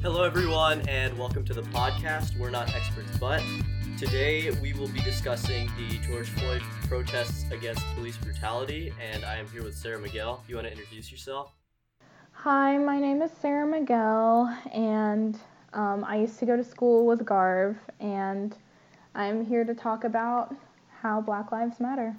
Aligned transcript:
Hello, 0.00 0.22
everyone, 0.22 0.88
and 0.88 1.18
welcome 1.18 1.44
to 1.44 1.52
the 1.52 1.62
podcast. 1.62 2.38
We're 2.38 2.50
not 2.50 2.72
experts, 2.72 3.10
but 3.18 3.42
today 3.98 4.48
we 4.62 4.72
will 4.72 4.86
be 4.86 5.00
discussing 5.00 5.68
the 5.76 5.98
George 6.06 6.28
Floyd 6.28 6.62
protests 6.86 7.44
against 7.50 7.84
police 7.96 8.16
brutality. 8.16 8.94
And 9.02 9.24
I 9.24 9.38
am 9.38 9.48
here 9.48 9.64
with 9.64 9.76
Sarah 9.76 9.98
Miguel. 9.98 10.40
If 10.44 10.48
you 10.48 10.54
want 10.54 10.68
to 10.68 10.72
introduce 10.72 11.10
yourself? 11.10 11.50
Hi, 12.30 12.78
my 12.78 13.00
name 13.00 13.22
is 13.22 13.32
Sarah 13.42 13.66
Miguel, 13.66 14.56
and 14.72 15.36
um, 15.72 16.04
I 16.04 16.18
used 16.18 16.38
to 16.38 16.46
go 16.46 16.56
to 16.56 16.62
school 16.62 17.04
with 17.04 17.24
Garv, 17.24 17.76
and 17.98 18.56
I'm 19.16 19.44
here 19.44 19.64
to 19.64 19.74
talk 19.74 20.04
about 20.04 20.54
how 21.02 21.20
Black 21.20 21.50
Lives 21.50 21.80
Matter. 21.80 22.14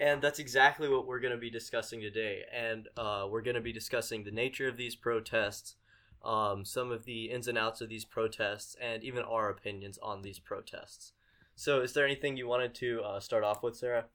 And 0.00 0.22
that's 0.22 0.38
exactly 0.38 0.88
what 0.88 1.06
we're 1.06 1.20
going 1.20 1.34
to 1.34 1.38
be 1.38 1.50
discussing 1.50 2.00
today. 2.00 2.44
And 2.50 2.88
uh, 2.96 3.26
we're 3.30 3.42
going 3.42 3.54
to 3.54 3.60
be 3.60 3.72
discussing 3.72 4.24
the 4.24 4.30
nature 4.30 4.66
of 4.66 4.78
these 4.78 4.94
protests, 4.94 5.76
um, 6.24 6.64
some 6.64 6.90
of 6.90 7.04
the 7.04 7.30
ins 7.30 7.46
and 7.48 7.58
outs 7.58 7.82
of 7.82 7.90
these 7.90 8.06
protests, 8.06 8.74
and 8.80 9.04
even 9.04 9.22
our 9.22 9.50
opinions 9.50 9.98
on 10.02 10.22
these 10.22 10.38
protests. 10.38 11.12
So, 11.54 11.82
is 11.82 11.92
there 11.92 12.06
anything 12.06 12.38
you 12.38 12.48
wanted 12.48 12.74
to 12.76 13.02
uh, 13.02 13.20
start 13.20 13.44
off 13.44 13.62
with, 13.62 13.76
Sarah? 13.76 14.06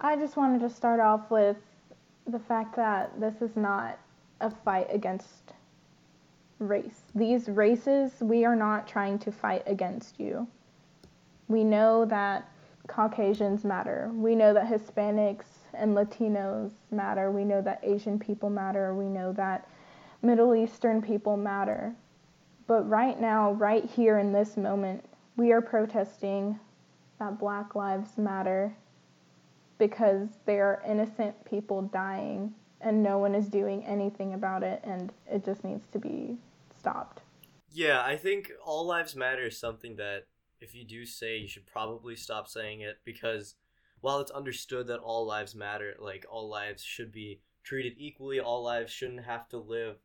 I 0.00 0.14
just 0.14 0.36
wanted 0.36 0.60
to 0.60 0.70
start 0.70 1.00
off 1.00 1.28
with 1.28 1.56
the 2.28 2.38
fact 2.38 2.76
that 2.76 3.20
this 3.20 3.42
is 3.42 3.56
not 3.56 3.98
a 4.40 4.48
fight 4.48 4.86
against 4.90 5.54
race. 6.60 7.02
These 7.16 7.48
races, 7.48 8.12
we 8.20 8.44
are 8.44 8.54
not 8.54 8.86
trying 8.86 9.18
to 9.20 9.32
fight 9.32 9.64
against 9.66 10.20
you. 10.20 10.46
We 11.48 11.64
know 11.64 12.04
that 12.04 12.48
Caucasians 12.88 13.64
matter. 13.64 14.10
We 14.12 14.34
know 14.34 14.52
that 14.52 14.66
Hispanics 14.66 15.44
and 15.74 15.96
Latinos 15.96 16.72
matter. 16.90 17.30
We 17.30 17.44
know 17.44 17.62
that 17.62 17.80
Asian 17.84 18.18
people 18.18 18.50
matter. 18.50 18.94
We 18.94 19.04
know 19.04 19.32
that 19.34 19.68
Middle 20.22 20.54
Eastern 20.54 21.00
people 21.00 21.36
matter. 21.36 21.94
But 22.66 22.88
right 22.88 23.20
now, 23.20 23.52
right 23.52 23.84
here 23.84 24.18
in 24.18 24.32
this 24.32 24.56
moment, 24.56 25.04
we 25.36 25.52
are 25.52 25.60
protesting 25.60 26.58
that 27.20 27.38
Black 27.38 27.74
Lives 27.74 28.18
Matter 28.18 28.74
because 29.78 30.28
there 30.44 30.66
are 30.66 30.82
innocent 30.86 31.44
people 31.44 31.82
dying 31.82 32.52
and 32.80 33.02
no 33.02 33.18
one 33.18 33.34
is 33.34 33.48
doing 33.48 33.84
anything 33.84 34.34
about 34.34 34.62
it 34.62 34.80
and 34.84 35.12
it 35.30 35.44
just 35.44 35.64
needs 35.64 35.86
to 35.92 35.98
be 35.98 36.36
stopped. 36.78 37.20
Yeah, 37.72 38.02
I 38.02 38.16
think 38.16 38.50
all 38.64 38.86
lives 38.86 39.14
matter 39.14 39.46
is 39.46 39.58
something 39.58 39.96
that 39.96 40.24
if 40.60 40.74
you 40.74 40.84
do 40.84 41.04
say, 41.04 41.38
you 41.38 41.48
should 41.48 41.66
probably 41.66 42.16
stop 42.16 42.48
saying 42.48 42.80
it 42.80 42.98
because 43.04 43.54
while 44.00 44.20
it's 44.20 44.30
understood 44.30 44.86
that 44.86 45.00
all 45.00 45.26
lives 45.26 45.54
matter, 45.54 45.94
like 45.98 46.26
all 46.30 46.48
lives 46.48 46.82
should 46.82 47.12
be 47.12 47.40
treated 47.62 47.94
equally, 47.96 48.40
all 48.40 48.62
lives 48.62 48.92
shouldn't 48.92 49.24
have 49.24 49.48
to 49.48 49.58
live 49.58 49.96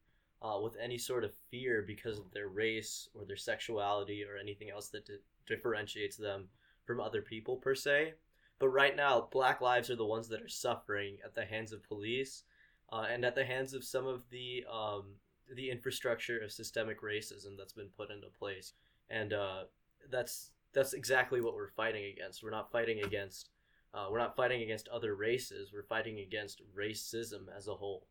uh, 0.41 0.59
with 0.61 0.75
any 0.81 0.97
sort 0.97 1.23
of 1.23 1.33
fear 1.49 1.83
because 1.85 2.19
of 2.19 2.31
their 2.31 2.47
race 2.47 3.07
or 3.13 3.25
their 3.25 3.37
sexuality 3.37 4.23
or 4.23 4.37
anything 4.37 4.69
else 4.69 4.89
that 4.89 5.05
di- 5.05 5.13
differentiates 5.47 6.17
them 6.17 6.47
from 6.85 6.99
other 6.99 7.21
people 7.21 7.55
per 7.55 7.75
se. 7.75 8.13
But 8.59 8.69
right 8.69 8.95
now, 8.95 9.27
black 9.31 9.61
lives 9.61 9.89
are 9.89 9.95
the 9.95 10.05
ones 10.05 10.27
that 10.29 10.41
are 10.41 10.49
suffering 10.49 11.17
at 11.23 11.33
the 11.33 11.45
hands 11.45 11.71
of 11.71 11.83
police 11.83 12.43
uh, 12.91 13.05
and 13.09 13.25
at 13.25 13.35
the 13.35 13.45
hands 13.45 13.73
of 13.73 13.83
some 13.83 14.05
of 14.05 14.23
the 14.29 14.65
um, 14.71 15.15
the 15.53 15.69
infrastructure 15.69 16.39
of 16.39 16.51
systemic 16.51 17.01
racism 17.01 17.57
that's 17.57 17.73
been 17.73 17.89
put 17.97 18.09
into 18.09 18.27
place. 18.27 18.73
And 19.09 19.33
uh, 19.33 19.63
that's 20.11 20.51
that's 20.73 20.93
exactly 20.93 21.41
what 21.41 21.55
we're 21.55 21.69
fighting 21.69 22.05
against. 22.05 22.43
We're 22.43 22.51
not 22.51 22.71
fighting 22.71 23.03
against 23.03 23.49
uh, 23.93 24.07
we're 24.09 24.17
not 24.17 24.35
fighting 24.35 24.63
against 24.63 24.87
other 24.87 25.15
races. 25.15 25.71
We're 25.71 25.83
fighting 25.83 26.19
against 26.19 26.61
racism 26.75 27.45
as 27.55 27.67
a 27.67 27.75
whole. 27.75 28.07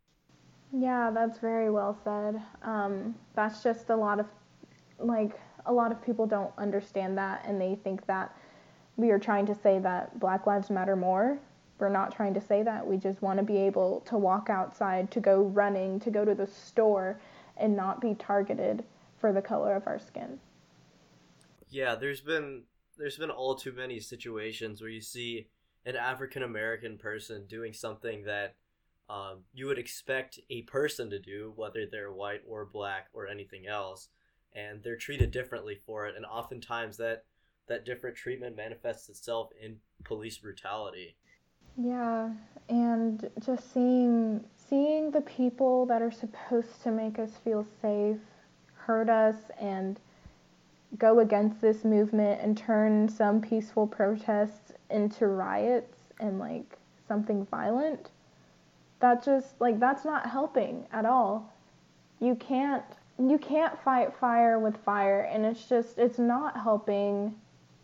Yeah, 0.73 1.11
that's 1.13 1.39
very 1.39 1.71
well 1.71 1.99
said. 2.05 2.41
Um, 2.63 3.15
that's 3.35 3.63
just 3.63 3.91
a 3.91 3.97
lot 3.97 4.21
of 4.21 4.27
like 4.99 5.39
a 5.67 5.73
lot 5.73 5.93
of 5.93 6.05
people 6.05 6.27
don't 6.27 6.53
understand 6.57 7.19
that, 7.19 7.45
and 7.47 7.61
they 7.61 7.79
think 7.83 8.07
that 8.07 8.35
we 8.97 9.11
are 9.11 9.19
trying 9.19 9.47
to 9.47 9.55
say 9.55 9.79
that 9.81 10.19
Black 10.21 10.47
Lives 10.47 10.71
Matter 10.71 10.97
more. 10.97 11.39
We're 11.79 11.89
not 11.89 12.15
trying 12.15 12.35
to 12.35 12.41
say 12.41 12.63
that. 12.63 12.87
We 12.87 12.97
just 12.97 13.21
want 13.23 13.39
to 13.39 13.43
be 13.45 13.57
able 13.57 14.01
to 14.07 14.17
walk 14.17 14.49
outside, 14.49 15.11
to 15.11 15.21
go 15.21 15.43
running, 15.43 15.99
to 16.01 16.11
go 16.11 16.25
to 16.25 16.35
the 16.35 16.47
store, 16.47 17.19
and 17.57 17.75
not 17.75 18.01
be 18.01 18.15
targeted 18.15 18.85
for 19.19 19.33
the 19.33 19.43
color 19.43 19.75
of 19.75 19.87
our 19.89 19.99
skin. 19.99 20.39
Yeah, 21.73 21.95
there's 21.95 22.21
been 22.21 22.65
there's 22.99 23.17
been 23.17 23.31
all 23.31 23.55
too 23.55 23.73
many 23.73 23.99
situations 23.99 24.81
where 24.81 24.91
you 24.91 25.01
see 25.01 25.47
an 25.87 25.97
African 25.97 26.43
American 26.43 26.99
person 26.99 27.47
doing 27.49 27.73
something 27.73 28.25
that 28.25 28.57
um, 29.09 29.41
you 29.55 29.67
would 29.67 29.79
expect 29.79 30.39
a 30.51 30.63
person 30.63 31.09
to 31.11 31.19
do, 31.19 31.53
whether 31.57 31.87
they're 31.87 32.13
white 32.13 32.43
or 32.47 32.67
black 32.67 33.09
or 33.15 33.27
anything 33.27 33.67
else, 33.67 34.09
and 34.55 34.83
they're 34.83 34.97
treated 34.97 35.31
differently 35.31 35.81
for 35.87 36.07
it. 36.07 36.15
And 36.15 36.27
oftentimes 36.27 36.99
that 36.99 37.25
that 37.69 37.87
different 37.87 38.17
treatment 38.17 38.55
manifests 38.55 39.09
itself 39.09 39.49
in 39.61 39.77
police 40.05 40.37
brutality. 40.37 41.17
Yeah, 41.79 42.33
and 42.69 43.31
just 43.45 43.73
seeing 43.73 44.45
seeing 44.69 45.11
the 45.11 45.23
people 45.23 45.87
that 45.87 46.03
are 46.03 46.13
supposed 46.13 46.83
to 46.83 46.91
make 46.91 47.19
us 47.19 47.31
feel 47.43 47.67
safe 47.81 48.19
hurt 48.75 49.09
us 49.09 49.37
and 49.59 49.99
go 50.99 51.21
against 51.21 51.61
this 51.61 51.85
movement 51.85 52.41
and 52.41 52.57
turn 52.57 53.09
some 53.09 53.41
peaceful 53.41 53.87
protests 53.87 54.73
into 54.91 55.27
riots 55.27 55.99
and 56.21 56.39
like 56.39 56.79
something 57.09 57.47
violent 57.47 58.11
that 59.03 59.23
just 59.23 59.61
like 59.61 59.79
that's 59.79 60.05
not 60.05 60.31
helping 60.31 60.87
at 60.93 61.05
all. 61.05 61.53
You 62.21 62.37
can't 62.37 62.85
you 63.19 63.37
can't 63.37 63.79
fight 63.83 64.15
fire 64.19 64.59
with 64.59 64.77
fire 64.79 65.23
and 65.23 65.45
it's 65.45 65.69
just 65.69 65.99
it's 65.99 66.19
not 66.19 66.59
helping. 66.59 67.35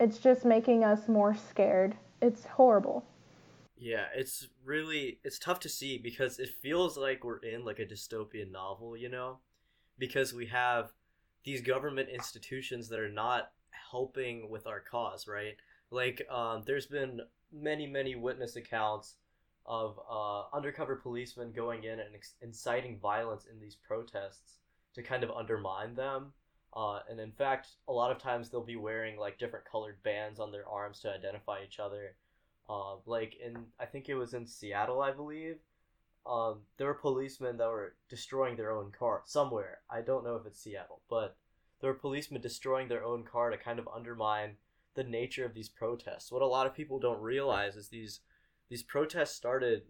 It's 0.00 0.18
just 0.18 0.44
making 0.44 0.84
us 0.84 1.08
more 1.08 1.34
scared. 1.34 1.94
It's 2.22 2.46
horrible. 2.46 3.04
Yeah 3.76 4.06
it's 4.14 4.46
really 4.64 5.18
it's 5.24 5.38
tough 5.38 5.60
to 5.60 5.68
see 5.68 5.98
because 5.98 6.38
it 6.38 6.50
feels 6.62 6.96
like 6.96 7.24
we're 7.24 7.38
in 7.38 7.64
like 7.64 7.80
a 7.80 7.84
dystopian 7.84 8.52
novel 8.52 8.96
you 8.96 9.08
know? 9.08 9.38
Because 9.98 10.32
we 10.32 10.46
have 10.46 10.92
these 11.44 11.60
government 11.60 12.08
institutions 12.08 12.88
that 12.88 13.00
are 13.00 13.10
not 13.10 13.50
helping 13.90 14.50
with 14.50 14.66
our 14.66 14.80
cause, 14.80 15.26
right? 15.26 15.56
Like, 15.90 16.26
um, 16.30 16.62
there's 16.66 16.86
been 16.86 17.20
many, 17.52 17.86
many 17.86 18.14
witness 18.14 18.56
accounts 18.56 19.14
of 19.64 19.98
uh, 20.10 20.44
undercover 20.54 20.96
policemen 20.96 21.52
going 21.52 21.84
in 21.84 22.00
and 22.00 22.14
ex- 22.14 22.34
inciting 22.40 22.98
violence 22.98 23.46
in 23.50 23.60
these 23.60 23.76
protests 23.76 24.58
to 24.94 25.02
kind 25.02 25.22
of 25.22 25.30
undermine 25.30 25.94
them. 25.94 26.32
Uh, 26.74 27.00
and 27.10 27.20
in 27.20 27.32
fact, 27.32 27.68
a 27.88 27.92
lot 27.92 28.10
of 28.10 28.18
times 28.18 28.50
they'll 28.50 28.64
be 28.64 28.76
wearing 28.76 29.18
like 29.18 29.38
different 29.38 29.64
colored 29.70 30.02
bands 30.02 30.38
on 30.40 30.52
their 30.52 30.68
arms 30.68 31.00
to 31.00 31.12
identify 31.12 31.62
each 31.64 31.78
other. 31.78 32.14
Uh, 32.68 32.96
like 33.06 33.36
in, 33.44 33.64
I 33.80 33.86
think 33.86 34.08
it 34.08 34.14
was 34.14 34.34
in 34.34 34.46
Seattle, 34.46 35.00
I 35.00 35.12
believe. 35.12 35.56
Um, 36.26 36.60
there 36.76 36.86
were 36.86 36.94
policemen 36.94 37.56
that 37.56 37.68
were 37.68 37.94
destroying 38.08 38.56
their 38.56 38.70
own 38.70 38.92
car 38.96 39.22
somewhere. 39.24 39.78
I 39.90 40.02
don't 40.02 40.24
know 40.24 40.36
if 40.36 40.46
it's 40.46 40.60
Seattle, 40.60 41.00
but 41.08 41.36
there 41.80 41.90
were 41.90 41.98
policemen 41.98 42.42
destroying 42.42 42.88
their 42.88 43.04
own 43.04 43.24
car 43.24 43.50
to 43.50 43.56
kind 43.56 43.78
of 43.78 43.88
undermine 43.88 44.56
the 44.94 45.04
nature 45.04 45.44
of 45.44 45.54
these 45.54 45.68
protests. 45.68 46.32
What 46.32 46.42
a 46.42 46.46
lot 46.46 46.66
of 46.66 46.74
people 46.74 46.98
don't 46.98 47.20
realize 47.20 47.76
is 47.76 47.88
these 47.88 48.20
these 48.68 48.82
protests 48.82 49.34
started 49.34 49.82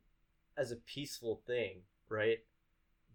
as 0.57 0.71
a 0.71 0.77
peaceful 0.77 1.41
thing, 1.47 1.81
right? 2.09 2.39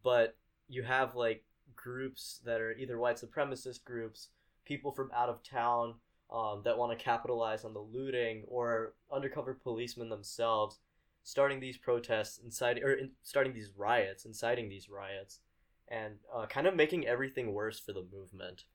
But 0.03 0.35
you 0.67 0.83
have 0.83 1.15
like 1.15 1.45
groups 1.75 2.41
that 2.45 2.59
are 2.59 2.73
either 2.73 2.97
white 2.97 3.17
supremacist 3.17 3.83
groups, 3.83 4.29
people 4.65 4.91
from 4.91 5.11
out 5.15 5.29
of 5.29 5.43
town 5.43 5.95
um, 6.31 6.61
that 6.65 6.77
want 6.77 6.97
to 6.97 7.03
capitalize 7.03 7.63
on 7.63 7.73
the 7.73 7.79
looting, 7.79 8.43
or 8.47 8.93
undercover 9.11 9.53
policemen 9.53 10.09
themselves 10.09 10.79
starting 11.23 11.59
these 11.59 11.77
protests, 11.77 12.39
inciting 12.43 12.83
or 12.83 12.93
in, 12.93 13.11
starting 13.23 13.53
these 13.53 13.71
riots, 13.75 14.25
inciting 14.25 14.69
these 14.69 14.89
riots, 14.89 15.39
and 15.87 16.15
uh, 16.33 16.45
kind 16.45 16.67
of 16.67 16.75
making 16.75 17.07
everything 17.07 17.53
worse 17.53 17.79
for 17.79 17.93
the 17.93 18.05
movement. 18.11 18.65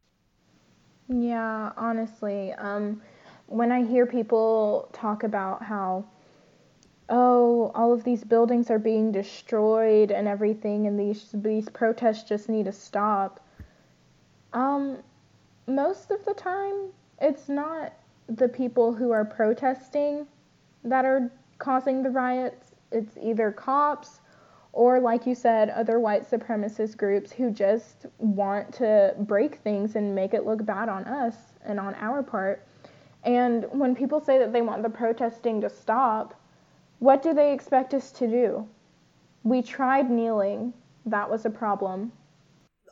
Yeah, 1.09 1.73
honestly, 1.77 2.53
um, 2.53 3.03
when 3.47 3.73
I 3.73 3.85
hear 3.85 4.07
people 4.07 4.91
talk 4.93 5.23
about 5.23 5.63
how, 5.63 6.05
oh, 7.09 7.71
all 7.75 7.93
of 7.93 8.05
these 8.05 8.25
buildings 8.25 8.71
are 8.71 8.79
being 8.79 9.13
destroyed 9.13 10.11
and 10.11 10.29
everything, 10.29 10.87
and 10.87 10.99
these 10.99 11.31
these 11.33 11.69
protests 11.69 12.29
just 12.29 12.49
need 12.49 12.67
to 12.67 12.73
stop. 12.73 13.41
Um, 14.53 14.99
most 15.67 16.11
of 16.11 16.25
the 16.25 16.35
time, 16.35 16.93
it's 17.21 17.49
not 17.49 17.95
the 18.29 18.49
people 18.49 18.95
who 18.95 19.11
are 19.11 19.25
protesting 19.25 20.27
that 20.85 21.05
are 21.05 21.31
causing 21.59 22.03
the 22.03 22.11
riots. 22.11 22.73
It's 22.91 23.17
either 23.21 23.51
cops 23.53 24.21
or, 24.73 25.01
like 25.01 25.27
you 25.27 25.35
said, 25.35 25.71
other 25.71 25.99
white 25.99 26.29
supremacist 26.29 26.97
groups 26.97 27.33
who 27.33 27.51
just 27.51 28.07
want 28.19 28.73
to 28.75 29.15
break 29.21 29.57
things 29.57 29.97
and 29.97 30.15
make 30.15 30.35
it 30.35 30.45
look 30.47 30.65
bad 30.65 30.89
on 30.89 31.05
us 31.05 31.35
and 31.65 31.81
on 31.81 31.95
our 31.97 32.23
part. 32.23 32.67
And 33.25 33.67
when 33.73 33.95
people 33.95 34.21
say 34.21 34.39
that 34.39 34.53
they 34.53 34.63
want 34.63 34.83
the 34.83 34.91
protesting 34.91 35.61
to 35.63 35.71
stop, 35.71 36.35
what 36.99 37.23
do 37.23 37.35
they 37.35 37.53
expect 37.53 37.95
us 37.95 38.11
to 38.13 38.29
do? 38.29 38.69
We 39.43 39.63
tried 39.63 40.11
kneeling, 40.11 40.75
that 41.07 41.31
was 41.31 41.45
a 41.45 41.51
problem. 41.51 42.13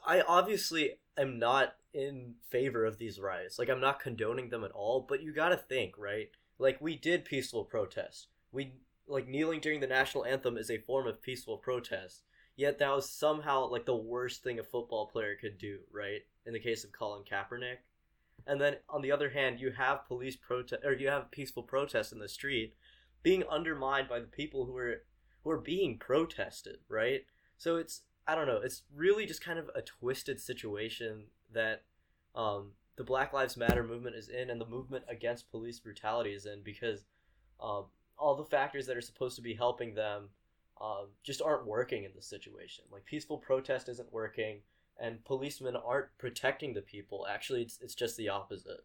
I 0.07 0.23
obviously 0.23 0.93
am 1.19 1.39
not 1.39 1.75
in 1.93 2.35
favor 2.51 2.85
of 2.85 2.99
these 2.99 3.19
riots. 3.19 3.59
Like 3.59 3.69
I'm 3.69 3.81
not 3.81 4.01
condoning 4.01 4.51
them 4.51 4.65
at 4.65 4.71
all, 4.73 5.05
but 5.07 5.23
you 5.23 5.33
got 5.33 5.49
to 5.51 5.57
think, 5.57 5.99
right? 5.99 6.29
Like 6.59 6.81
we 6.81 6.97
did 6.97 7.25
peaceful 7.25 7.65
protest. 7.65 8.29
We 8.57 8.73
like 9.07 9.29
kneeling 9.29 9.61
during 9.61 9.81
the 9.81 9.87
national 9.87 10.25
anthem 10.25 10.57
is 10.57 10.71
a 10.71 10.79
form 10.79 11.07
of 11.07 11.23
peaceful 11.23 11.59
protest. 11.59 12.23
Yet 12.57 12.79
that 12.79 12.95
was 12.95 13.11
somehow 13.11 13.69
like 13.69 13.85
the 13.85 13.95
worst 13.95 14.43
thing 14.43 14.59
a 14.59 14.65
football 14.65 15.07
player 15.07 15.37
could 15.39 15.59
do, 15.59 15.81
right? 15.93 16.23
In 16.47 16.55
the 16.55 16.59
case 16.59 16.83
of 16.83 16.91
Colin 16.91 17.23
Kaepernick. 17.31 17.77
And 18.47 18.59
then 18.59 18.77
on 18.89 19.03
the 19.03 19.13
other 19.13 19.29
hand, 19.29 19.61
you 19.61 19.73
have 19.73 20.07
police 20.07 20.37
protest 20.37 20.83
or 20.85 20.95
you 20.95 21.09
have 21.09 21.31
peaceful 21.31 21.63
protests 21.63 22.13
in 22.13 22.19
the 22.19 22.29
street 22.29 22.75
being 23.23 23.45
undermined 23.51 24.09
by 24.09 24.21
the 24.21 24.27
people 24.27 24.65
who 24.65 24.77
are 24.77 25.03
who 25.45 25.51
are 25.51 25.61
being 25.61 25.99
protested, 25.99 26.79
right? 26.89 27.27
So 27.59 27.77
it's 27.77 28.03
I 28.27 28.35
don't 28.35 28.47
know, 28.47 28.61
it's 28.63 28.83
really 28.95 29.27
just 29.27 29.45
kind 29.45 29.59
of 29.59 29.71
a 29.75 29.83
twisted 29.83 30.41
situation 30.41 31.27
that 31.53 31.83
um, 32.35 32.73
the 32.97 33.05
Black 33.05 33.33
Lives 33.33 33.57
Matter 33.57 33.85
movement 33.85 34.17
is 34.17 34.29
in 34.29 34.49
and 34.49 34.61
the 34.61 34.67
movement 34.67 35.05
against 35.09 35.51
police 35.51 35.79
brutality 35.79 36.33
is 36.33 36.47
in 36.47 36.63
because 36.65 37.05
um, 37.61 37.87
all 38.19 38.35
the 38.35 38.45
factors 38.45 38.87
that 38.87 38.97
are 38.97 39.03
supposed 39.03 39.37
to 39.37 39.43
be 39.43 39.55
helping 39.55 39.95
them 39.95 40.29
um, 40.81 41.07
just 41.23 41.41
aren't 41.43 41.67
working 41.67 42.05
in 42.05 42.11
this 42.15 42.27
situation. 42.27 42.85
Like 42.91 43.05
peaceful 43.05 43.39
protest 43.39 43.89
isn't 43.89 44.13
working, 44.13 44.61
and 45.01 45.25
policemen 45.25 45.77
aren't 45.77 46.09
protecting 46.19 46.75
the 46.75 46.83
people. 46.83 47.27
Actually, 47.29 47.63
it's 47.63 47.79
it's 47.81 47.95
just 47.95 48.17
the 48.17 48.29
opposite. 48.29 48.85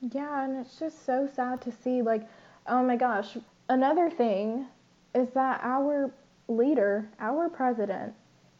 Yeah, 0.00 0.44
and 0.44 0.56
it's 0.58 0.78
just 0.78 1.04
so 1.04 1.28
sad 1.34 1.60
to 1.62 1.72
see. 1.72 2.02
Like, 2.02 2.28
oh 2.66 2.82
my 2.82 2.96
gosh. 2.96 3.36
Another 3.68 4.10
thing 4.10 4.66
is 5.14 5.30
that 5.30 5.60
our 5.62 6.12
leader, 6.48 7.08
our 7.18 7.48
president, 7.48 8.12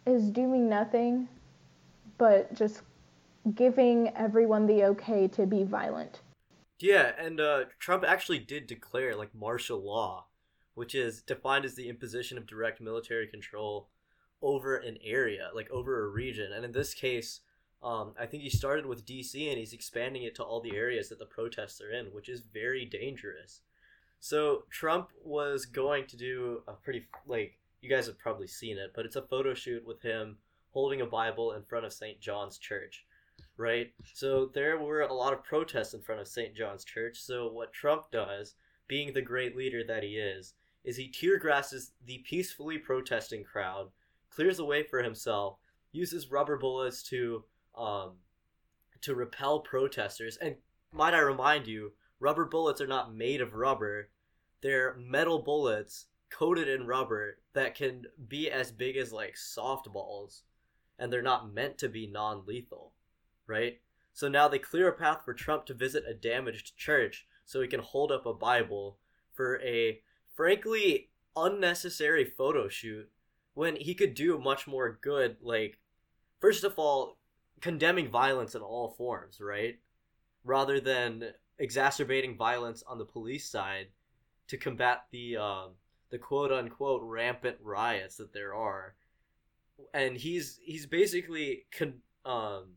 is 0.06 0.30
doing 0.30 0.68
nothing 0.68 1.28
but 2.16 2.54
just 2.54 2.82
giving 3.54 4.08
everyone 4.16 4.66
the 4.66 4.84
okay 4.84 5.28
to 5.28 5.46
be 5.46 5.64
violent. 5.64 6.20
Yeah, 6.78 7.12
and 7.18 7.40
uh, 7.40 7.64
Trump 7.78 8.04
actually 8.06 8.40
did 8.40 8.66
declare 8.66 9.14
like 9.14 9.34
martial 9.34 9.82
law, 9.82 10.26
which 10.74 10.94
is 10.94 11.22
defined 11.22 11.64
as 11.64 11.74
the 11.74 11.88
imposition 11.88 12.36
of 12.36 12.46
direct 12.46 12.80
military 12.80 13.26
control 13.26 13.88
over 14.42 14.76
an 14.76 14.98
area, 15.02 15.50
like 15.54 15.70
over 15.70 16.04
a 16.04 16.08
region. 16.08 16.52
And 16.52 16.64
in 16.64 16.72
this 16.72 16.92
case, 16.92 17.40
um, 17.82 18.14
I 18.18 18.26
think 18.26 18.42
he 18.42 18.50
started 18.50 18.86
with 18.86 19.06
DC 19.06 19.48
and 19.48 19.58
he's 19.58 19.72
expanding 19.72 20.24
it 20.24 20.34
to 20.36 20.42
all 20.42 20.60
the 20.60 20.76
areas 20.76 21.08
that 21.10 21.18
the 21.18 21.26
protests 21.26 21.80
are 21.80 21.90
in, 21.90 22.06
which 22.06 22.28
is 22.28 22.42
very 22.52 22.84
dangerous. 22.84 23.60
So 24.20 24.64
Trump 24.70 25.10
was 25.22 25.66
going 25.66 26.06
to 26.06 26.16
do 26.16 26.62
a 26.66 26.72
pretty 26.72 27.06
like 27.26 27.58
you 27.82 27.90
guys 27.90 28.06
have 28.06 28.18
probably 28.18 28.46
seen 28.46 28.78
it, 28.78 28.92
but 28.96 29.04
it's 29.04 29.16
a 29.16 29.22
photo 29.22 29.52
shoot 29.52 29.86
with 29.86 30.00
him 30.00 30.38
holding 30.72 31.02
a 31.02 31.06
Bible 31.06 31.52
in 31.52 31.62
front 31.62 31.84
of 31.84 31.92
St. 31.92 32.20
John's 32.20 32.58
Church 32.58 33.04
right? 33.56 33.92
So 34.14 34.50
there 34.52 34.78
were 34.78 35.02
a 35.02 35.12
lot 35.12 35.32
of 35.32 35.44
protests 35.44 35.94
in 35.94 36.02
front 36.02 36.20
of 36.20 36.28
St. 36.28 36.54
John's 36.54 36.84
Church. 36.84 37.20
So 37.20 37.48
what 37.48 37.72
Trump 37.72 38.10
does, 38.10 38.54
being 38.88 39.12
the 39.12 39.22
great 39.22 39.56
leader 39.56 39.82
that 39.86 40.02
he 40.02 40.16
is, 40.16 40.54
is 40.84 40.96
he 40.96 41.08
tear 41.08 41.38
grasses 41.38 41.92
the 42.04 42.18
peacefully 42.28 42.78
protesting 42.78 43.44
crowd, 43.44 43.90
clears 44.28 44.58
a 44.58 44.64
way 44.64 44.82
for 44.82 45.02
himself, 45.02 45.58
uses 45.92 46.30
rubber 46.30 46.58
bullets 46.58 47.02
to 47.04 47.44
um, 47.76 48.14
to 49.00 49.14
repel 49.14 49.60
protesters. 49.60 50.36
And 50.36 50.56
might 50.92 51.14
I 51.14 51.20
remind 51.20 51.66
you, 51.66 51.92
rubber 52.20 52.44
bullets 52.44 52.80
are 52.80 52.86
not 52.86 53.14
made 53.14 53.40
of 53.40 53.54
rubber; 53.54 54.10
they're 54.60 54.96
metal 54.96 55.40
bullets 55.40 56.06
coated 56.30 56.68
in 56.68 56.86
rubber 56.86 57.38
that 57.52 57.76
can 57.76 58.02
be 58.28 58.50
as 58.50 58.72
big 58.72 58.96
as 58.96 59.12
like 59.12 59.36
softballs, 59.36 60.42
and 60.98 61.12
they're 61.12 61.22
not 61.22 61.52
meant 61.54 61.78
to 61.78 61.88
be 61.88 62.06
non-lethal 62.06 62.92
right? 63.46 63.80
So 64.12 64.28
now 64.28 64.48
they 64.48 64.58
clear 64.58 64.88
a 64.88 64.92
path 64.92 65.22
for 65.24 65.34
Trump 65.34 65.66
to 65.66 65.74
visit 65.74 66.04
a 66.08 66.14
damaged 66.14 66.76
church 66.76 67.26
so 67.44 67.60
he 67.60 67.68
can 67.68 67.80
hold 67.80 68.12
up 68.12 68.26
a 68.26 68.32
Bible 68.32 68.98
for 69.32 69.60
a 69.60 70.00
frankly 70.34 71.10
unnecessary 71.36 72.24
photo 72.24 72.68
shoot 72.68 73.10
when 73.54 73.76
he 73.76 73.94
could 73.94 74.14
do 74.14 74.38
much 74.38 74.66
more 74.66 74.98
good 75.02 75.36
like 75.42 75.78
first 76.40 76.62
of 76.62 76.74
all 76.76 77.18
condemning 77.60 78.10
violence 78.10 78.54
in 78.54 78.62
all 78.62 78.90
forms, 78.90 79.40
right? 79.40 79.78
Rather 80.44 80.80
than 80.80 81.32
exacerbating 81.58 82.36
violence 82.36 82.82
on 82.86 82.98
the 82.98 83.04
police 83.04 83.48
side 83.48 83.86
to 84.48 84.56
combat 84.56 85.04
the 85.10 85.36
um, 85.36 85.70
the 86.10 86.18
quote 86.18 86.52
unquote 86.52 87.02
rampant 87.02 87.56
riots 87.62 88.16
that 88.16 88.32
there 88.32 88.54
are. 88.54 88.94
And 89.92 90.16
he's 90.16 90.60
he's 90.62 90.86
basically 90.86 91.64
con- 91.76 92.02
um, 92.24 92.74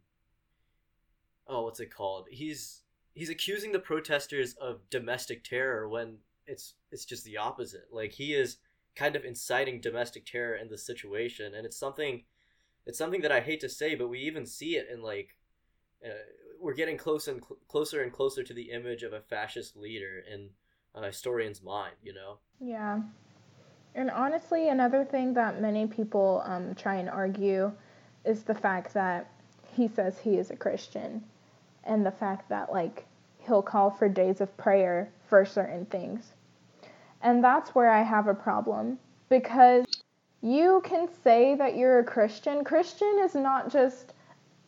oh 1.47 1.63
what's 1.63 1.79
it 1.79 1.94
called? 1.94 2.27
He's 2.29 2.81
he's 3.13 3.29
accusing 3.29 3.71
the 3.71 3.79
protesters 3.79 4.53
of 4.53 4.89
domestic 4.89 5.44
terror 5.44 5.88
when 5.88 6.17
it's 6.45 6.73
it's 6.91 7.05
just 7.05 7.23
the 7.23 7.38
opposite. 7.38 7.88
Like 7.91 8.13
he 8.13 8.33
is 8.33 8.57
kind 8.97 9.15
of 9.15 9.23
inciting 9.23 9.79
domestic 9.79 10.25
terror 10.25 10.55
in 10.55 10.69
the 10.69 10.77
situation 10.77 11.53
and 11.53 11.65
it's 11.65 11.77
something 11.77 12.23
it's 12.88 12.97
something 12.97 13.21
that 13.21 13.31
i 13.31 13.39
hate 13.39 13.59
to 13.59 13.69
say 13.69 13.94
but 13.94 14.09
we 14.09 14.19
even 14.19 14.45
see 14.45 14.75
it 14.75 14.88
in 14.91 15.03
like 15.03 15.38
uh, 16.03 16.09
we're 16.59 16.73
getting 16.73 16.97
close 16.97 17.27
and 17.27 17.41
cl- 17.41 17.59
closer 17.67 18.01
and 18.01 18.11
closer 18.11 18.44
to 18.44 18.53
the 18.55 18.71
image 18.71 19.03
of 19.03 19.13
a 19.13 19.21
fascist 19.21 19.77
leader 19.77 20.23
in 20.33 20.49
a 20.95 21.05
historian's 21.05 21.61
mind 21.61 21.94
you 22.01 22.11
know? 22.11 22.39
Yeah. 22.59 23.01
And 23.94 24.09
honestly 24.09 24.69
another 24.69 25.05
thing 25.05 25.35
that 25.35 25.61
many 25.61 25.85
people 25.85 26.41
um, 26.44 26.73
try 26.73 26.95
and 26.95 27.07
argue 27.07 27.71
is 28.25 28.44
the 28.44 28.55
fact 28.55 28.95
that 28.95 29.31
he 29.75 29.88
says 29.88 30.17
he 30.17 30.38
is 30.38 30.49
a 30.49 30.55
christian 30.55 31.23
and 31.87 32.05
the 32.05 32.11
fact 32.11 32.49
that 32.49 32.71
like 32.71 33.05
he'll 33.39 33.61
call 33.61 33.89
for 33.89 34.09
days 34.09 34.41
of 34.41 34.55
prayer 34.57 35.09
for 35.29 35.45
certain 35.45 35.85
things. 35.85 36.33
And 37.21 37.43
that's 37.43 37.73
where 37.73 37.89
I 37.89 38.03
have 38.03 38.27
a 38.27 38.33
problem 38.33 38.99
because 39.29 39.85
you 40.41 40.81
can 40.85 41.07
say 41.23 41.55
that 41.55 41.75
you're 41.75 41.99
a 41.99 42.03
Christian. 42.03 42.63
Christian 42.63 43.19
is 43.23 43.33
not 43.33 43.71
just 43.71 44.13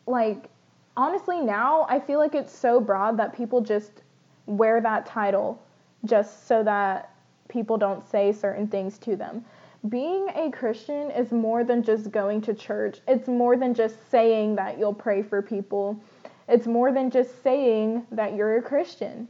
like 0.06 0.48
honestly 0.96 1.40
now 1.40 1.86
I 1.88 2.00
feel 2.00 2.18
like 2.18 2.34
it's 2.34 2.52
so 2.52 2.80
broad 2.80 3.16
that 3.18 3.36
people 3.36 3.60
just 3.60 4.02
wear 4.46 4.80
that 4.80 5.06
title 5.06 5.62
just 6.04 6.48
so 6.48 6.62
that 6.64 7.14
people 7.48 7.76
don't 7.76 8.08
say 8.08 8.32
certain 8.32 8.66
things 8.66 8.98
to 8.98 9.16
them. 9.16 9.44
Being 9.88 10.28
a 10.34 10.50
Christian 10.50 11.10
is 11.10 11.32
more 11.32 11.64
than 11.64 11.82
just 11.82 12.10
going 12.10 12.42
to 12.42 12.54
church. 12.54 12.98
It's 13.08 13.28
more 13.28 13.56
than 13.56 13.74
just 13.74 14.10
saying 14.10 14.56
that 14.56 14.78
you'll 14.78 14.94
pray 14.94 15.22
for 15.22 15.40
people. 15.40 15.98
It's 16.50 16.66
more 16.66 16.92
than 16.92 17.10
just 17.10 17.42
saying 17.42 18.06
that 18.10 18.34
you're 18.34 18.58
a 18.58 18.62
Christian. 18.62 19.28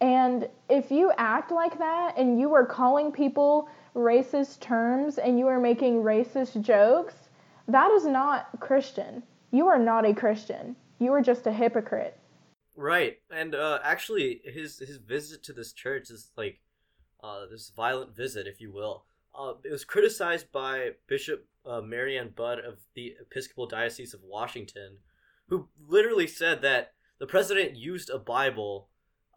And 0.00 0.48
if 0.68 0.90
you 0.90 1.12
act 1.16 1.50
like 1.50 1.78
that 1.78 2.14
and 2.18 2.38
you 2.38 2.54
are 2.54 2.66
calling 2.66 3.12
people 3.12 3.68
racist 3.94 4.60
terms 4.60 5.18
and 5.18 5.38
you 5.38 5.46
are 5.46 5.60
making 5.60 6.02
racist 6.02 6.60
jokes, 6.62 7.14
that 7.68 7.90
is 7.92 8.06
not 8.06 8.48
Christian. 8.60 9.22
You 9.50 9.66
are 9.68 9.78
not 9.78 10.04
a 10.04 10.14
Christian. 10.14 10.76
You 10.98 11.12
are 11.12 11.22
just 11.22 11.46
a 11.46 11.52
hypocrite. 11.52 12.18
Right. 12.76 13.18
And 13.30 13.54
uh, 13.54 13.78
actually 13.82 14.42
his 14.44 14.78
his 14.78 14.98
visit 14.98 15.42
to 15.44 15.52
this 15.52 15.72
church 15.72 16.10
is 16.10 16.30
like 16.36 16.60
uh, 17.22 17.46
this 17.50 17.72
violent 17.74 18.14
visit, 18.14 18.46
if 18.46 18.60
you 18.60 18.72
will. 18.72 19.04
Uh, 19.34 19.54
it 19.64 19.70
was 19.70 19.84
criticized 19.84 20.50
by 20.52 20.90
Bishop 21.06 21.46
uh, 21.66 21.80
Mariann 21.80 22.30
Budde 22.30 22.66
of 22.66 22.78
the 22.94 23.14
Episcopal 23.20 23.66
Diocese 23.66 24.14
of 24.14 24.22
Washington, 24.22 24.98
who 25.48 25.68
literally 25.86 26.26
said 26.26 26.62
that 26.62 26.92
the 27.18 27.26
president 27.26 27.76
used 27.76 28.10
a 28.10 28.18
Bible 28.18 28.88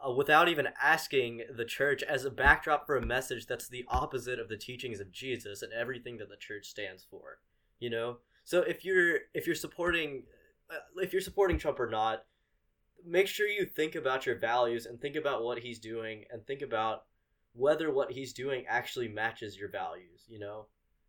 uh, 0.06 0.10
without 0.10 0.48
even 0.48 0.68
asking 0.80 1.42
the 1.54 1.64
church 1.64 2.02
as 2.02 2.24
a 2.24 2.30
backdrop 2.30 2.86
for 2.86 2.96
a 2.96 3.04
message 3.04 3.46
that's 3.46 3.68
the 3.68 3.84
opposite 3.88 4.38
of 4.38 4.48
the 4.48 4.56
teachings 4.56 5.00
of 5.00 5.12
Jesus 5.12 5.62
and 5.62 5.72
everything 5.72 6.16
that 6.18 6.28
the 6.28 6.36
church 6.36 6.66
stands 6.68 7.04
for. 7.08 7.38
You 7.78 7.90
know, 7.90 8.18
so 8.44 8.60
if 8.60 8.84
you're 8.84 9.18
if 9.34 9.46
you're 9.46 9.54
supporting 9.54 10.24
uh, 10.70 10.78
if 11.02 11.12
you're 11.12 11.22
supporting 11.22 11.58
Trump 11.58 11.80
or 11.80 11.88
not, 11.88 12.24
make 13.06 13.26
sure 13.26 13.46
you 13.46 13.64
think 13.64 13.94
about 13.94 14.26
your 14.26 14.36
values 14.38 14.86
and 14.86 15.00
think 15.00 15.16
about 15.16 15.42
what 15.42 15.58
he's 15.58 15.78
doing 15.78 16.24
and 16.30 16.46
think 16.46 16.62
about 16.62 17.04
whether 17.52 17.90
what 17.90 18.12
he's 18.12 18.32
doing 18.32 18.64
actually 18.68 19.08
matches 19.08 19.56
your 19.58 19.70
values. 19.70 20.24
You 20.28 20.38
know, 20.38 20.66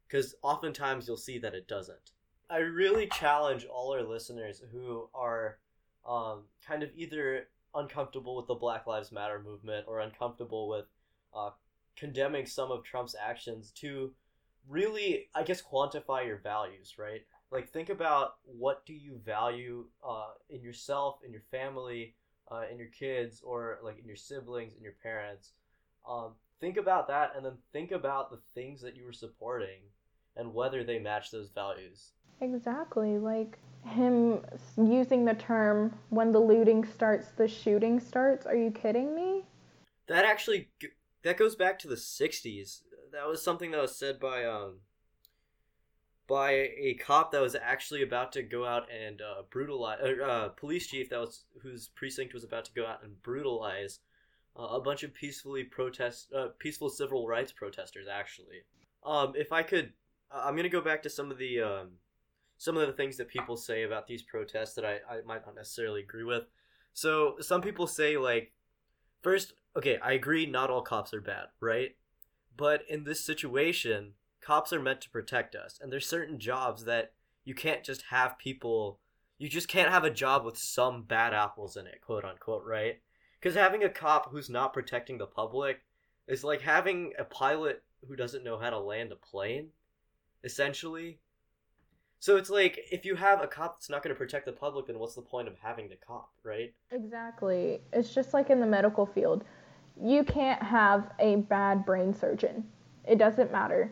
because 0.08 0.36
oftentimes 0.42 1.08
you'll 1.08 1.18
see 1.18 1.40
that 1.40 1.56
it 1.56 1.68
doesn't. 1.68 2.12
I 2.52 2.58
really 2.58 3.08
challenge 3.08 3.66
all 3.66 3.94
our 3.94 4.04
listeners 4.04 4.62
who 4.74 5.08
are 5.14 5.58
um, 6.06 6.44
kind 6.68 6.84
of 6.84 6.90
either 6.96 7.48
uncomfortable 7.74 8.36
with 8.36 8.48
the 8.48 8.56
Black 8.56 8.86
Lives 8.88 9.10
Matter 9.10 9.42
movement 9.42 9.86
or 9.88 10.02
uncomfortable 10.02 10.68
with 10.68 10.86
uh, 11.34 11.52
condemning 11.96 12.46
some 12.46 12.70
of 12.70 12.84
Trump's 12.84 13.16
actions 13.20 13.72
to 13.78 14.12
really, 14.68 15.30
I 15.34 15.44
guess, 15.44 15.62
quantify 15.62 16.26
your 16.28 16.40
values, 16.40 16.96
right? 16.98 17.22
Like, 17.52 17.70
think 17.70 17.90
about 17.90 18.34
what 18.44 18.86
do 18.86 18.94
you 18.94 19.22
value 19.26 19.86
uh, 20.06 20.32
in 20.50 20.62
yourself, 20.62 21.20
in 21.26 21.32
your 21.32 21.44
family, 21.52 22.16
uh, 22.52 22.64
in 22.70 22.78
your 22.78 22.90
kids, 22.90 23.42
or 23.42 23.80
like 23.82 23.98
in 23.98 24.06
your 24.06 24.18
siblings, 24.18 24.74
in 24.76 24.84
your 24.84 24.96
parents. 25.02 25.52
Um, 26.08 26.34
think 26.60 26.76
about 26.76 27.08
that, 27.08 27.32
and 27.36 27.46
then 27.46 27.58
think 27.72 27.92
about 27.92 28.30
the 28.30 28.40
things 28.54 28.82
that 28.82 28.98
you 28.98 29.06
were 29.06 29.14
supporting 29.14 29.80
and 30.36 30.54
whether 30.54 30.84
they 30.84 31.00
match 31.00 31.32
those 31.32 31.50
values. 31.50 32.12
Exactly. 32.42 33.20
Like 33.20 33.60
him 33.86 34.42
using 34.78 35.26
the 35.26 35.36
term 35.36 35.94
when 36.10 36.32
the 36.32 36.40
looting 36.40 36.84
starts, 36.84 37.30
the 37.38 37.48
shooting 37.48 38.00
starts. 38.00 38.46
Are 38.46 38.56
you 38.56 38.72
kidding 38.72 39.16
me? 39.16 39.46
That 40.08 40.26
actually 40.26 40.70
that 41.24 41.38
goes 41.38 41.56
back 41.56 41.80
to 41.80 41.88
the 41.88 41.96
60s. 41.96 42.82
That 43.12 43.28
was 43.28 43.44
something 43.44 43.72
that 43.72 43.82
was 43.82 43.96
said 43.96 44.20
by 44.20 44.46
um 44.46 44.80
by 46.28 46.52
a 46.52 46.94
cop 46.94 47.32
that 47.32 47.42
was 47.42 47.56
actually 47.56 48.04
about 48.04 48.32
to 48.32 48.42
go 48.42 48.66
out 48.66 48.84
and 48.90 49.22
uh, 49.22 49.42
brutalize 49.50 50.00
uh, 50.02 50.24
uh, 50.24 50.50
police 50.50 50.88
chief 50.88 51.10
that 51.10 51.20
was 51.20 51.44
whose 51.62 51.90
precinct 51.90 52.34
was 52.34 52.46
about 52.46 52.64
to 52.64 52.72
go 52.74 52.86
out 52.86 53.04
and 53.04 53.22
brutalize 53.22 54.00
uh, 54.58 54.64
a 54.64 54.80
bunch 54.80 55.04
of 55.04 55.14
peacefully 55.14 55.66
protest 55.66 56.32
uh, 56.34 56.48
peaceful 56.58 56.90
civil 56.90 57.28
rights 57.28 57.52
protesters 57.52 58.08
actually 58.10 58.62
um 59.06 59.34
if 59.36 59.52
i 59.52 59.62
could 59.62 59.92
i'm 60.32 60.56
gonna 60.56 60.70
go 60.70 60.80
back 60.80 61.04
to 61.04 61.10
some 61.10 61.32
of 61.32 61.38
the 61.38 61.60
um 61.60 61.90
some 62.62 62.78
of 62.78 62.86
the 62.86 62.94
things 62.94 63.18
that 63.18 63.28
people 63.28 63.58
say 63.58 63.82
about 63.82 64.06
these 64.06 64.22
protests 64.22 64.76
that 64.76 64.86
i, 64.86 65.00
I 65.12 65.22
might 65.26 65.44
not 65.48 65.56
necessarily 65.56 66.02
agree 66.02 66.24
with. 66.24 66.44
So 66.94 67.38
some 67.40 67.60
people 67.60 67.88
say 67.88 68.18
like 68.18 68.54
first 69.24 69.54
okay 69.76 69.98
i 69.98 70.12
agree 70.12 70.46
not 70.46 70.70
all 70.70 70.84
cops 70.84 71.12
are 71.12 71.22
bad 71.22 71.48
right? 71.60 71.96
But 72.56 72.84
in 72.88 73.04
this 73.04 73.26
situation 73.26 74.14
cops 74.42 74.72
are 74.72 74.80
meant 74.80 75.02
to 75.02 75.10
protect 75.10 75.56
us. 75.56 75.80
And 75.82 75.92
there's 75.92 76.06
certain 76.06 76.38
jobs 76.38 76.86
that 76.86 77.14
you 77.46 77.56
can't 77.56 77.84
just 77.84 78.04
have 78.12 78.38
people 78.38 79.00
you 79.40 79.50
just 79.50 79.68
can't 79.68 79.90
have 79.90 80.04
a 80.04 80.12
job 80.12 80.46
with 80.46 80.56
some 80.56 81.02
bad 81.02 81.34
apples 81.34 81.76
in 81.76 81.88
it 81.88 82.00
quote 82.06 82.24
unquote 82.26 82.64
right? 82.64 83.00
Because 83.40 83.56
having 83.56 83.84
a 83.84 83.90
cop 83.90 84.30
who's 84.30 84.52
not 84.52 84.72
protecting 84.72 85.18
the 85.18 85.26
public 85.26 85.82
is 86.28 86.44
like 86.44 86.62
having 86.62 87.14
a 87.18 87.24
pilot 87.24 87.82
who 88.08 88.16
doesn't 88.16 88.44
know 88.44 88.60
how 88.60 88.70
to 88.70 88.80
land 88.80 89.12
a 89.12 89.16
plane 89.16 89.70
essentially 90.44 91.18
so 92.22 92.38
it's 92.38 92.50
like 92.50 92.80
if 92.90 93.04
you 93.04 93.16
have 93.16 93.44
a 93.44 93.48
cop 93.48 93.76
that's 93.78 93.90
not 93.90 94.02
going 94.02 94.16
to 94.16 94.18
protect 94.18 94.46
the 94.46 94.54
public 94.54 94.88
then 94.88 94.98
what's 94.98 95.16
the 95.16 95.22
point 95.22 95.50
of 95.50 95.56
having 95.62 95.90
the 95.90 95.98
cop 96.08 96.32
right 96.44 96.74
exactly 96.92 97.82
it's 97.92 98.14
just 98.14 98.34
like 98.34 98.50
in 98.50 98.62
the 98.62 98.66
medical 98.66 99.06
field 99.06 99.44
you 100.02 100.24
can't 100.24 100.64
have 100.64 101.12
a 101.20 101.36
bad 101.36 101.86
brain 101.86 102.14
surgeon 102.14 102.64
it 103.06 103.18
doesn't 103.18 103.52
matter 103.52 103.92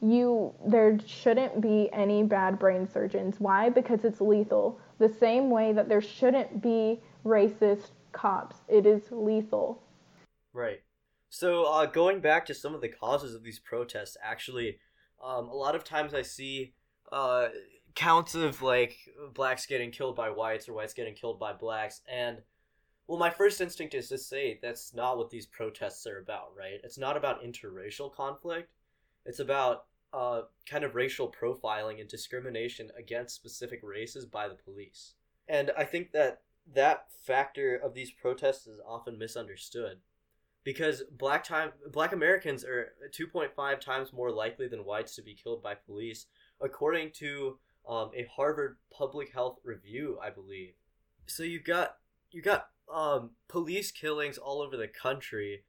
you 0.00 0.54
there 0.64 0.98
shouldn't 1.06 1.60
be 1.60 1.88
any 1.92 2.22
bad 2.22 2.58
brain 2.58 2.88
surgeons. 2.88 3.36
Why? 3.38 3.68
Because 3.68 4.04
it's 4.04 4.20
lethal. 4.20 4.78
The 4.98 5.08
same 5.08 5.50
way 5.50 5.72
that 5.72 5.88
there 5.88 6.00
shouldn't 6.00 6.62
be 6.62 7.00
racist 7.24 7.90
cops. 8.12 8.56
It 8.68 8.86
is 8.86 9.02
lethal. 9.10 9.82
Right. 10.52 10.80
So 11.30 11.64
uh, 11.64 11.86
going 11.86 12.20
back 12.20 12.46
to 12.46 12.54
some 12.54 12.74
of 12.74 12.80
the 12.80 12.88
causes 12.88 13.34
of 13.34 13.42
these 13.42 13.58
protests, 13.58 14.16
actually, 14.22 14.78
um, 15.22 15.48
a 15.48 15.54
lot 15.54 15.74
of 15.74 15.84
times 15.84 16.14
I 16.14 16.22
see 16.22 16.74
uh, 17.12 17.48
counts 17.94 18.34
of 18.34 18.62
like 18.62 18.96
blacks 19.34 19.66
getting 19.66 19.90
killed 19.90 20.16
by 20.16 20.30
whites 20.30 20.68
or 20.68 20.74
whites 20.74 20.94
getting 20.94 21.14
killed 21.14 21.38
by 21.38 21.52
blacks, 21.52 22.02
and 22.10 22.38
well, 23.06 23.18
my 23.18 23.30
first 23.30 23.60
instinct 23.60 23.94
is 23.94 24.08
to 24.08 24.18
say 24.18 24.58
that's 24.60 24.94
not 24.94 25.16
what 25.16 25.30
these 25.30 25.46
protests 25.46 26.06
are 26.06 26.18
about, 26.18 26.52
right? 26.56 26.80
It's 26.84 26.98
not 26.98 27.16
about 27.16 27.42
interracial 27.42 28.14
conflict 28.14 28.70
it's 29.28 29.40
about 29.40 29.84
uh, 30.14 30.42
kind 30.68 30.84
of 30.84 30.94
racial 30.94 31.30
profiling 31.30 32.00
and 32.00 32.08
discrimination 32.08 32.90
against 32.98 33.34
specific 33.34 33.80
races 33.82 34.24
by 34.24 34.48
the 34.48 34.54
police. 34.54 35.14
And 35.46 35.70
I 35.76 35.84
think 35.84 36.12
that 36.12 36.40
that 36.74 37.04
factor 37.26 37.76
of 37.76 37.94
these 37.94 38.10
protests 38.10 38.66
is 38.66 38.80
often 38.86 39.18
misunderstood 39.18 39.98
because 40.64 41.02
black 41.10 41.44
time 41.44 41.72
black 41.92 42.12
Americans 42.12 42.64
are 42.64 42.92
2.5 43.14 43.80
times 43.80 44.12
more 44.12 44.30
likely 44.30 44.66
than 44.66 44.84
whites 44.84 45.14
to 45.16 45.22
be 45.22 45.34
killed 45.34 45.62
by 45.62 45.74
police 45.74 46.26
according 46.60 47.10
to 47.12 47.58
um, 47.88 48.10
a 48.14 48.26
Harvard 48.34 48.76
public 48.90 49.32
health 49.32 49.58
review 49.64 50.18
I 50.22 50.30
believe 50.30 50.74
so 51.26 51.42
you 51.42 51.60
got 51.60 51.96
you 52.30 52.42
got 52.42 52.68
um, 52.92 53.30
police 53.48 53.90
killings 53.90 54.38
all 54.38 54.62
over 54.62 54.76
the 54.76 54.88
country 54.88 55.64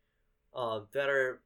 um, 0.56 0.88
that 0.94 1.10
are 1.10 1.42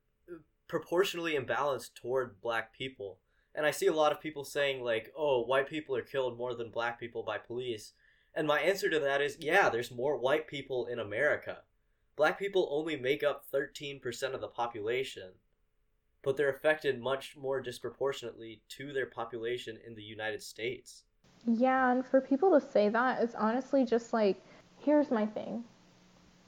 proportionally 0.67 1.33
imbalanced 1.33 1.93
toward 1.95 2.39
black 2.41 2.73
people. 2.73 3.19
And 3.55 3.65
I 3.65 3.71
see 3.71 3.87
a 3.87 3.93
lot 3.93 4.11
of 4.11 4.21
people 4.21 4.43
saying 4.43 4.83
like, 4.83 5.11
"Oh, 5.15 5.43
white 5.43 5.69
people 5.69 5.95
are 5.95 6.01
killed 6.01 6.37
more 6.37 6.55
than 6.55 6.71
black 6.71 6.99
people 6.99 7.23
by 7.23 7.37
police." 7.37 7.93
And 8.33 8.47
my 8.47 8.59
answer 8.59 8.89
to 8.89 8.99
that 8.99 9.21
is, 9.21 9.37
yeah, 9.39 9.69
there's 9.69 9.91
more 9.91 10.17
white 10.17 10.47
people 10.47 10.87
in 10.87 10.97
America. 10.99 11.59
Black 12.15 12.39
people 12.39 12.67
only 12.71 12.95
make 12.95 13.23
up 13.23 13.45
13% 13.53 14.01
of 14.33 14.41
the 14.41 14.47
population, 14.47 15.33
but 16.23 16.37
they're 16.37 16.49
affected 16.49 16.99
much 16.99 17.35
more 17.37 17.61
disproportionately 17.61 18.61
to 18.69 18.93
their 18.93 19.05
population 19.05 19.77
in 19.85 19.95
the 19.95 20.03
United 20.03 20.41
States. 20.41 21.03
Yeah, 21.45 21.91
and 21.91 22.05
for 22.05 22.21
people 22.21 22.57
to 22.59 22.65
say 22.65 22.89
that 22.89 23.21
is 23.21 23.35
honestly 23.35 23.85
just 23.85 24.13
like, 24.13 24.41
here's 24.79 25.11
my 25.11 25.25
thing. 25.25 25.63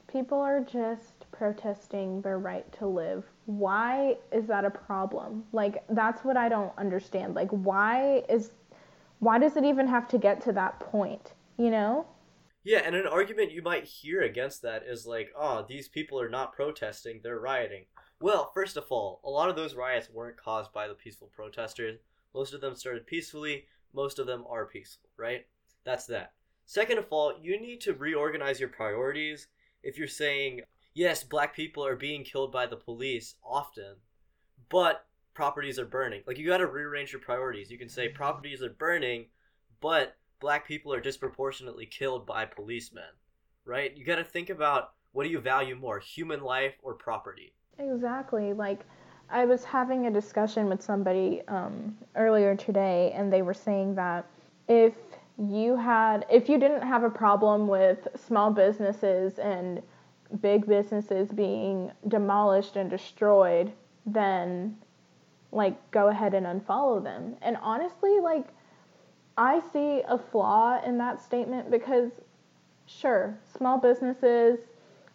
People 0.08 0.40
are 0.40 0.62
just 0.62 1.30
protesting 1.32 2.22
their 2.22 2.40
right 2.40 2.72
to 2.74 2.88
live 2.88 3.26
why 3.46 4.18
is 4.32 4.48
that 4.48 4.66
a 4.66 4.70
problem? 4.70 5.44
Like 5.52 5.84
that's 5.90 6.24
what 6.24 6.38
I 6.38 6.50
don't 6.50 6.74
understand. 6.78 7.36
Like 7.36 7.50
why 7.50 8.24
is 8.30 8.52
why 9.20 9.40
does 9.40 9.56
it 9.56 9.64
even 9.64 9.88
have 9.88 10.08
to 10.10 10.18
get 10.18 10.42
to 10.42 10.52
that 10.54 10.80
point, 10.80 11.34
you 11.58 11.70
know? 11.70 12.06
Yeah, 12.64 12.82
and 12.84 12.96
an 12.96 13.08
argument 13.08 13.52
you 13.52 13.62
might 13.62 13.86
hear 13.86 14.24
against 14.24 14.64
that 14.64 14.84
is 14.88 15.06
like, 15.06 15.32
"Oh, 15.38 15.66
these 15.68 15.88
people 15.88 16.20
are 16.20 16.30
not 16.30 16.54
protesting, 16.54 17.22
they're 17.24 17.40
rioting." 17.40 17.86
Well, 18.22 18.52
first 18.54 18.78
of 18.78 18.86
all, 18.90 19.20
a 19.24 19.30
lot 19.30 19.50
of 19.50 19.58
those 19.58 19.76
riots 19.76 20.10
weren't 20.10 20.38
caused 20.38 20.72
by 20.72 20.88
the 20.88 20.94
peaceful 20.94 21.30
protesters. 21.36 22.00
Most 22.34 22.54
of 22.54 22.62
them 22.62 22.76
started 22.76 23.06
peacefully, 23.06 23.66
most 23.94 24.20
of 24.20 24.28
them 24.28 24.46
are 24.50 24.66
peaceful, 24.66 25.10
right? 25.18 25.46
That's 25.84 26.06
that. 26.08 26.34
Second 26.66 26.98
of 26.98 27.08
all, 27.12 27.38
you 27.42 27.60
need 27.60 27.82
to 27.82 27.94
reorganize 27.94 28.60
your 28.60 28.70
priorities. 28.70 29.48
If 29.84 29.98
you're 29.98 30.08
saying, 30.08 30.62
yes, 30.94 31.24
black 31.24 31.56
people 31.56 31.86
are 31.86 31.96
being 31.96 32.24
killed 32.24 32.52
by 32.52 32.66
the 32.66 32.78
police 32.78 33.36
often, 33.44 33.96
but 34.70 35.06
properties 35.34 35.78
are 35.78 35.86
burning. 35.86 36.24
Like 36.26 36.38
you 36.38 36.48
got 36.48 36.58
to 36.58 36.68
rearrange 36.68 37.12
your 37.12 37.22
priorities. 37.22 37.70
You 37.70 37.78
can 37.78 37.90
say 37.90 38.08
properties 38.08 38.64
are 38.64 38.70
burning, 38.70 39.28
but 39.82 40.16
black 40.40 40.66
people 40.68 40.94
are 40.94 41.02
disproportionately 41.02 41.86
killed 41.86 42.26
by 42.26 42.46
policemen, 42.46 43.04
right? 43.66 43.96
You 43.96 44.06
got 44.06 44.16
to 44.16 44.24
think 44.24 44.50
about 44.50 44.94
what 45.12 45.26
do 45.26 45.30
you 45.30 45.40
value 45.40 45.76
more, 45.76 46.00
human 46.00 46.42
life 46.42 46.76
or 46.82 46.94
property? 46.94 47.54
Exactly. 47.80 48.54
Like 48.54 48.86
I 49.30 49.46
was 49.46 49.64
having 49.64 50.08
a 50.08 50.12
discussion 50.12 50.68
with 50.70 50.82
somebody 50.82 51.42
um, 51.48 51.98
earlier 52.16 52.56
today, 52.56 53.12
and 53.16 53.32
they 53.32 53.42
were 53.42 53.54
saying 53.54 53.96
that 53.96 54.26
if 54.68 54.94
you 55.38 55.76
had, 55.76 56.26
if 56.30 56.48
you 56.48 56.58
didn't 56.58 56.82
have 56.84 57.04
a 57.04 57.10
problem 57.10 57.68
with 57.68 58.08
small 58.16 58.52
businesses 58.52 59.40
and 59.40 59.82
big 60.42 60.66
businesses 60.66 61.30
being 61.30 61.92
demolished 62.08 62.76
and 62.78 62.90
destroyed, 62.90 63.72
then 64.06 64.78
like 65.52 65.76
go 65.92 66.08
ahead 66.10 66.34
and 66.34 66.46
unfollow 66.46 67.04
them. 67.04 67.36
And 67.42 67.58
honestly, 67.62 68.20
like 68.20 68.48
I 69.38 69.62
see 69.74 70.02
a 70.08 70.18
flaw 70.18 70.82
in 70.84 70.98
that 71.00 71.22
statement 71.22 71.72
because 71.72 72.12
sure, 72.86 73.38
small 73.58 73.78
businesses 73.78 74.60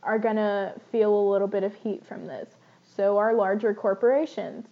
are 0.03 0.19
going 0.19 0.37
to 0.37 0.75
feel 0.91 1.15
a 1.15 1.31
little 1.31 1.49
bit 1.49 1.63
of 1.63 1.75
heat 1.75 2.05
from 2.07 2.27
this. 2.27 2.49
So 2.97 3.19
are 3.19 3.35
larger 3.35 3.75
corporations. 3.75 4.67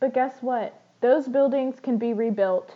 But 0.00 0.14
guess 0.14 0.42
what? 0.42 0.80
Those 1.00 1.28
buildings 1.28 1.80
can 1.80 1.98
be 1.98 2.12
rebuilt. 2.12 2.74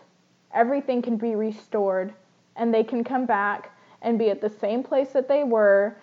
Everything 0.53 1.03
can 1.03 1.17
be 1.17 1.35
restored 1.35 2.13
and 2.57 2.73
they 2.73 2.85
can 2.85 3.05
come 3.05 3.27
back 3.27 3.77
and 4.03 4.19
be 4.19 4.31
at 4.31 4.41
the 4.41 4.49
same 4.49 4.83
place 4.83 5.11
that 5.11 5.29
they 5.29 5.45
were 5.45 5.97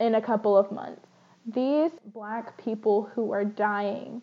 in 0.00 0.16
a 0.16 0.20
couple 0.20 0.56
of 0.56 0.70
months. 0.72 1.06
These 1.46 1.92
black 2.12 2.56
people 2.56 3.10
who 3.14 3.32
are 3.32 3.44
dying 3.44 4.22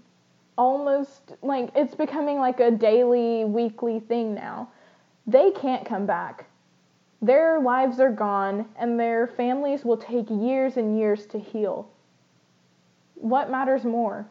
almost 0.57 1.33
like 1.41 1.69
it's 1.75 1.95
becoming 1.95 2.38
like 2.38 2.59
a 2.59 2.71
daily, 2.71 3.45
weekly 3.45 4.00
thing 4.00 4.35
now. 4.35 4.69
They 5.27 5.51
can't 5.51 5.85
come 5.85 6.05
back. 6.05 6.45
Their 7.21 7.59
lives 7.59 7.99
are 7.99 8.11
gone 8.11 8.65
and 8.77 8.99
their 8.99 9.27
families 9.27 9.85
will 9.85 9.97
take 9.97 10.29
years 10.29 10.77
and 10.77 10.97
years 10.97 11.27
to 11.27 11.39
heal. 11.39 11.87
What 13.15 13.51
matters 13.51 13.83
more? 13.83 14.27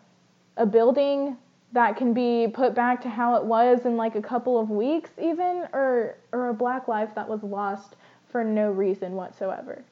A 0.57 0.67
building 0.67 1.37
that 1.73 1.97
can 1.97 2.13
be 2.13 2.49
put 2.53 2.75
back 2.75 3.01
to 3.03 3.09
how 3.09 3.37
it 3.37 3.45
was 3.45 3.87
in 3.87 3.97
like 3.97 4.17
a 4.17 4.23
couple 4.23 4.59
of 4.59 4.71
weeks 4.71 5.11
even 5.23 5.69
or 5.73 6.19
or 6.33 6.49
a 6.49 6.55
black 6.55 6.89
life 6.89 7.11
that 7.15 7.29
was 7.29 7.45
lost 7.45 7.95
for 8.29 8.43
no 8.43 8.71
reason 8.71 9.13
whatsoever. 9.13 9.85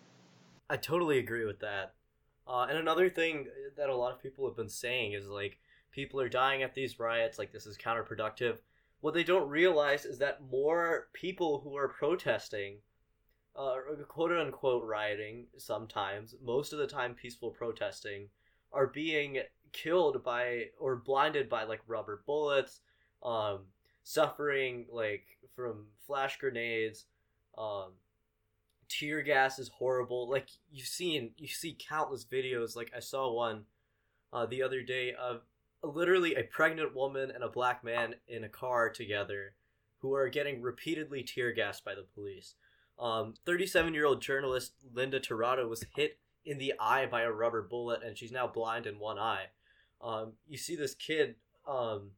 I 0.69 0.77
totally 0.77 1.19
agree 1.19 1.45
with 1.45 1.61
that. 1.61 1.95
Uh, 2.47 2.67
and 2.69 2.79
another 2.79 3.09
thing 3.09 3.47
that 3.77 3.91
a 3.91 3.97
lot 3.97 4.13
of 4.13 4.23
people 4.23 4.47
have 4.47 4.57
been 4.57 4.69
saying 4.69 5.13
is 5.13 5.29
like 5.29 5.59
people 5.93 6.21
are 6.21 6.29
dying 6.29 6.63
at 6.63 6.75
these 6.75 6.99
riots, 6.99 7.39
like 7.39 7.53
this 7.53 7.67
is 7.67 7.77
counterproductive. 7.77 8.57
What 9.01 9.15
they 9.15 9.23
don't 9.23 9.49
realize 9.49 10.05
is 10.05 10.19
that 10.19 10.41
more 10.51 11.09
people 11.13 11.61
who 11.61 11.77
are 11.77 11.89
protesting, 11.89 12.79
uh, 13.59 13.79
quote 14.07 14.33
unquote 14.33 14.85
rioting, 14.85 15.47
sometimes, 15.57 16.35
most 16.43 16.73
of 16.73 16.79
the 16.79 16.87
time 16.87 17.15
peaceful 17.15 17.51
protesting, 17.51 18.29
are 18.73 18.87
being 18.87 19.41
killed 19.73 20.23
by 20.23 20.67
or 20.79 20.97
blinded 20.97 21.49
by 21.49 21.65
like 21.65 21.81
rubber 21.87 22.23
bullets, 22.25 22.81
um, 23.23 23.61
suffering 24.05 24.87
like 24.91 25.25
from 25.57 25.87
flash 26.07 26.39
grenades. 26.39 27.07
Um, 27.57 27.95
tear 28.89 29.23
gas 29.23 29.59
is 29.59 29.69
horrible. 29.69 30.31
Like 30.31 30.49
you've 30.71 30.87
seen, 30.87 31.33
you 31.37 31.49
see 31.49 31.77
countless 31.79 32.25
videos. 32.25 32.77
Like 32.77 32.93
I 32.97 33.01
saw 33.01 33.33
one 33.33 33.65
uh, 34.33 34.47
the 34.47 34.63
other 34.63 34.83
day 34.83 35.15
of 35.15 35.43
literally 35.83 36.35
a 36.35 36.45
pregnant 36.45 36.95
woman 36.95 37.31
and 37.31 37.43
a 37.43 37.49
black 37.49 37.83
man 37.83 38.15
in 38.29 38.45
a 38.45 38.49
car 38.49 38.91
together 38.91 39.55
who 39.99 40.15
are 40.15 40.29
getting 40.29 40.63
repeatedly 40.63 41.25
tear 41.25 41.53
gassed 41.53 41.85
by 41.85 41.95
the 41.95 42.07
police. 42.15 42.55
Um, 42.99 43.35
37 43.47 43.95
year 43.95 44.07
old 44.07 44.21
journalist 44.21 44.73
Linda 44.93 45.21
Tirado 45.21 45.69
was 45.69 45.85
hit 45.95 46.19
in 46.45 46.59
the 46.59 46.75
eye 46.81 47.07
by 47.07 47.23
a 47.23 47.31
rubber 47.31 47.63
bullet 47.63 48.03
and 48.03 48.17
she's 48.17 48.33
now 48.33 48.47
blind 48.47 48.87
in 48.87 48.99
one 48.99 49.19
eye. 49.19 49.47
Um, 50.01 50.33
you 50.47 50.59
see 50.59 50.77
this 50.77 50.95
kid, 50.95 51.37
um, 51.69 52.13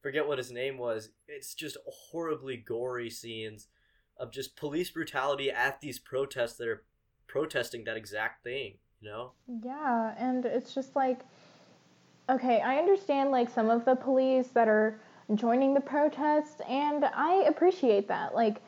forget 0.00 0.26
what 0.26 0.38
his 0.38 0.50
name 0.50 0.78
was. 0.78 1.10
It's 1.28 1.54
just 1.54 1.76
horribly 1.86 2.56
gory 2.56 3.10
scenes 3.10 3.68
of 4.16 4.32
just 4.32 4.56
police 4.56 4.90
brutality 4.90 5.50
at 5.50 5.80
these 5.80 5.98
protests 5.98 6.56
that 6.56 6.68
are 6.68 6.84
protesting 7.26 7.84
that 7.84 7.96
exact 7.96 8.44
thing, 8.44 8.78
you 9.00 9.10
know? 9.10 9.32
Yeah, 9.62 10.14
and 10.18 10.44
it's 10.44 10.74
just 10.74 10.96
like 10.96 11.20
okay, 12.30 12.60
I 12.60 12.76
understand 12.78 13.30
like 13.30 13.50
some 13.50 13.70
of 13.70 13.84
the 13.84 13.94
police 13.94 14.48
that 14.48 14.68
are 14.68 14.98
joining 15.34 15.74
the 15.74 15.80
protest 15.80 16.60
and 16.68 17.04
I 17.04 17.44
appreciate 17.46 18.08
that. 18.08 18.34
Like 18.34 18.62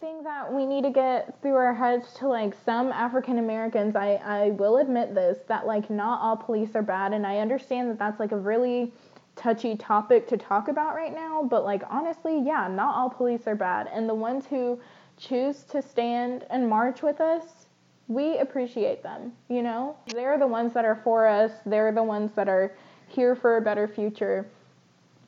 think 0.00 0.22
that 0.24 0.52
we 0.52 0.64
need 0.64 0.84
to 0.84 0.90
get 0.90 1.40
through 1.42 1.56
our 1.56 1.74
heads 1.74 2.12
to 2.14 2.28
like 2.28 2.54
some 2.64 2.92
African 2.92 3.38
Americans. 3.38 3.96
I 3.96 4.20
I 4.24 4.50
will 4.50 4.78
admit 4.78 5.14
this 5.14 5.38
that 5.48 5.66
like 5.66 5.90
not 5.90 6.20
all 6.20 6.36
police 6.36 6.74
are 6.74 6.82
bad 6.82 7.12
and 7.12 7.26
I 7.26 7.38
understand 7.38 7.90
that 7.90 7.98
that's 7.98 8.20
like 8.20 8.32
a 8.32 8.36
really 8.36 8.92
touchy 9.34 9.76
topic 9.76 10.26
to 10.28 10.36
talk 10.36 10.68
about 10.68 10.94
right 10.94 11.14
now, 11.14 11.42
but 11.42 11.64
like 11.64 11.82
honestly, 11.90 12.40
yeah, 12.40 12.68
not 12.68 12.94
all 12.94 13.10
police 13.10 13.46
are 13.46 13.54
bad 13.54 13.88
and 13.92 14.08
the 14.08 14.14
ones 14.14 14.46
who 14.46 14.78
choose 15.16 15.64
to 15.64 15.82
stand 15.82 16.44
and 16.50 16.68
march 16.68 17.02
with 17.02 17.20
us, 17.20 17.66
we 18.06 18.38
appreciate 18.38 19.02
them, 19.02 19.32
you 19.48 19.62
know? 19.62 19.96
They're 20.06 20.38
the 20.38 20.46
ones 20.46 20.72
that 20.74 20.84
are 20.84 21.00
for 21.02 21.26
us. 21.26 21.50
They're 21.66 21.92
the 21.92 22.02
ones 22.02 22.30
that 22.36 22.48
are 22.48 22.72
here 23.08 23.34
for 23.34 23.56
a 23.56 23.60
better 23.60 23.88
future. 23.88 24.46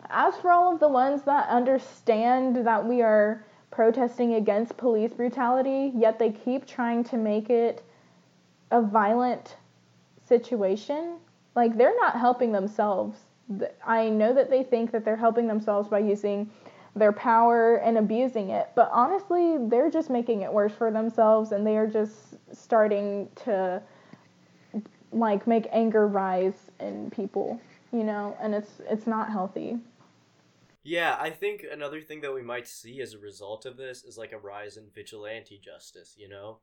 As 0.08 0.34
for 0.36 0.50
all 0.50 0.72
of 0.72 0.80
the 0.80 0.88
ones 0.88 1.22
that 1.22 1.48
understand 1.48 2.66
that 2.66 2.86
we 2.86 3.02
are 3.02 3.44
protesting 3.70 4.34
against 4.34 4.76
police 4.76 5.12
brutality, 5.12 5.92
yet 5.94 6.18
they 6.18 6.30
keep 6.30 6.66
trying 6.66 7.04
to 7.04 7.16
make 7.16 7.50
it 7.50 7.82
a 8.70 8.82
violent 8.82 9.56
situation, 10.26 11.16
like 11.54 11.76
they're 11.76 11.96
not 11.96 12.18
helping 12.18 12.52
themselves. 12.52 13.18
I 13.84 14.08
know 14.08 14.32
that 14.32 14.50
they 14.50 14.62
think 14.62 14.92
that 14.92 15.04
they're 15.04 15.16
helping 15.16 15.46
themselves 15.48 15.88
by 15.88 15.98
using 15.98 16.50
their 16.94 17.12
power 17.12 17.76
and 17.76 17.98
abusing 17.98 18.50
it, 18.50 18.68
but 18.74 18.90
honestly, 18.92 19.56
they're 19.68 19.90
just 19.90 20.10
making 20.10 20.42
it 20.42 20.52
worse 20.52 20.72
for 20.72 20.90
themselves 20.90 21.52
and 21.52 21.66
they 21.66 21.76
are 21.76 21.86
just 21.86 22.16
starting 22.52 23.28
to 23.44 23.80
like 25.12 25.46
make 25.46 25.66
anger 25.72 26.06
rise 26.06 26.70
in 26.78 27.10
people, 27.10 27.60
you 27.92 28.04
know, 28.04 28.36
and 28.40 28.54
it's 28.54 28.80
it's 28.88 29.06
not 29.06 29.30
healthy. 29.30 29.78
Yeah, 30.82 31.16
I 31.20 31.30
think 31.30 31.64
another 31.70 32.00
thing 32.00 32.22
that 32.22 32.34
we 32.34 32.42
might 32.42 32.66
see 32.66 33.00
as 33.00 33.12
a 33.12 33.18
result 33.18 33.66
of 33.66 33.76
this 33.76 34.02
is 34.02 34.16
like 34.16 34.32
a 34.32 34.38
rise 34.38 34.76
in 34.76 34.86
vigilante 34.94 35.60
justice, 35.62 36.14
you 36.16 36.28
know? 36.28 36.58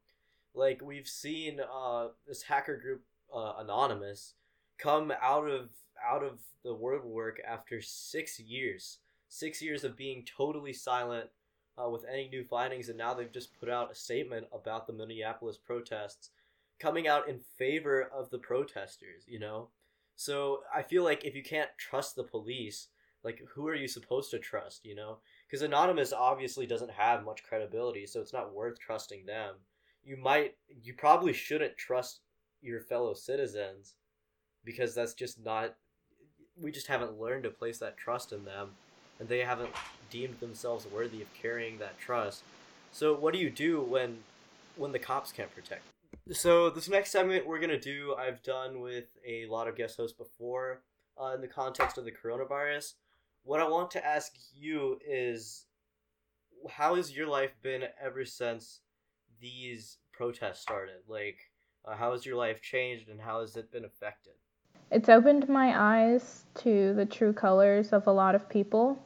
Like 0.56 0.82
we've 0.82 1.08
seen 1.08 1.60
uh 1.60 2.08
this 2.28 2.44
hacker 2.44 2.78
group 2.78 3.04
uh, 3.34 3.54
Anonymous 3.60 4.34
come 4.80 5.12
out 5.22 5.48
of 5.48 5.70
out 6.04 6.24
of 6.24 6.40
the 6.64 6.74
woodwork 6.74 7.40
after 7.48 7.82
6 7.82 8.40
years. 8.40 9.00
6 9.30 9.62
years 9.62 9.84
of 9.84 9.98
being 9.98 10.26
totally 10.26 10.74
silent 10.74 11.30
uh, 11.78 11.90
with 11.90 12.06
any 12.12 12.28
new 12.30 12.44
findings 12.44 12.90
and 12.90 12.98
now 12.98 13.14
they've 13.14 13.32
just 13.32 13.60
put 13.60 13.70
out 13.70 13.92
a 13.92 13.96
statement 13.96 14.48
about 14.52 14.88
the 14.88 14.94
Minneapolis 14.94 15.58
protests 15.58 16.32
coming 16.80 17.08
out 17.08 17.28
in 17.30 17.40
favor 17.40 18.02
of 18.02 18.30
the 18.32 18.40
protesters, 18.40 19.24
you 19.28 19.40
know? 19.40 19.70
So 20.16 20.62
I 20.74 20.82
feel 20.82 21.04
like 21.04 21.24
if 21.24 21.36
you 21.36 21.44
can't 21.44 21.70
trust 21.78 22.16
the 22.16 22.24
police, 22.24 22.88
like 23.28 23.42
who 23.54 23.68
are 23.68 23.76
you 23.76 23.90
supposed 23.90 24.32
to 24.32 24.40
trust 24.40 24.86
you 24.86 24.96
know? 24.96 25.18
Because 25.46 25.62
anonymous 25.62 26.14
obviously 26.14 26.66
doesn't 26.66 26.92
have 26.92 27.26
much 27.26 27.44
credibility 27.44 28.08
so 28.08 28.22
it's 28.22 28.34
not 28.34 28.54
worth 28.54 28.80
trusting 28.80 29.26
them. 29.26 29.56
You 30.04 30.16
might 30.16 30.56
you 30.82 30.94
probably 30.94 31.34
shouldn't 31.34 31.76
trust 31.76 32.22
your 32.62 32.80
fellow 32.80 33.14
citizens 33.14 33.96
because 34.64 34.96
that's 34.96 35.14
just 35.14 35.44
not 35.44 35.76
we 36.60 36.72
just 36.72 36.88
haven't 36.88 37.20
learned 37.20 37.44
to 37.44 37.50
place 37.50 37.80
that 37.80 37.98
trust 37.98 38.32
in 38.32 38.46
them 38.46 38.70
and 39.20 39.28
they 39.28 39.40
haven't 39.40 39.72
deemed 40.10 40.40
themselves 40.40 40.88
worthy 40.88 41.22
of 41.22 41.28
carrying 41.34 41.78
that 41.80 42.00
trust. 42.00 42.44
So 42.94 43.14
what 43.14 43.34
do 43.34 43.40
you 43.40 43.50
do 43.50 43.82
when 43.82 44.20
when 44.78 44.94
the 44.94 45.00
cops 45.00 45.34
can't 45.34 45.54
protect 45.54 45.84
so 46.32 46.70
this 46.70 46.88
next 46.88 47.12
segment 47.12 47.46
we're 47.46 47.60
going 47.60 47.70
to 47.70 47.80
do 47.80 48.16
i've 48.18 48.42
done 48.44 48.80
with 48.80 49.06
a 49.26 49.46
lot 49.48 49.68
of 49.68 49.76
guest 49.76 49.98
hosts 49.98 50.18
before 50.18 50.82
uh, 51.22 51.34
in 51.34 51.42
the 51.42 51.48
context 51.48 51.98
of 51.98 52.06
the 52.06 52.12
coronavirus 52.12 52.94
what 53.48 53.62
I 53.62 53.68
want 53.68 53.90
to 53.92 54.06
ask 54.06 54.34
you 54.54 55.00
is 55.08 55.64
how 56.70 56.96
has 56.96 57.16
your 57.16 57.28
life 57.28 57.56
been 57.64 57.84
ever 58.04 58.26
since 58.26 58.82
these 59.40 60.00
protests 60.12 60.60
started? 60.60 60.98
Like, 61.08 61.40
uh, 61.86 61.96
how 61.96 62.12
has 62.12 62.26
your 62.26 62.36
life 62.36 62.62
changed 62.62 63.08
and 63.08 63.22
how 63.22 63.40
has 63.40 63.56
it 63.56 63.72
been 63.72 63.86
affected? 63.86 64.34
It's 64.92 65.08
opened 65.08 65.48
my 65.48 65.74
eyes 65.80 66.44
to 66.56 66.94
the 66.94 67.06
true 67.06 67.32
colors 67.32 67.94
of 67.94 68.08
a 68.08 68.12
lot 68.12 68.36
of 68.36 68.50
people 68.50 69.02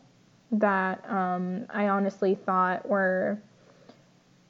that 0.53 1.07
um, 1.07 1.67
I 1.69 1.89
honestly 1.89 2.33
thought 2.33 2.87
were 2.89 3.39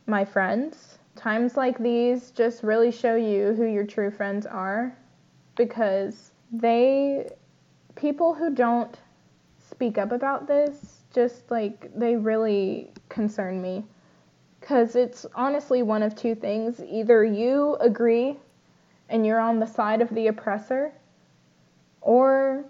my 0.07 0.23
friends. 0.23 0.99
Times 1.17 1.57
like 1.57 1.77
these 1.77 2.31
just 2.31 2.63
really 2.63 2.91
show 2.91 3.17
you 3.17 3.53
who 3.55 3.65
your 3.65 3.85
true 3.85 4.09
friends 4.09 4.45
are 4.45 4.97
because 5.57 6.31
they, 6.49 7.29
people 7.95 8.33
who 8.33 8.55
don't 8.55 8.97
speak 9.81 9.97
up 9.97 10.11
about 10.11 10.47
this 10.47 11.01
just 11.11 11.49
like 11.49 11.91
they 11.97 12.15
really 12.15 12.91
concern 13.09 13.59
me. 13.59 13.83
Because 14.59 14.95
it's 14.95 15.25
honestly 15.33 15.81
one 15.81 16.03
of 16.03 16.15
two 16.15 16.35
things. 16.35 16.79
Either 16.87 17.23
you 17.23 17.77
agree 17.81 18.37
and 19.09 19.25
you're 19.25 19.39
on 19.39 19.59
the 19.59 19.65
side 19.65 20.03
of 20.03 20.09
the 20.09 20.27
oppressor 20.27 20.93
or 21.99 22.63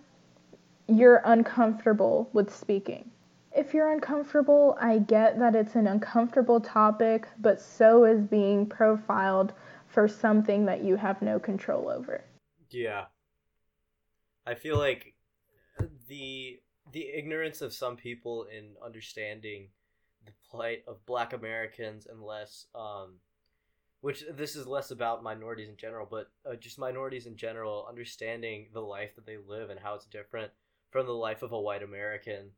you're 0.88 1.22
uncomfortable 1.26 2.30
with 2.32 2.50
speaking. 2.50 3.12
If 3.54 3.74
you're 3.74 3.92
uncomfortable 3.92 4.78
i 4.80 4.98
get 4.98 5.38
that 5.38 5.54
it's 5.54 5.76
an 5.76 5.88
uncomfortable 5.88 6.62
topic 6.62 7.28
but 7.40 7.60
so 7.60 8.06
is 8.06 8.22
being 8.22 8.66
profiled 8.66 9.52
for 9.88 10.08
something 10.08 10.66
that 10.68 10.82
you 10.82 10.96
have 10.96 11.22
no 11.22 11.40
control 11.40 11.90
over. 11.90 12.24
Yeah. 12.70 13.08
I 14.48 14.56
feel 14.56 14.78
like 14.78 15.14
the 16.08 16.62
the 16.92 17.08
ignorance 17.10 17.62
of 17.62 17.74
some 17.74 17.96
people 17.96 18.46
in 18.56 18.76
understanding 18.84 19.70
the 20.26 20.32
plight 20.50 20.84
of 20.88 21.06
black 21.06 21.34
Americans 21.34 22.08
and 22.08 22.22
less 22.22 22.68
um 22.76 23.16
which 24.02 24.24
this 24.34 24.56
is 24.56 24.66
less 24.66 24.90
about 24.90 25.22
minorities 25.22 25.70
in 25.70 25.78
general, 25.78 26.08
but 26.10 26.32
uh, 26.50 26.56
just 26.56 26.80
minorities 26.80 27.28
in 27.28 27.36
general 27.36 27.86
understanding 27.88 28.68
the 28.74 28.82
life 28.82 29.16
that 29.16 29.28
they 29.28 29.38
live 29.38 29.70
and 29.70 29.80
how 29.80 29.94
it's 29.94 30.08
different 30.08 30.52
from 30.90 31.06
the 31.06 31.12
life 31.12 31.44
of 31.44 31.52
a 31.52 31.60
white 31.60 31.84
American. 31.84 32.50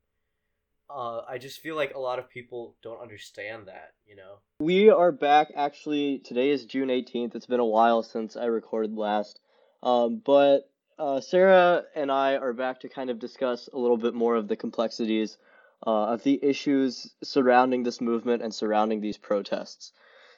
Uh, 0.89 1.21
I 1.27 1.37
just 1.39 1.59
feel 1.59 1.75
like 1.75 1.95
a 1.95 1.99
lot 1.99 2.17
of 2.17 2.29
people 2.29 2.75
don't 2.81 3.01
understand 3.01 3.67
that, 3.67 3.91
you 4.07 4.15
know. 4.15 4.35
We 4.59 4.89
are 4.89 5.11
back. 5.11 5.51
Actually, 5.53 6.19
today 6.19 6.49
is 6.49 6.65
June 6.65 6.89
eighteenth. 6.89 7.35
It's 7.35 7.45
been 7.45 7.59
a 7.59 7.65
while 7.65 8.03
since 8.03 8.37
I 8.37 8.45
recorded 8.45 8.95
last, 8.95 9.41
um, 9.81 10.21
but 10.25 10.69
uh, 10.99 11.21
Sarah 11.21 11.83
and 11.95 12.11
I 12.11 12.37
are 12.37 12.53
back 12.53 12.81
to 12.81 12.89
kind 12.89 13.09
of 13.09 13.19
discuss 13.19 13.69
a 13.71 13.77
little 13.77 13.97
bit 13.97 14.13
more 14.13 14.35
of 14.35 14.47
the 14.47 14.55
complexities 14.55 15.37
uh, 15.85 16.13
of 16.13 16.23
the 16.23 16.39
issues 16.41 17.13
surrounding 17.23 17.83
this 17.83 17.99
movement 17.99 18.41
and 18.41 18.53
surrounding 18.53 19.01
these 19.01 19.17
protests. 19.17 19.91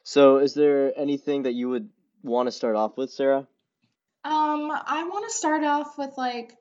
So, 0.03 0.37
is 0.37 0.53
there 0.53 0.93
anything 0.97 1.43
that 1.43 1.53
you 1.53 1.69
would 1.69 1.89
want 2.23 2.47
to 2.47 2.51
start 2.51 2.75
off 2.75 2.97
with, 2.97 3.11
Sarah? 3.11 3.47
Um, 4.23 4.71
I 4.71 5.07
want 5.07 5.29
to 5.29 5.35
start 5.35 5.63
off 5.63 5.97
with 5.97 6.17
like 6.17 6.55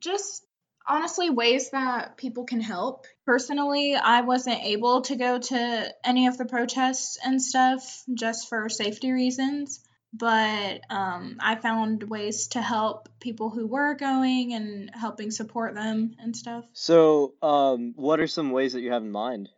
just 0.00 0.44
honestly 0.86 1.30
ways 1.30 1.70
that 1.70 2.16
people 2.16 2.44
can 2.44 2.60
help. 2.60 3.06
Personally, 3.26 3.94
I 3.94 4.20
wasn't 4.20 4.64
able 4.64 5.02
to 5.02 5.16
go 5.16 5.38
to 5.38 5.94
any 6.04 6.26
of 6.26 6.38
the 6.38 6.44
protests 6.44 7.18
and 7.24 7.40
stuff 7.40 8.04
just 8.12 8.48
for 8.48 8.68
safety 8.68 9.10
reasons 9.10 9.80
but 10.16 10.80
um, 10.90 11.38
I 11.40 11.56
found 11.56 12.04
ways 12.04 12.48
to 12.48 12.62
help 12.62 13.08
people 13.18 13.50
who 13.50 13.66
were 13.66 13.94
going 13.94 14.54
and 14.54 14.90
helping 14.94 15.32
support 15.32 15.74
them 15.74 16.14
and 16.20 16.36
stuff. 16.36 16.64
So, 16.72 17.34
um, 17.42 17.94
what 17.96 18.20
are 18.20 18.28
some 18.28 18.52
ways 18.52 18.74
that 18.74 18.80
you 18.80 18.92
have 18.92 19.02
in 19.02 19.10
mind? 19.10 19.48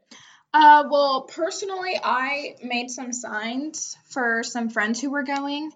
Uh, 0.54 0.84
well, 0.90 1.22
personally, 1.22 2.00
I 2.02 2.56
made 2.62 2.90
some 2.90 3.12
signs 3.12 3.98
for 4.06 4.42
some 4.42 4.70
friends 4.70 4.98
who 4.98 5.10
were 5.10 5.24
going, 5.24 5.70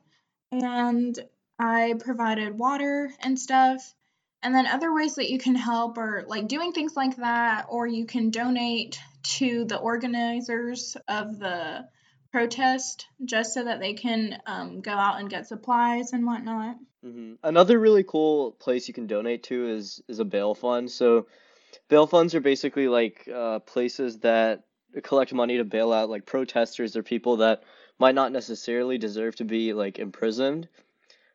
and 0.50 1.18
I 1.58 1.94
provided 2.00 2.58
water 2.58 3.12
and 3.20 3.38
stuff. 3.38 3.94
And 4.42 4.54
then 4.54 4.66
other 4.66 4.94
ways 4.94 5.16
that 5.16 5.28
you 5.28 5.38
can 5.38 5.54
help 5.54 5.98
are 5.98 6.24
like 6.26 6.48
doing 6.48 6.72
things 6.72 6.96
like 6.96 7.16
that, 7.16 7.66
or 7.68 7.86
you 7.86 8.06
can 8.06 8.30
donate 8.30 8.98
to 9.22 9.66
the 9.66 9.76
organizers 9.76 10.96
of 11.06 11.38
the 11.38 11.86
protest 12.32 13.06
just 13.24 13.54
so 13.54 13.64
that 13.64 13.80
they 13.80 13.94
can 13.94 14.38
um, 14.46 14.80
go 14.80 14.92
out 14.92 15.20
and 15.20 15.30
get 15.30 15.46
supplies 15.46 16.12
and 16.12 16.24
whatnot. 16.26 16.76
hmm 17.02 17.34
Another 17.42 17.78
really 17.78 18.04
cool 18.04 18.52
place 18.52 18.88
you 18.88 18.94
can 18.94 19.06
donate 19.06 19.44
to 19.44 19.68
is 19.68 20.02
is 20.08 20.18
a 20.18 20.24
bail 20.24 20.54
fund. 20.54 20.90
So 20.90 21.26
bail 21.88 22.06
funds 22.06 22.34
are 22.34 22.40
basically 22.40 22.88
like 22.88 23.28
uh, 23.32 23.60
places 23.60 24.18
that 24.20 24.64
collect 25.02 25.32
money 25.32 25.58
to 25.58 25.64
bail 25.64 25.92
out 25.92 26.10
like 26.10 26.26
protesters 26.26 26.96
or 26.96 27.02
people 27.02 27.38
that 27.38 27.62
might 27.98 28.14
not 28.14 28.32
necessarily 28.32 28.98
deserve 28.98 29.36
to 29.36 29.44
be 29.44 29.72
like 29.72 29.98
imprisoned. 29.98 30.68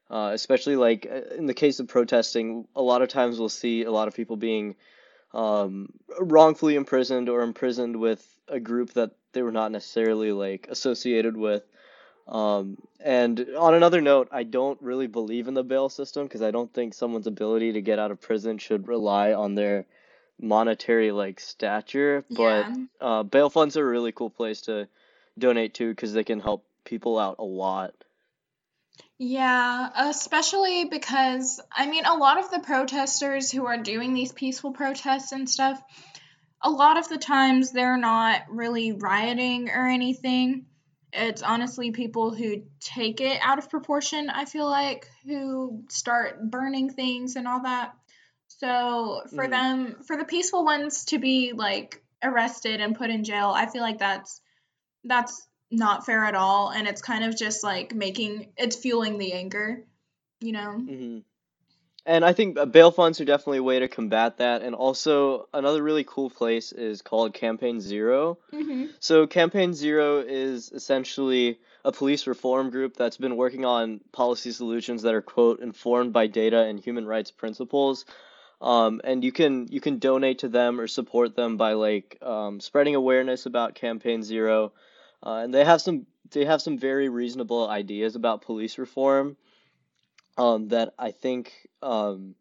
Uh, 0.09 0.31
especially 0.33 0.75
like 0.75 1.07
uh, 1.09 1.35
in 1.35 1.47
the 1.47 1.53
case 1.53 1.79
of 1.79 1.87
protesting, 1.87 2.67
a 2.75 2.81
lot 2.81 3.01
of 3.01 3.09
times 3.09 3.39
we'll 3.39 3.49
see 3.49 3.83
a 3.83 3.91
lot 3.91 4.07
of 4.07 4.13
people 4.13 4.37
being 4.37 4.75
um, 5.33 5.89
wrongfully 6.19 6.75
imprisoned 6.75 7.27
or 7.27 7.41
imprisoned 7.41 7.95
with 7.95 8.23
a 8.47 8.59
group 8.59 8.93
that 8.93 9.11
they 9.35 9.43
were 9.43 9.51
not 9.51 9.71
necessarily 9.71 10.31
like 10.31 10.67
associated 10.71 11.37
with. 11.37 11.61
Um, 12.27 12.79
and 12.99 13.39
on 13.55 13.75
another 13.75 14.01
note, 14.01 14.29
I 14.31 14.41
don't 14.41 14.81
really 14.81 15.05
believe 15.05 15.47
in 15.47 15.53
the 15.53 15.63
bail 15.63 15.89
system 15.89 16.23
because 16.25 16.41
I 16.41 16.49
don't 16.49 16.73
think 16.73 16.95
someone's 16.95 17.27
ability 17.27 17.73
to 17.73 17.81
get 17.81 17.99
out 17.99 18.09
of 18.09 18.19
prison 18.19 18.57
should 18.57 18.87
rely 18.87 19.33
on 19.33 19.53
their 19.53 19.85
monetary 20.41 21.11
like 21.11 21.39
stature. 21.39 22.25
But 22.31 22.65
Yeah. 22.65 22.75
uh, 22.99 23.23
bail 23.23 23.51
funds 23.51 23.77
are 23.77 23.87
a 23.87 23.91
really 23.91 24.11
cool 24.11 24.31
place 24.31 24.61
to 24.61 24.87
donate 25.37 25.75
to 25.75 25.89
because 25.89 26.13
they 26.13 26.23
can 26.23 26.39
help 26.39 26.65
people 26.83 27.19
out 27.19 27.35
a 27.37 27.43
lot. 27.43 27.93
Yeah, 29.17 29.89
especially 30.09 30.85
because 30.85 31.61
I 31.71 31.85
mean, 31.85 32.05
a 32.05 32.15
lot 32.15 32.39
of 32.39 32.51
the 32.51 32.59
protesters 32.59 33.51
who 33.51 33.65
are 33.65 33.77
doing 33.77 34.13
these 34.13 34.31
peaceful 34.31 34.71
protests 34.71 35.31
and 35.31 35.49
stuff, 35.49 35.81
a 36.61 36.69
lot 36.69 36.97
of 36.97 37.07
the 37.09 37.17
times 37.17 37.71
they're 37.71 37.97
not 37.97 38.43
really 38.49 38.91
rioting 38.91 39.69
or 39.69 39.87
anything. 39.87 40.65
It's 41.13 41.41
honestly 41.43 41.91
people 41.91 42.33
who 42.33 42.63
take 42.79 43.21
it 43.21 43.39
out 43.41 43.57
of 43.57 43.69
proportion, 43.69 44.29
I 44.29 44.45
feel 44.45 44.69
like, 44.69 45.07
who 45.25 45.83
start 45.89 46.49
burning 46.51 46.89
things 46.89 47.35
and 47.35 47.47
all 47.47 47.61
that. 47.63 47.95
So 48.47 49.23
for 49.29 49.45
hmm 49.45 49.51
them, 49.51 50.03
for 50.07 50.17
the 50.17 50.25
peaceful 50.25 50.65
ones 50.65 51.05
to 51.05 51.19
be 51.19 51.53
like 51.53 52.03
arrested 52.23 52.81
and 52.81 52.95
put 52.95 53.09
in 53.09 53.23
jail, 53.23 53.51
I 53.55 53.65
feel 53.67 53.81
like 53.81 53.99
that's 53.99 54.41
that's 55.03 55.47
not 55.71 56.05
fair 56.05 56.23
at 56.25 56.35
all 56.35 56.69
and 56.69 56.87
it's 56.87 57.01
kind 57.01 57.23
of 57.23 57.35
just 57.35 57.63
like 57.63 57.93
making 57.93 58.47
it's 58.55 58.75
fueling 58.75 59.17
the 59.17 59.33
anger 59.33 59.83
you 60.39 60.51
know 60.51 60.71
hmm 60.73 61.19
And 62.05 62.23
I 62.23 62.33
think 62.33 62.57
uh, 62.57 62.65
bail 62.65 62.91
funds 62.91 63.19
are 63.19 63.25
definitely 63.25 63.57
a 63.57 63.63
way 63.63 63.79
to 63.79 63.87
combat 63.87 64.37
that. 64.37 64.61
And 64.61 64.75
also, 64.75 65.47
another 65.53 65.81
really 65.81 66.03
cool 66.03 66.29
place 66.29 66.71
is 66.71 67.01
called 67.01 67.33
Campaign 67.33 67.81
Zero. 67.81 68.37
hmm 68.51 68.85
So, 68.99 69.25
Campaign 69.25 69.73
Zero 69.73 70.19
is 70.19 70.71
essentially 70.71 71.59
a 71.83 71.91
police 71.91 72.27
reform 72.27 72.69
group 72.69 72.95
that's 72.95 73.17
been 73.17 73.35
working 73.35 73.65
on 73.65 74.01
policy 74.11 74.51
solutions 74.51 75.01
that 75.01 75.15
are, 75.15 75.21
quote, 75.21 75.61
informed 75.61 76.13
by 76.13 76.27
data 76.27 76.61
and 76.61 76.79
human 76.79 77.07
rights 77.07 77.31
principles. 77.31 78.05
Um, 78.61 79.01
and 79.03 79.23
you 79.23 79.31
can 79.31 79.67
you 79.69 79.81
can 79.81 79.99
donate 79.99 80.39
to 80.39 80.47
them 80.47 80.79
or 80.79 80.87
support 80.87 81.35
them 81.35 81.57
by 81.57 81.73
like 81.73 82.17
um, 82.21 82.59
spreading 82.59 82.95
awareness 82.95 83.45
about 83.45 83.75
Campaign 83.75 84.23
Zero. 84.23 84.73
Uh, 85.21 85.41
and 85.43 85.53
they 85.53 85.65
have 85.65 85.81
some 85.81 86.05
they 86.31 86.45
have 86.45 86.61
some 86.61 86.77
very 86.77 87.09
reasonable 87.09 87.67
ideas 87.67 88.15
about 88.15 88.43
police 88.43 88.77
reform 88.77 89.37
um, 90.37 90.69
that 90.69 90.93
I 90.97 91.11
think 91.11 91.53
um, 91.81 92.35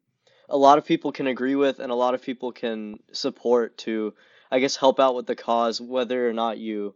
a 0.48 0.56
lot 0.56 0.78
of 0.78 0.84
people 0.84 1.12
can 1.12 1.26
agree 1.26 1.54
with 1.54 1.78
and 1.78 1.90
a 1.90 1.96
lot 1.96 2.14
of 2.14 2.22
people 2.22 2.52
can 2.52 2.98
support 3.12 3.78
to, 3.78 4.14
I 4.50 4.58
guess, 4.58 4.76
help 4.76 5.00
out 5.00 5.14
with 5.14 5.26
the 5.26 5.36
cause, 5.36 5.80
whether 5.80 6.28
or 6.28 6.32
not 6.32 6.58
you 6.58 6.94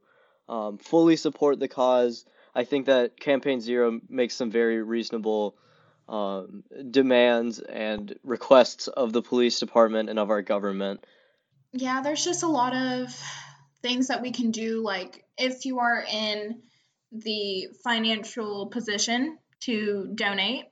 um, 0.48 0.78
fully 0.78 1.16
support 1.16 1.58
the 1.58 1.68
cause. 1.68 2.24
I 2.54 2.64
think 2.64 2.86
that 2.86 3.18
Campaign 3.18 3.60
Zero 3.60 4.00
makes 4.08 4.34
some 4.34 4.50
very 4.50 4.82
reasonable 4.82 5.56
um, 6.08 6.64
demands 6.90 7.60
and 7.60 8.18
requests 8.24 8.88
of 8.88 9.12
the 9.12 9.22
police 9.22 9.60
department 9.60 10.08
and 10.08 10.18
of 10.18 10.30
our 10.30 10.42
government. 10.42 11.04
yeah 11.72 12.00
there's 12.00 12.24
just 12.24 12.42
a 12.42 12.48
lot 12.48 12.74
of 12.74 13.14
things 13.82 14.08
that 14.08 14.22
we 14.22 14.32
can 14.32 14.50
do 14.50 14.82
like 14.82 15.24
if 15.36 15.66
you 15.66 15.80
are 15.80 16.02
in 16.10 16.62
the 17.12 17.68
financial 17.84 18.66
position 18.66 19.38
to 19.60 20.10
donate 20.14 20.64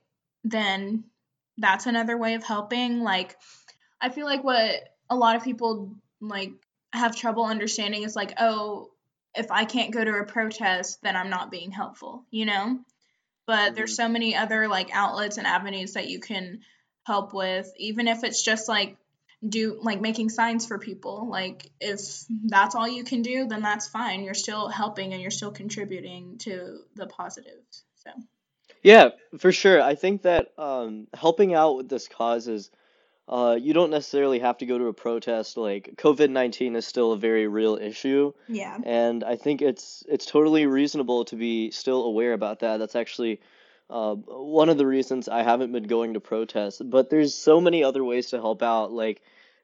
then 0.51 1.03
that's 1.57 1.85
another 1.85 2.17
way 2.17 2.35
of 2.35 2.43
helping. 2.43 3.01
Like 3.01 3.35
i 4.01 4.09
feel 4.09 4.25
like 4.25 4.43
what 4.43 4.71
a 5.09 5.15
lot 5.15 5.35
of 5.35 5.43
people 5.43 5.95
like 6.21 6.51
have 6.93 7.15
trouble 7.15 7.45
understanding 7.45 8.03
is 8.03 8.15
like 8.15 8.33
oh 8.39 8.89
if 9.35 9.51
i 9.51 9.65
can't 9.65 9.93
go 9.93 10.03
to 10.03 10.13
a 10.13 10.23
protest 10.23 10.99
then 11.03 11.15
i'm 11.15 11.29
not 11.29 11.51
being 11.51 11.71
helpful 11.71 12.23
you 12.31 12.45
know? 12.45 12.79
But 13.45 13.75
there's 13.75 13.91
hmm 13.91 14.03
so 14.03 14.09
many 14.09 14.35
other 14.35 14.67
like 14.67 14.89
outlets 14.93 15.37
and 15.37 15.47
avenues 15.47 15.93
that 15.93 16.09
you 16.09 16.19
can 16.19 16.61
help 17.05 17.33
with 17.33 17.71
even 17.77 18.07
if 18.07 18.23
it's 18.23 18.43
just 18.43 18.67
like 18.67 18.97
do 19.47 19.79
like 19.81 20.01
making 20.01 20.29
signs 20.29 20.65
for 20.65 20.77
people. 20.79 21.29
Like 21.29 21.69
if 21.79 21.99
that's 22.45 22.75
all 22.75 22.87
you 22.87 23.03
can 23.03 23.21
do 23.21 23.47
then 23.47 23.61
that's 23.61 23.87
fine. 23.87 24.23
You're 24.23 24.33
still 24.33 24.67
helping 24.67 25.13
and 25.13 25.21
you're 25.21 25.31
still 25.31 25.51
contributing 25.51 26.37
to 26.39 26.79
the 26.95 27.07
positives 27.07 27.83
so 27.95 28.11
Yeah, 28.83 29.09
for 29.37 29.51
sure. 29.51 29.81
I 29.81 29.95
think 29.95 30.21
that 30.23 30.51
um, 30.57 31.07
helping 31.13 31.53
out 31.53 31.77
with 31.77 31.89
this 31.89 32.07
cause 32.07 32.47
is 32.47 32.71
uh, 33.27 33.57
you 33.59 33.73
don't 33.73 33.91
necessarily 33.91 34.39
have 34.39 34.57
to 34.59 34.65
go 34.65 34.77
to 34.77 34.85
a 34.85 34.93
protest. 34.93 35.57
Like 35.57 35.95
COVID-19 35.97 36.75
is 36.75 36.87
still 36.87 37.11
a 37.11 37.17
very 37.17 37.47
real 37.47 37.75
issue, 37.75 38.33
yeah 38.47 38.77
and 38.83 39.23
I 39.23 39.35
think 39.35 39.61
it's 39.61 40.03
it's 40.07 40.25
totally 40.25 40.65
reasonable 40.65 41.25
to 41.25 41.35
be 41.35 41.71
still 41.71 42.05
aware 42.05 42.33
about 42.33 42.59
that. 42.59 42.77
That's 42.77 42.95
actually 42.95 43.41
uh, 43.89 44.15
one 44.15 44.69
of 44.69 44.77
the 44.77 44.85
reasons 44.85 45.27
I 45.27 45.43
haven't 45.43 45.71
been 45.71 45.83
going 45.83 46.13
to 46.13 46.19
protests. 46.19 46.81
But 46.83 47.09
there's 47.09 47.35
so 47.35 47.59
many 47.59 47.83
other 47.83 48.03
ways 48.03 48.29
to 48.29 48.37
help 48.37 48.63
out, 48.63 48.91
like 48.93 49.21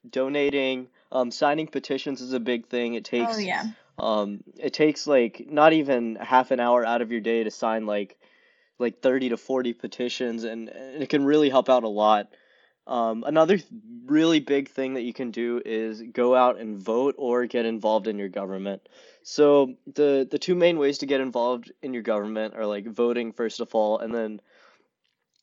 donating, 0.09 0.87
um, 1.11 1.31
signing 1.31 1.67
petitions 1.67 2.21
is 2.21 2.33
a 2.33 2.39
big 2.39 2.67
thing. 2.67 2.95
It 2.95 3.07
oh 3.13 3.17
takes 3.17 3.41
yeah 3.41 3.63
um, 3.97 4.43
it 4.57 4.73
takes 4.73 5.07
like 5.07 5.45
not 5.49 5.73
even 5.73 6.15
half 6.15 6.51
an 6.51 6.59
hour 6.59 6.85
out 6.85 7.01
of 7.01 7.11
your 7.11 7.21
day 7.21 7.43
to 7.43 7.51
sign 7.51 7.85
like 7.85 8.17
like 8.79 9.01
30 9.01 9.29
to 9.29 9.37
40 9.37 9.73
petitions 9.73 10.43
and, 10.43 10.69
and 10.69 11.03
it 11.03 11.09
can 11.09 11.25
really 11.25 11.49
help 11.49 11.69
out 11.69 11.83
a 11.83 11.89
lot. 11.89 12.29
Um, 12.85 13.23
another 13.25 13.57
th- 13.57 13.69
really 14.05 14.39
big 14.39 14.69
thing 14.69 14.95
that 14.95 15.03
you 15.03 15.13
can 15.13 15.31
do 15.31 15.61
is 15.63 16.01
go 16.01 16.35
out 16.35 16.59
and 16.59 16.77
vote 16.77 17.15
or 17.17 17.45
get 17.45 17.65
involved 17.65 18.07
in 18.07 18.19
your 18.19 18.27
government. 18.27 18.81
So 19.23 19.75
the 19.93 20.27
the 20.29 20.37
two 20.37 20.53
main 20.55 20.77
ways 20.77 20.97
to 20.97 21.05
get 21.05 21.21
involved 21.21 21.71
in 21.81 21.93
your 21.93 22.03
government 22.03 22.55
are 22.55 22.65
like 22.65 22.85
voting 22.85 23.31
first 23.31 23.61
of 23.61 23.73
all, 23.73 23.99
and 23.99 24.13
then 24.13 24.41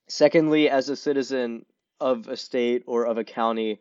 secondly, 0.07 0.69
as 0.69 0.91
a 0.91 0.97
citizen 0.97 1.65
of 1.99 2.29
a 2.29 2.37
state 2.37 2.83
or 2.87 3.07
of 3.07 3.17
a 3.17 3.25
county, 3.25 3.81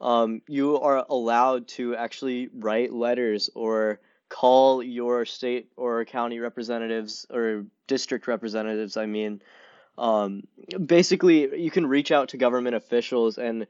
um, 0.00 0.42
you 0.46 0.78
are 0.78 1.04
allowed 1.08 1.68
to 1.68 1.96
actually 1.96 2.48
write 2.54 2.92
letters 2.92 3.50
or 3.54 4.00
call 4.30 4.82
your 4.82 5.26
state 5.26 5.68
or 5.76 6.06
county 6.06 6.38
representatives 6.38 7.26
or 7.28 7.66
district 7.86 8.26
representatives, 8.26 8.96
I 8.96 9.04
mean. 9.04 9.42
Um, 9.98 10.44
basically, 10.86 11.60
you 11.60 11.70
can 11.70 11.86
reach 11.86 12.10
out 12.10 12.30
to 12.30 12.38
government 12.38 12.74
officials 12.74 13.36
and 13.36 13.66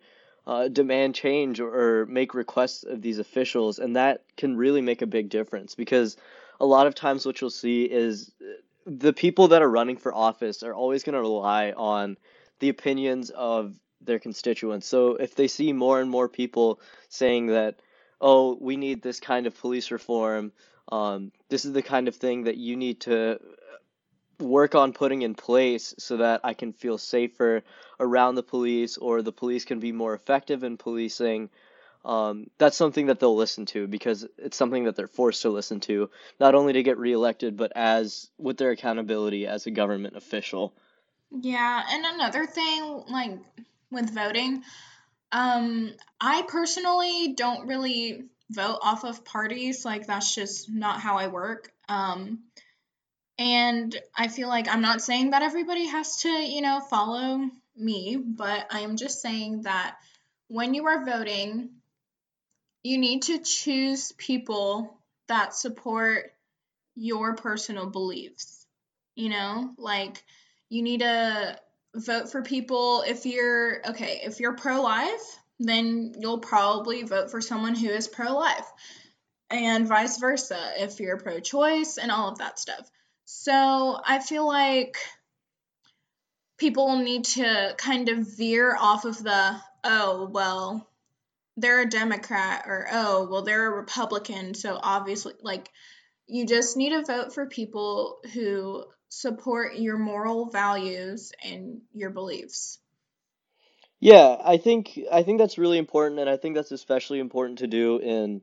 uh, 0.47 0.69
demand 0.69 1.17
change 1.17 1.59
or, 1.59 2.03
or 2.03 2.07
make 2.07 2.35
requests 2.35 2.85
of 2.85 3.03
these 3.03 3.19
officials, 3.19 3.81
and 3.81 3.97
that 3.97 4.23
can 4.37 4.57
really 4.57 4.81
make 4.81 5.03
a 5.03 5.07
big 5.07 5.29
difference 5.29 5.75
because 5.75 6.17
a 6.61 6.67
lot 6.67 6.87
of 6.87 6.95
times 6.95 7.27
what 7.27 7.41
you'll 7.41 7.51
see 7.51 7.85
is 7.85 8.31
uh, 8.41 8.53
the 8.87 9.13
people 9.13 9.49
that 9.49 9.63
are 9.63 9.71
running 9.71 9.97
for 9.97 10.15
office 10.15 10.63
are 10.63 10.75
always 10.75 11.03
going 11.03 11.15
to 11.15 11.21
rely 11.21 11.73
on 11.73 12.17
the 12.61 12.69
opinions 12.69 13.31
of 13.31 13.75
their 14.03 14.19
constituents. 14.19 14.87
So 14.87 15.17
if 15.17 15.35
they 15.35 15.49
see 15.49 15.73
more 15.73 16.01
and 16.01 16.11
more 16.11 16.29
people 16.29 16.81
saying 17.09 17.49
that, 17.49 17.81
oh, 18.21 18.57
we 18.61 18.77
need 18.77 19.03
this 19.03 19.21
kind 19.21 19.47
of 19.47 19.59
police 19.59 19.91
reform, 19.91 20.53
um, 20.91 21.33
this 21.49 21.65
is 21.65 21.73
the 21.73 21.83
kind 21.83 22.09
of 22.09 22.17
thing 22.17 22.45
that 22.45 22.57
you 22.57 22.77
need 22.77 23.01
to 23.01 23.41
work 24.39 24.75
on 24.75 24.93
putting 24.93 25.23
in 25.23 25.35
place 25.35 25.95
so 25.99 26.17
that 26.19 26.41
I 26.45 26.55
can 26.55 26.73
feel 26.73 26.99
safer 26.99 27.63
around 27.99 28.35
the 28.35 28.43
police 28.43 28.97
or 28.97 29.23
the 29.23 29.33
police 29.33 29.65
can 29.65 29.81
be 29.81 29.93
more 29.93 30.15
effective 30.15 30.65
in 30.65 30.79
policing. 30.79 31.51
Um, 32.05 32.47
that's 32.57 32.79
something 32.79 33.07
that 33.07 33.21
they'll 33.21 33.37
listen 33.37 33.67
to 33.67 33.87
because 33.87 34.27
it's 34.39 34.57
something 34.57 34.85
that 34.85 34.97
they're 34.97 35.07
forced 35.07 35.43
to 35.43 35.51
listen 35.51 35.81
to, 35.81 36.09
not 36.41 36.55
only 36.55 36.73
to 36.73 36.83
get 36.83 36.97
reelected, 36.97 37.59
but 37.59 37.73
as 37.77 38.31
with 38.39 38.57
their 38.57 38.71
accountability 38.71 39.47
as 39.47 39.67
a 39.67 39.71
government 39.71 40.17
official. 40.17 40.73
yeah 41.31 41.83
and 41.91 42.05
another 42.07 42.47
thing 42.47 43.05
like 43.09 43.39
with 43.91 44.13
voting 44.15 44.63
um 45.33 45.93
i 46.21 46.43
personally 46.43 47.35
don't 47.35 47.67
really 47.69 48.25
vote 48.51 48.79
off 48.83 49.05
of 49.05 49.25
parties 49.25 49.85
like 49.85 50.07
that's 50.07 50.35
just 50.35 50.69
not 50.71 51.01
how 51.01 51.17
i 51.19 51.29
work 51.29 51.73
um 51.89 52.41
And 53.39 53.97
I 54.15 54.29
feel 54.29 54.49
like 54.49 54.69
I'm 54.69 54.83
not 54.83 55.01
saying 55.03 55.31
that 55.31 55.43
everybody 55.43 55.87
has 55.87 56.19
to, 56.23 56.29
you 56.29 56.61
know, 56.61 56.81
follow 56.81 57.51
me, 57.77 58.17
but 58.17 58.67
I 58.71 58.81
am 58.81 58.97
just 58.97 59.21
saying 59.23 59.63
that 59.63 59.97
when 60.49 60.75
you 60.75 60.87
are 60.87 61.05
voting, 61.05 61.71
you 62.83 62.99
need 62.99 63.23
to 63.23 63.39
choose 63.39 64.13
people 64.13 64.99
that 65.29 65.55
support 65.55 66.33
your 66.95 67.35
personal 67.35 67.87
beliefs. 67.87 68.67
You 69.15 69.31
know, 69.31 69.75
like 69.79 70.23
you 70.69 70.83
need 70.83 71.01
to 71.01 71.59
vote 71.95 72.31
for 72.31 72.43
people 72.43 73.03
if 73.07 73.27
you're 73.27 73.89
okay, 73.91 74.21
if 74.25 74.41
you're 74.41 74.55
pro 74.55 74.83
life, 74.83 75.39
then 75.59 76.15
you'll 76.19 76.39
probably 76.39 77.03
vote 77.03 77.31
for 77.31 77.41
someone 77.41 77.75
who 77.75 77.89
is 77.89 78.09
pro 78.09 78.33
life, 78.35 78.67
and 79.51 79.89
vice 79.89 80.19
versa 80.19 80.59
if 80.79 81.01
you're 81.01 81.19
pro 81.19 81.41
choice 81.41 81.99
and 81.99 82.11
all 82.11 82.29
of 82.29 82.39
that 82.39 82.59
stuff. 82.59 82.91
So 83.25 84.01
I 84.05 84.19
feel 84.21 84.47
like 84.47 84.97
people 86.59 86.97
need 86.97 87.25
to 87.25 87.75
kind 87.79 88.09
of 88.09 88.37
veer 88.37 88.77
off 88.79 89.05
of 89.05 89.23
the, 89.23 89.57
oh, 89.85 90.29
well, 90.31 90.89
they're 91.57 91.83
a 91.83 91.89
Democrat 91.89 92.65
or, 92.67 92.87
oh, 92.91 93.29
well, 93.31 93.43
they're 93.43 93.67
a 93.67 93.77
Republican. 93.77 94.55
So 94.55 94.79
obviously, 94.81 95.35
like, 95.43 95.71
you 96.27 96.47
just 96.47 96.77
need 96.77 96.91
to 96.91 97.05
vote 97.05 97.35
for 97.35 97.47
people 97.47 98.19
who 98.35 98.85
support 99.11 99.77
your 99.77 99.99
moral 99.99 100.47
values 100.47 101.33
and 101.45 101.83
your 101.93 102.11
beliefs. 102.11 102.79
Yeah, 103.99 104.37
I 104.43 104.57
think 104.57 104.99
I 105.13 105.23
think 105.23 105.39
that's 105.39 105.59
really 105.59 105.77
important, 105.77 106.21
and 106.21 106.31
I 106.31 106.39
think 106.39 106.55
that's 106.55 106.73
especially 106.73 107.19
important 107.19 107.59
to 107.59 107.67
do 107.67 107.99
in 107.99 108.41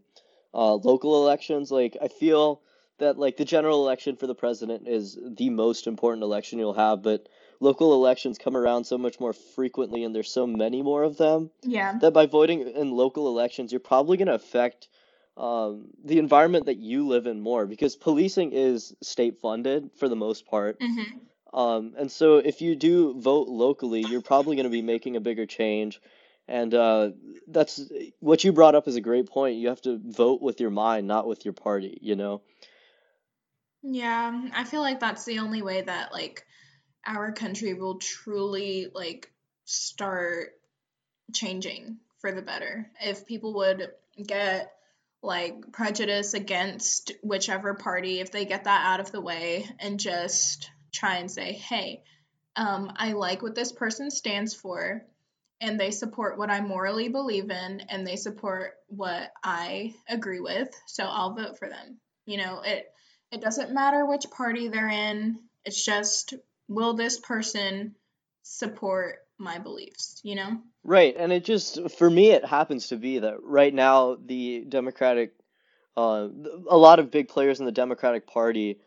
uh, 0.53 0.75
local 0.75 1.23
elections. 1.23 1.71
Like, 1.71 1.97
I 1.99 2.09
feel 2.09 2.61
that 2.99 3.17
like 3.17 3.37
the 3.37 3.45
general 3.45 3.81
election 3.83 4.17
for 4.17 4.27
the 4.27 4.35
president 4.35 4.87
is 4.87 5.17
the 5.21 5.49
most 5.49 5.87
important 5.87 6.23
election 6.23 6.59
you'll 6.59 6.73
have, 6.73 7.01
but 7.01 7.27
local 7.59 7.93
elections 7.93 8.37
come 8.37 8.55
around 8.55 8.83
so 8.83 8.97
much 8.97 9.19
more 9.19 9.33
frequently, 9.33 10.03
and 10.03 10.13
there's 10.13 10.31
so 10.31 10.45
many 10.45 10.81
more 10.83 11.03
of 11.03 11.17
them 11.17 11.49
Yeah. 11.63 11.97
that 12.01 12.11
by 12.11 12.27
voting 12.27 12.61
in 12.61 12.91
local 12.91 13.27
elections, 13.27 13.71
you're 13.71 13.79
probably 13.79 14.17
going 14.17 14.27
to 14.27 14.35
affect 14.35 14.89
um, 15.37 15.87
the 16.03 16.17
environment 16.17 16.65
that 16.65 16.77
you 16.77 17.07
live 17.07 17.27
in 17.27 17.39
more 17.39 17.65
because 17.65 17.95
policing 17.95 18.51
is 18.51 18.95
state 19.01 19.39
funded 19.39 19.91
for 19.97 20.09
the 20.09 20.15
most 20.15 20.45
part. 20.47 20.79
hmm 20.81 21.03
Um, 21.53 21.93
and 21.97 22.11
so 22.11 22.37
if 22.37 22.61
you 22.61 22.75
do 22.75 23.19
vote 23.19 23.47
locally, 23.47 24.01
you're 24.01 24.21
probably 24.21 24.55
going 24.55 24.65
to 24.65 24.69
be 24.69 24.81
making 24.81 25.15
a 25.15 25.21
bigger 25.21 25.45
change. 25.45 26.01
And 26.47 26.73
uh, 26.73 27.11
that's 27.47 27.81
what 28.19 28.43
you 28.43 28.51
brought 28.53 28.75
up 28.75 28.87
is 28.87 28.95
a 28.95 29.01
great 29.01 29.27
point. 29.27 29.57
You 29.57 29.69
have 29.69 29.81
to 29.81 29.99
vote 30.03 30.41
with 30.41 30.59
your 30.59 30.71
mind, 30.71 31.07
not 31.07 31.27
with 31.27 31.45
your 31.45 31.53
party, 31.53 31.97
you 32.01 32.15
know? 32.15 32.41
Yeah, 33.83 34.49
I 34.53 34.63
feel 34.63 34.81
like 34.81 34.99
that's 34.99 35.25
the 35.25 35.39
only 35.39 35.61
way 35.61 35.81
that 35.81 36.11
like 36.11 36.45
our 37.05 37.31
country 37.31 37.73
will 37.73 37.99
truly 37.99 38.87
like 38.93 39.31
start 39.65 40.49
changing 41.33 41.97
for 42.19 42.31
the 42.31 42.41
better. 42.41 42.89
If 43.01 43.25
people 43.25 43.53
would 43.55 43.91
get 44.25 44.76
like 45.27 45.73
prejudice 45.73 46.33
against 46.33 47.11
whichever 47.21 47.73
party, 47.73 48.21
if 48.21 48.31
they 48.31 48.45
get 48.45 48.63
that 48.63 48.85
out 48.85 49.01
of 49.01 49.11
the 49.11 49.21
way 49.21 49.69
and 49.77 49.99
just 49.99 50.71
try 50.91 51.17
and 51.17 51.29
say, 51.29 51.51
hey, 51.51 52.01
um, 52.55 52.93
I 52.95 53.11
like 53.11 53.41
what 53.43 53.53
this 53.53 53.71
person 53.71 54.09
stands 54.09 54.53
for, 54.55 55.05
and 55.59 55.79
they 55.79 55.91
support 55.91 56.37
what 56.37 56.49
I 56.49 56.61
morally 56.61 57.09
believe 57.09 57.51
in, 57.51 57.81
and 57.89 58.07
they 58.07 58.15
support 58.15 58.73
what 58.87 59.31
I 59.43 59.93
agree 60.07 60.39
with, 60.39 60.69
so 60.87 61.03
I'll 61.03 61.35
vote 61.35 61.59
for 61.59 61.67
them. 61.67 61.99
You 62.25 62.37
know, 62.37 62.61
it 62.65 62.91
it 63.31 63.41
doesn't 63.41 63.73
matter 63.73 64.05
which 64.05 64.31
party 64.31 64.69
they're 64.69 64.87
in. 64.87 65.39
It's 65.65 65.83
just 65.83 66.33
will 66.69 66.93
this 66.93 67.19
person 67.19 67.95
support 68.43 69.17
my 69.37 69.59
beliefs, 69.59 70.21
you 70.23 70.35
know? 70.35 70.61
Right. 70.87 71.13
And 71.19 71.33
it 71.33 71.43
just, 71.43 71.91
for 71.97 72.09
me, 72.09 72.31
it 72.31 72.45
happens 72.45 72.87
to 72.87 72.95
be 72.95 73.19
that 73.19 73.43
right 73.43 73.73
now 73.73 74.15
the 74.25 74.63
Democratic, 74.69 75.33
uh, 75.97 76.29
a 76.69 76.77
lot 76.77 76.99
of 76.99 77.11
big 77.11 77.27
players 77.27 77.59
in 77.59 77.65
the 77.65 77.73
Democratic 77.73 78.25
Party 78.25 78.79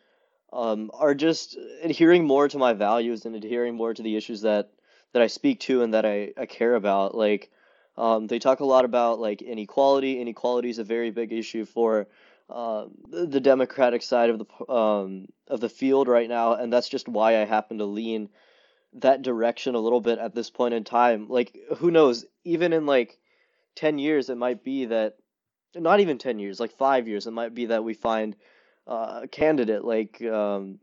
um, 0.51 0.91
are 0.95 1.15
just 1.15 1.59
adhering 1.83 2.25
more 2.25 2.49
to 2.49 2.57
my 2.57 2.73
values 2.73 3.27
and 3.27 3.37
adhering 3.37 3.75
more 3.75 3.93
to 3.93 4.03
the 4.03 4.17
issues 4.17 4.41
that 4.41 4.71
that 5.13 5.21
I 5.21 5.27
speak 5.27 5.61
to 5.61 5.83
and 5.83 5.93
that 5.93 6.07
I, 6.07 6.33
I 6.39 6.47
care 6.47 6.75
about. 6.75 7.15
Like, 7.15 7.51
um, 7.99 8.29
they 8.29 8.39
talk 8.39 8.61
a 8.61 8.65
lot 8.65 8.87
about 8.87 9.21
like 9.21 9.43
inequality. 9.43 10.23
Inequality 10.23 10.71
is 10.71 10.79
a 10.79 10.85
very 10.85 11.11
big 11.11 11.35
issue 11.35 11.67
for 11.67 12.07
uh, 12.49 12.87
the 13.11 13.41
Democratic 13.41 14.01
side 14.01 14.31
of 14.31 14.39
the 14.39 14.73
um, 14.73 15.27
of 15.49 15.61
the 15.61 15.69
field 15.69 16.09
right 16.09 16.31
now, 16.31 16.55
and 16.55 16.73
that's 16.73 16.89
just 16.89 17.09
why 17.09 17.43
I 17.43 17.45
happen 17.45 17.77
to 17.77 17.85
lean 17.85 18.31
that 18.94 19.22
direction 19.22 19.74
a 19.74 19.81
little 19.81 20.00
bit 20.00 20.18
at 20.18 20.35
this 20.35 20.50
point 20.50 20.74
in 20.74 20.85
time. 20.85 21.29
Like, 21.29 21.57
who 21.79 21.90
knows? 21.90 22.24
Even 22.44 22.72
in 22.72 22.87
like 22.87 23.18
10 23.76 23.98
years, 23.98 24.31
it 24.31 24.37
might 24.37 24.64
be 24.64 24.87
that, 24.87 25.16
not 25.74 26.00
even 26.00 26.18
10 26.18 26.38
years, 26.38 26.59
like 26.59 26.72
five 26.72 27.07
years, 27.07 27.26
it 27.26 27.33
might 27.33 27.55
be 27.55 27.66
that 27.66 27.85
we 27.85 27.94
find 27.94 28.37
uh, 28.87 29.20
a 29.22 29.29
candidate 29.29 29.85
like 29.85 30.20
um, 30.22 30.81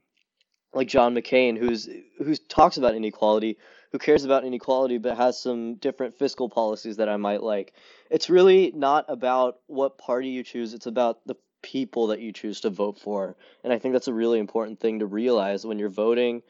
like 0.73 0.87
John 0.87 1.15
McCain, 1.15 1.57
who's 1.57 1.89
who 2.17 2.35
talks 2.35 2.77
about 2.77 2.95
inequality, 2.95 3.57
who 3.91 3.97
cares 3.97 4.23
about 4.23 4.45
inequality, 4.45 4.97
but 4.97 5.17
has 5.17 5.41
some 5.41 5.75
different 5.75 6.15
fiscal 6.15 6.49
policies 6.49 6.97
that 6.97 7.09
I 7.09 7.17
might 7.17 7.41
like. 7.43 7.73
It's 8.09 8.29
really 8.29 8.71
not 8.75 9.05
about 9.07 9.57
what 9.67 9.97
party 9.97 10.29
you 10.29 10.43
choose, 10.43 10.73
it's 10.73 10.85
about 10.85 11.25
the 11.25 11.35
people 11.63 12.07
that 12.07 12.19
you 12.19 12.31
choose 12.31 12.61
to 12.61 12.69
vote 12.69 12.99
for. 12.99 13.35
And 13.63 13.73
I 13.73 13.79
think 13.79 13.93
that's 13.93 14.07
a 14.07 14.13
really 14.13 14.39
important 14.39 14.79
thing 14.79 14.99
to 14.99 15.05
realize 15.05 15.65
when 15.65 15.79
you're 15.79 15.89
voting, 15.89 16.43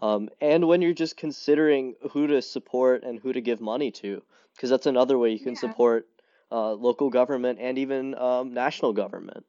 um, 0.00 0.28
and 0.40 0.66
when 0.66 0.82
you're 0.82 0.94
just 0.94 1.16
considering 1.16 1.94
who 2.10 2.26
to 2.28 2.42
support 2.42 3.04
and 3.04 3.18
who 3.18 3.32
to 3.32 3.40
give 3.40 3.60
money 3.60 3.90
to, 3.92 4.22
because 4.54 4.70
that's 4.70 4.86
another 4.86 5.18
way 5.18 5.30
you 5.30 5.38
can 5.38 5.54
Yeah. 5.54 5.60
support 5.60 6.08
uh, 6.50 6.72
local 6.72 7.10
government 7.10 7.58
and 7.60 7.78
even 7.78 8.14
um, 8.16 8.54
national 8.54 8.92
government. 8.92 9.44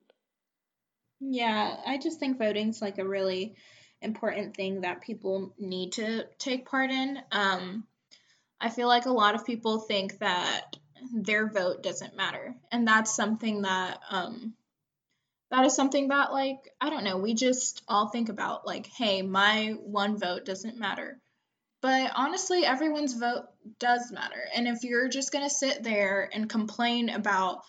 Yeah, 1.20 1.78
I 1.86 1.98
just 1.98 2.20
think 2.20 2.38
voting's 2.38 2.82
like 2.82 2.98
a 2.98 3.08
really 3.08 3.56
important 4.02 4.56
thing 4.56 4.82
that 4.82 5.02
people 5.02 5.54
need 5.60 5.94
to 5.94 6.26
take 6.38 6.66
part 6.66 6.90
in. 6.92 7.20
Um, 7.32 7.88
I 8.60 8.70
feel 8.70 8.88
like 8.88 9.06
a 9.06 9.12
lot 9.12 9.36
of 9.36 9.46
people 9.46 9.80
think 9.80 10.20
that 10.20 10.76
their 11.14 11.48
vote 11.48 11.82
doesn't 11.84 12.16
matter, 12.16 12.56
and 12.72 12.88
that's 12.88 13.16
something 13.16 13.62
that 13.64 14.00
um, 14.10 14.54
that 15.52 15.66
is 15.66 15.76
something 15.76 16.08
that 16.08 16.32
like 16.32 16.58
I 16.80 16.90
don't 16.90 17.04
know, 17.04 17.18
we 17.18 17.34
just 17.34 17.84
all 17.88 18.10
think 18.10 18.30
about 18.30 18.66
like, 18.66 18.88
hey, 18.88 19.22
my 19.22 19.76
one 19.84 20.18
vote 20.18 20.46
doesn't 20.46 20.80
matter. 20.80 21.20
But 21.82 22.12
honestly, 22.16 22.64
everyone's 22.64 23.14
vote 23.14 23.46
does 23.80 24.12
matter. 24.12 24.44
And 24.56 24.68
if 24.68 24.84
you're 24.84 25.10
just 25.10 25.32
going 25.32 25.44
to 25.44 25.54
sit 25.54 25.84
there 25.84 26.30
and 26.32 26.48
complain 26.48 27.10
about, 27.10 27.62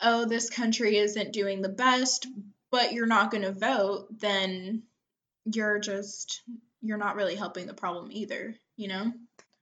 oh, 0.00 0.24
this 0.24 0.50
country 0.50 0.96
isn't 0.98 1.32
doing 1.32 1.62
the 1.62 1.68
best, 1.68 2.28
but 2.70 2.92
you're 2.92 3.06
not 3.06 3.32
going 3.32 3.42
to 3.42 3.52
vote, 3.52 4.06
then 4.20 4.84
you're 5.44 5.80
just, 5.80 6.42
you're 6.80 6.96
not 6.96 7.16
really 7.16 7.34
helping 7.34 7.66
the 7.66 7.74
problem 7.74 8.08
either, 8.12 8.54
you 8.76 8.86
know? 8.86 9.12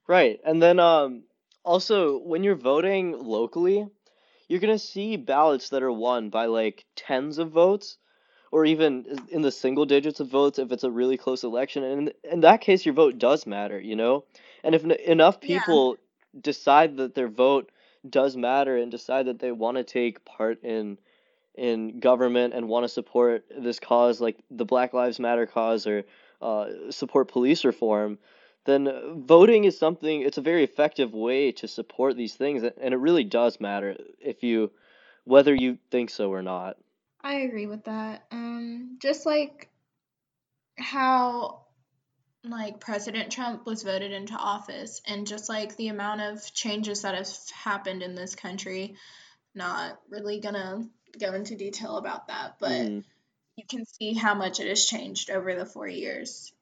Right. 0.06 0.38
And 0.44 0.62
then 0.62 0.78
um, 0.78 1.24
also, 1.64 2.18
when 2.18 2.44
you're 2.44 2.56
voting 2.56 3.18
locally, 3.18 3.86
you're 4.48 4.60
gonna 4.60 4.78
see 4.78 5.16
ballots 5.16 5.70
that 5.70 5.82
are 5.82 5.92
won 5.92 6.30
by 6.30 6.46
like 6.46 6.84
tens 6.96 7.38
of 7.38 7.50
votes, 7.50 7.98
or 8.52 8.64
even 8.64 9.04
in 9.30 9.42
the 9.42 9.50
single 9.50 9.84
digits 9.84 10.20
of 10.20 10.28
votes 10.28 10.58
if 10.58 10.70
it's 10.72 10.84
a 10.84 10.90
really 10.90 11.16
close 11.16 11.42
election. 11.44 11.82
And 11.82 12.08
in, 12.08 12.32
in 12.34 12.40
that 12.40 12.60
case, 12.60 12.84
your 12.86 12.94
vote 12.94 13.18
does 13.18 13.46
matter, 13.46 13.80
you 13.80 13.96
know? 13.96 14.24
And 14.62 14.74
if 14.74 14.84
n- 14.84 14.92
enough 14.92 15.40
Yeah. 15.40 15.58
people 15.58 15.96
decide 16.40 16.96
that 16.98 17.14
their 17.14 17.28
vote 17.28 17.70
does 18.08 18.36
matter 18.36 18.76
and 18.76 18.90
decide 18.90 19.26
that 19.26 19.38
they 19.40 19.52
want 19.52 19.76
to 19.76 19.84
take 19.84 20.24
part 20.24 20.62
in 20.62 20.98
in 21.56 22.00
government 22.00 22.52
and 22.54 22.68
want 22.68 22.84
to 22.84 22.88
support 22.88 23.44
this 23.56 23.78
cause, 23.78 24.20
like 24.20 24.36
the 24.50 24.64
Black 24.64 24.92
Lives 24.92 25.20
Matter 25.20 25.46
cause, 25.46 25.86
or 25.86 26.04
uh, 26.42 26.66
support 26.90 27.28
police 27.28 27.64
reform, 27.64 28.18
then 28.64 29.24
voting 29.26 29.64
is 29.64 29.78
something, 29.78 30.22
it's 30.22 30.38
a 30.38 30.42
very 30.42 30.64
effective 30.64 31.12
way 31.14 31.52
to 31.52 31.68
support 31.68 32.16
these 32.16 32.34
things, 32.34 32.62
and 32.62 32.94
it 32.94 32.98
really 32.98 33.24
does 33.24 33.60
matter 33.60 33.96
if 34.20 34.42
you, 34.42 34.72
whether 35.24 35.54
you 35.54 35.78
think 35.90 36.10
so 36.10 36.32
or 36.32 36.42
not. 36.42 36.76
I 37.22 37.36
agree 37.40 37.66
with 37.66 37.84
that. 37.84 38.26
Um, 38.30 38.98
just 39.00 39.26
like 39.26 39.70
how 40.78 41.66
like 42.44 42.80
President 42.80 43.32
Trump 43.32 43.66
was 43.66 43.84
voted 43.84 44.12
into 44.12 44.34
office 44.34 45.02
and 45.06 45.26
just 45.26 45.48
like 45.48 45.76
the 45.76 45.88
amount 45.88 46.22
of 46.22 46.54
changes 46.54 47.02
that 47.02 47.14
have 47.16 47.30
happened 47.54 48.02
in 48.02 48.14
this 48.14 48.34
country, 48.36 48.96
not 49.54 50.00
really 50.10 50.40
gonna 50.40 50.88
go 51.20 51.34
into 51.34 51.56
detail 51.56 51.98
about 51.98 52.28
that, 52.28 52.58
but 52.60 52.70
Mm, 52.70 53.04
you 53.56 53.64
can 53.68 53.86
see 53.86 54.14
how 54.14 54.34
much 54.34 54.60
it 54.60 54.68
has 54.68 54.86
changed 54.86 55.30
over 55.30 55.54
the 55.56 55.66
four 55.66 55.88
years 55.88 56.53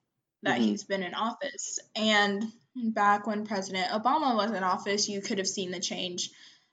that 0.43 0.59
hmm 0.59 0.63
he's 0.63 0.85
been 0.85 1.03
in 1.03 1.15
office. 1.15 1.79
And 1.97 2.45
back 2.77 3.27
when 3.27 3.45
President 3.47 3.89
Obama 3.91 4.37
was 4.37 4.53
in 4.53 4.65
office, 4.65 5.09
you 5.09 5.21
could 5.21 5.39
have 5.39 5.49
seen 5.49 5.71
the 5.71 5.81
change 5.81 6.31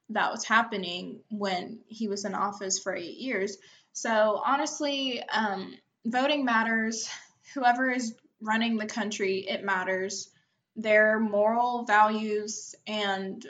that 0.09 0.31
was 0.31 0.43
happening 0.45 1.21
when 1.29 1.79
he 1.87 2.07
was 2.07 2.25
in 2.25 2.33
office 2.35 2.79
for 2.79 2.95
eight 2.95 3.17
years. 3.17 3.57
So 3.93 4.41
honestly, 4.45 5.21
um, 5.29 5.75
voting 6.05 6.45
matters. 6.45 7.09
Whoever 7.53 7.91
is 7.91 8.15
running 8.41 8.77
the 8.77 8.87
country, 8.87 9.39
it 9.47 9.63
matters. 9.63 10.29
their 10.75 11.19
moral 11.19 11.83
values 11.85 12.75
and 12.87 13.45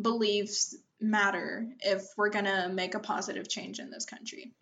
beliefs 0.00 0.76
matter 1.00 1.68
if 1.80 2.02
we're 2.16 2.30
going 2.30 2.44
to 2.46 2.68
make 2.68 2.94
a 2.94 3.00
positive 3.00 3.48
change 3.48 3.78
in 3.78 3.90
this 3.90 4.04
country. 4.06 4.52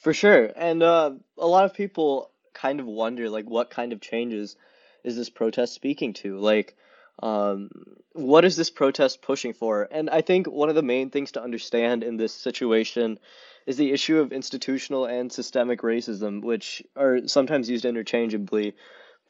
For 0.00 0.12
sure. 0.12 0.50
And 0.56 0.82
uh, 0.82 1.12
a 1.38 1.46
lot 1.46 1.64
of 1.64 1.74
people 1.74 2.30
kind 2.54 2.80
of 2.80 2.86
wonder 2.86 3.28
like 3.28 3.48
what 3.48 3.70
kind 3.70 3.92
of 3.92 4.00
changes 4.00 4.56
is 5.02 5.16
this 5.16 5.30
protest 5.30 5.74
speaking 5.74 6.14
to? 6.14 6.38
Like 6.38 6.76
um, 7.22 7.70
what 8.12 8.44
is 8.44 8.56
this 8.56 8.70
protest 8.70 9.22
pushing 9.22 9.52
for? 9.52 9.88
And 9.90 10.10
I 10.10 10.22
think 10.22 10.46
one 10.46 10.68
of 10.68 10.74
the 10.74 10.82
main 10.82 11.10
things 11.10 11.32
to 11.32 11.42
understand 11.42 12.02
in 12.02 12.16
this 12.16 12.32
situation 12.32 13.18
is 13.66 13.76
the 13.76 13.92
issue 13.92 14.18
of 14.18 14.32
institutional 14.32 15.06
and 15.06 15.32
systemic 15.32 15.80
racism, 15.80 16.42
which 16.42 16.82
are 16.96 17.26
sometimes 17.26 17.70
used 17.70 17.84
interchangeably. 17.84 18.74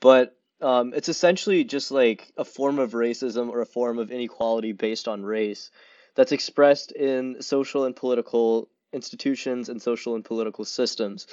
But 0.00 0.36
um, 0.60 0.94
it's 0.94 1.08
essentially 1.08 1.64
just 1.64 1.90
like 1.90 2.32
a 2.36 2.44
form 2.44 2.78
of 2.78 2.92
racism 2.92 3.50
or 3.50 3.60
a 3.60 3.66
form 3.66 3.98
of 3.98 4.10
inequality 4.10 4.72
based 4.72 5.08
on 5.08 5.22
race 5.22 5.70
that's 6.14 6.32
expressed 6.32 6.92
in 6.92 7.42
social 7.42 7.84
and 7.84 7.94
political 7.94 8.68
institutions 8.92 9.68
and 9.68 9.82
social 9.82 10.14
and 10.14 10.24
political 10.24 10.64
systems. 10.64 11.26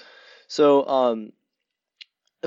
So, 0.47 0.85
um, 0.87 1.31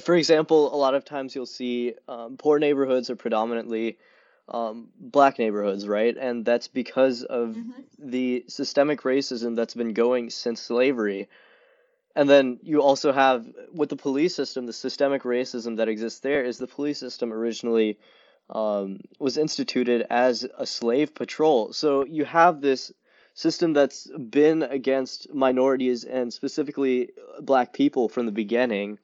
for 0.00 0.14
example, 0.14 0.74
a 0.74 0.76
lot 0.76 0.94
of 0.94 1.04
times 1.04 1.34
you'll 1.34 1.46
see 1.46 1.94
um, 2.08 2.36
poor 2.36 2.58
neighborhoods 2.58 3.10
are 3.10 3.16
predominantly 3.16 3.98
um, 4.48 4.88
black 4.98 5.38
neighborhoods, 5.38 5.86
right? 5.88 6.16
And 6.16 6.44
that's 6.44 6.68
because 6.68 7.22
of 7.22 7.56
Mm-hmm. 7.56 8.10
the 8.10 8.44
systemic 8.48 9.02
racism 9.02 9.56
that's 9.56 9.74
been 9.74 9.94
going 9.94 10.30
since 10.30 10.60
slavery. 10.60 11.28
And 12.16 12.28
then 12.28 12.60
you 12.62 12.82
also 12.82 13.12
have 13.12 13.46
with 13.72 13.88
the 13.88 13.96
police 13.96 14.34
system, 14.34 14.66
the 14.66 14.72
systemic 14.72 15.22
racism 15.22 15.76
that 15.78 15.88
exists 15.88 16.20
there 16.20 16.44
is 16.44 16.58
the 16.58 16.66
police 16.66 16.98
system 16.98 17.32
originally 17.32 17.98
um, 18.50 19.00
was 19.18 19.36
instituted 19.36 20.06
as 20.10 20.46
a 20.58 20.66
slave 20.66 21.14
patrol. 21.14 21.72
So 21.72 22.04
you 22.04 22.24
have 22.24 22.60
this 22.60 22.92
system 23.34 23.72
that's 23.72 24.06
been 24.08 24.62
against 24.62 25.32
minorities 25.34 26.04
and 26.04 26.32
specifically 26.32 27.10
black 27.40 27.72
people 27.72 28.08
from 28.08 28.26
the 28.26 28.32
beginning. 28.32 28.98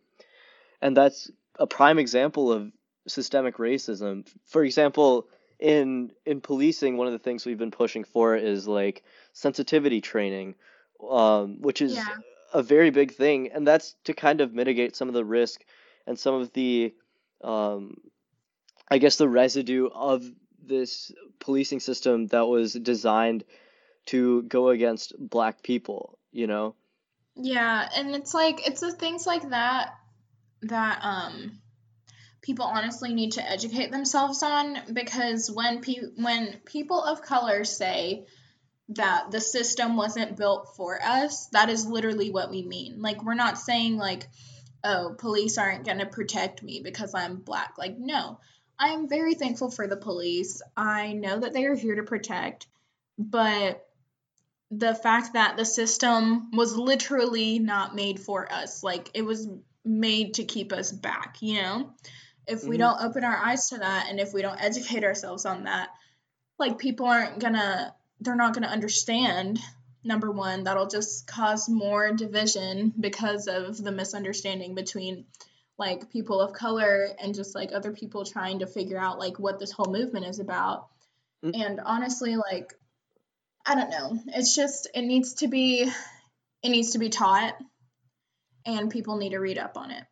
And 0.82 0.96
that's 0.96 1.30
a 1.56 1.66
prime 1.66 1.98
example 1.98 2.52
of 2.52 2.72
systemic 3.06 3.56
racism. 3.56 4.26
For 4.46 4.64
example, 4.64 5.28
in 5.58 6.12
in 6.24 6.40
policing, 6.40 6.96
one 6.96 7.06
of 7.06 7.12
the 7.12 7.18
things 7.18 7.44
we've 7.44 7.58
been 7.58 7.70
pushing 7.70 8.04
for 8.04 8.36
is 8.36 8.66
like 8.66 9.04
sensitivity 9.32 10.00
training, 10.00 10.54
um, 11.08 11.60
which 11.60 11.82
is 11.82 11.96
Yeah. 11.96 12.16
a 12.52 12.62
very 12.62 12.90
big 12.90 13.12
thing, 13.12 13.52
and 13.52 13.66
that's 13.66 13.94
to 14.04 14.12
kind 14.14 14.40
of 14.40 14.52
mitigate 14.54 14.96
some 14.96 15.08
of 15.08 15.14
the 15.14 15.24
risk 15.24 15.64
and 16.06 16.18
some 16.18 16.34
of 16.34 16.52
the, 16.52 16.94
um, 17.42 17.96
I 18.88 18.98
guess, 18.98 19.16
the 19.16 19.28
residue 19.28 19.88
of 19.88 20.24
this 20.62 21.12
policing 21.38 21.80
system 21.80 22.26
that 22.28 22.46
was 22.46 22.72
designed 22.74 23.44
to 24.06 24.42
go 24.42 24.70
against 24.70 25.14
black 25.18 25.62
people, 25.62 26.18
you 26.32 26.46
know? 26.46 26.74
Yeah, 27.36 27.88
and 27.96 28.14
it's 28.14 28.34
like 28.34 28.66
it's 28.66 28.80
the 28.80 28.92
things 28.92 29.26
like 29.26 29.48
that 29.50 29.94
that 30.62 31.00
um 31.02 31.52
people 32.42 32.64
honestly 32.64 33.12
need 33.14 33.32
to 33.32 33.50
educate 33.50 33.90
themselves 33.90 34.42
on 34.42 34.76
because 34.92 35.50
when 35.50 35.80
pe- 35.80 36.12
when 36.16 36.58
people 36.64 37.02
of 37.02 37.22
color 37.22 37.64
say 37.64 38.24
that 38.90 39.30
the 39.30 39.40
system 39.40 39.96
wasn't 39.96 40.36
built 40.36 40.74
for 40.76 41.00
us, 41.02 41.46
that 41.48 41.70
is 41.70 41.86
literally 41.86 42.30
what 42.30 42.50
we 42.50 42.62
mean. 42.62 43.00
Like 43.00 43.22
we're 43.22 43.34
not 43.34 43.58
saying 43.58 43.96
like 43.96 44.28
oh, 44.82 45.14
police 45.18 45.58
aren't 45.58 45.84
going 45.84 45.98
to 45.98 46.06
protect 46.06 46.62
me 46.62 46.80
because 46.82 47.14
I'm 47.14 47.36
black. 47.36 47.74
Like 47.78 47.98
no. 47.98 48.40
I 48.78 48.88
am 48.88 49.08
very 49.08 49.34
thankful 49.34 49.70
for 49.70 49.86
the 49.86 49.96
police. 49.98 50.62
I 50.74 51.12
know 51.12 51.38
that 51.38 51.52
they 51.52 51.66
are 51.66 51.74
here 51.74 51.96
to 51.96 52.02
protect, 52.02 52.66
but 53.18 53.86
the 54.70 54.94
fact 54.94 55.34
that 55.34 55.58
the 55.58 55.66
system 55.66 56.50
was 56.52 56.74
literally 56.74 57.58
not 57.58 57.94
made 57.94 58.20
for 58.20 58.50
us. 58.50 58.82
Like 58.82 59.10
it 59.12 59.22
was 59.22 59.46
made 59.84 60.34
to 60.34 60.44
keep 60.44 60.72
us 60.72 60.92
back, 60.92 61.36
you 61.40 61.60
know? 61.60 61.94
If 62.46 62.64
we 62.64 62.76
Mhm. 62.76 62.80
don't 62.80 63.02
open 63.02 63.24
our 63.24 63.36
eyes 63.36 63.68
to 63.68 63.78
that 63.78 64.08
and 64.08 64.18
if 64.18 64.32
we 64.32 64.42
don't 64.42 64.60
educate 64.60 65.04
ourselves 65.04 65.44
on 65.44 65.64
that, 65.64 65.90
like 66.58 66.78
people 66.78 67.06
aren't 67.06 67.38
gonna 67.38 67.94
they're 68.22 68.36
not 68.36 68.52
gonna 68.52 68.66
understand. 68.66 69.58
Number 70.04 70.30
one, 70.30 70.64
that'll 70.64 70.88
just 70.88 71.26
cause 71.26 71.68
more 71.70 72.12
division 72.12 72.92
because 73.00 73.48
of 73.48 73.82
the 73.82 73.92
misunderstanding 73.92 74.74
between 74.74 75.24
like 75.78 76.10
people 76.10 76.40
of 76.40 76.52
color 76.52 77.08
and 77.18 77.34
just 77.34 77.54
like 77.54 77.72
other 77.72 77.92
people 77.92 78.24
trying 78.26 78.58
to 78.58 78.66
figure 78.66 78.98
out 78.98 79.18
like 79.18 79.38
what 79.38 79.58
this 79.58 79.72
whole 79.72 79.90
movement 79.90 80.26
is 80.26 80.38
about. 80.38 80.88
Mm. 81.42 81.54
And 81.54 81.80
honestly, 81.80 82.36
like 82.36 82.74
I 83.64 83.74
don't 83.74 83.90
know. 83.90 84.18
It's 84.26 84.54
just 84.54 84.88
it 84.94 85.02
needs 85.02 85.34
to 85.34 85.48
be 85.48 85.90
it 86.62 86.68
needs 86.68 86.92
to 86.92 86.98
be 86.98 87.08
taught 87.08 87.56
and 88.66 88.90
people 88.90 89.16
need 89.16 89.30
to 89.30 89.38
read 89.38 89.58
up 89.58 89.76
on 89.76 89.90
it. 89.90 90.04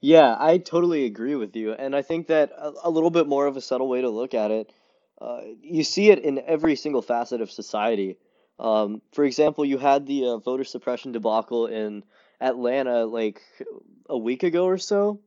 Yeah, 0.00 0.36
I 0.38 0.58
totally 0.58 1.04
agree 1.06 1.34
with 1.34 1.56
you. 1.56 1.72
And 1.72 1.96
I 1.96 2.02
think 2.02 2.28
that 2.28 2.52
a, 2.52 2.72
a 2.84 2.90
little 2.90 3.10
bit 3.10 3.26
more 3.26 3.46
of 3.46 3.56
a 3.56 3.60
subtle 3.60 3.88
way 3.88 4.02
to 4.02 4.10
look 4.10 4.34
at 4.34 4.50
it, 4.50 4.72
uh, 5.20 5.40
you 5.60 5.84
see 5.84 6.10
it 6.10 6.18
in 6.20 6.38
every 6.46 6.76
single 6.76 7.02
facet 7.02 7.40
of 7.40 7.50
society. 7.50 8.18
Um, 8.58 9.02
for 9.12 9.24
example, 9.24 9.64
you 9.64 9.78
had 9.78 10.06
the 10.06 10.26
uh, 10.26 10.36
voter 10.38 10.64
suppression 10.64 11.12
debacle 11.12 11.66
in 11.66 12.04
Atlanta 12.40 13.04
like 13.06 13.42
a 14.08 14.16
week 14.16 14.42
ago 14.42 14.66
or 14.66 14.78
so. 14.78 15.20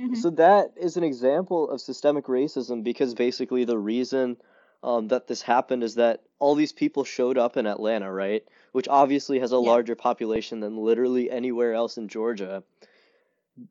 Mhm. 0.00 0.16
So 0.16 0.30
that 0.30 0.74
is 0.76 0.96
an 0.96 1.04
example 1.04 1.70
of 1.70 1.80
systemic 1.80 2.26
racism 2.26 2.82
because 2.82 3.14
basically 3.14 3.64
the 3.64 3.78
reason 3.78 4.36
um, 4.82 5.08
that 5.08 5.26
this 5.26 5.42
happened 5.42 5.82
is 5.82 5.96
that 5.96 6.22
all 6.38 6.54
these 6.54 6.72
people 6.72 7.04
showed 7.04 7.38
up 7.38 7.56
in 7.56 7.66
Atlanta, 7.66 8.12
right? 8.12 8.44
Which 8.72 8.88
obviously 8.88 9.38
has 9.40 9.52
a 9.52 9.56
Yeah. 9.56 9.60
larger 9.60 9.94
population 9.94 10.60
than 10.60 10.76
literally 10.76 11.30
anywhere 11.30 11.72
else 11.74 11.96
in 11.96 12.08
Georgia. 12.08 12.62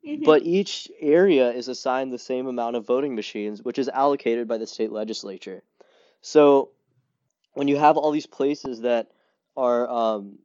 Mhm. 0.04 0.24
But 0.24 0.42
each 0.42 0.90
area 1.00 1.52
is 1.52 1.68
assigned 1.68 2.12
the 2.12 2.18
same 2.18 2.46
amount 2.48 2.76
of 2.76 2.86
voting 2.86 3.14
machines, 3.14 3.62
which 3.62 3.78
is 3.78 3.88
allocated 3.88 4.48
by 4.48 4.58
the 4.58 4.66
state 4.66 4.90
legislature. 4.90 5.62
So 6.22 6.70
when 7.54 7.68
you 7.68 7.76
have 7.76 7.96
all 7.96 8.10
these 8.10 8.26
places 8.26 8.80
that 8.80 9.12
are 9.56 9.88
um, 9.88 10.38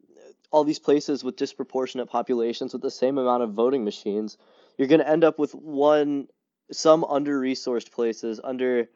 all 0.51 0.63
these 0.63 0.79
places 0.79 1.23
with 1.23 1.37
disproportionate 1.37 2.09
populations 2.09 2.73
with 2.73 2.81
the 2.81 2.91
same 2.91 3.17
amount 3.17 3.43
of 3.43 3.53
voting 3.53 3.83
machines, 3.83 4.37
you're 4.77 4.87
going 4.87 5.01
to 5.01 5.09
end 5.09 5.23
up 5.23 5.39
with 5.39 5.55
one 5.55 6.27
some 6.71 7.03
under-resourced 7.03 7.91
places, 7.91 8.39
under 8.43 8.89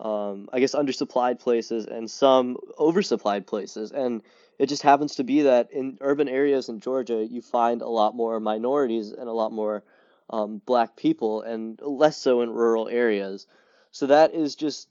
um, 0.00 0.48
I 0.52 0.60
guess 0.60 0.74
undersupplied 0.74 1.38
places, 1.38 1.86
and 1.86 2.10
some 2.10 2.56
oversupplied 2.78 3.46
places. 3.46 3.92
And 3.92 4.22
it 4.58 4.68
just 4.68 4.82
happens 4.82 5.16
to 5.16 5.24
be 5.24 5.42
that 5.42 5.70
in 5.72 5.98
urban 6.00 6.28
areas 6.28 6.68
in 6.68 6.80
Georgia, 6.80 7.26
you 7.28 7.42
find 7.42 7.82
a 7.82 7.88
lot 7.88 8.16
more 8.16 8.40
minorities 8.40 9.12
and 9.12 9.28
a 9.28 9.32
lot 9.32 9.52
more 9.52 9.84
um, 10.30 10.62
black 10.64 10.96
people, 10.96 11.42
and 11.42 11.78
less 11.82 12.16
so 12.16 12.40
in 12.40 12.50
rural 12.50 12.88
areas. 12.88 13.46
So 13.90 14.06
that 14.06 14.34
is 14.34 14.56
just 14.56 14.88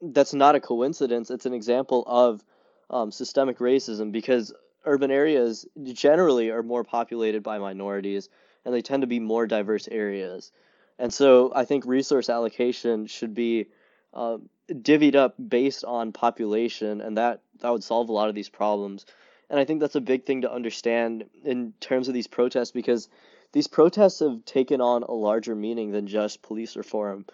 that's 0.00 0.34
not 0.34 0.56
a 0.56 0.60
coincidence. 0.60 1.30
It's 1.30 1.46
an 1.46 1.54
example 1.54 2.02
of 2.06 2.44
um, 2.90 3.12
systemic 3.12 3.58
racism 3.58 4.10
because 4.10 4.52
urban 4.84 5.10
areas 5.10 5.66
generally 5.92 6.50
are 6.50 6.62
more 6.62 6.82
populated 6.82 7.42
by 7.42 7.58
minorities 7.58 8.28
and 8.64 8.74
they 8.74 8.82
tend 8.82 9.02
to 9.02 9.06
be 9.06 9.20
more 9.20 9.46
diverse 9.46 9.88
areas. 9.88 10.50
And 10.98 11.12
so 11.12 11.52
I 11.54 11.64
think 11.64 11.86
resource 11.86 12.28
allocation 12.28 13.06
should 13.06 13.34
be 13.34 13.66
um, 14.14 14.48
divvied 14.68 15.14
up 15.14 15.34
based 15.48 15.84
on 15.84 16.12
population, 16.12 17.00
and 17.00 17.16
that, 17.16 17.40
that 17.60 17.70
would 17.70 17.84
solve 17.84 18.08
a 18.08 18.12
lot 18.12 18.28
of 18.28 18.34
these 18.34 18.48
problems. 18.48 19.06
And 19.50 19.60
I 19.60 19.64
think 19.64 19.80
that's 19.80 19.94
a 19.94 20.00
big 20.00 20.24
thing 20.24 20.42
to 20.42 20.52
understand 20.52 21.24
in 21.44 21.74
terms 21.80 22.08
of 22.08 22.14
these 22.14 22.26
protests 22.26 22.70
because 22.70 23.08
these 23.52 23.68
protests 23.68 24.20
have 24.20 24.44
taken 24.44 24.80
on 24.80 25.02
a 25.02 25.12
larger 25.12 25.54
meaning 25.54 25.92
than 25.92 26.06
just 26.06 26.42
police 26.42 26.74
reform. 26.74 27.26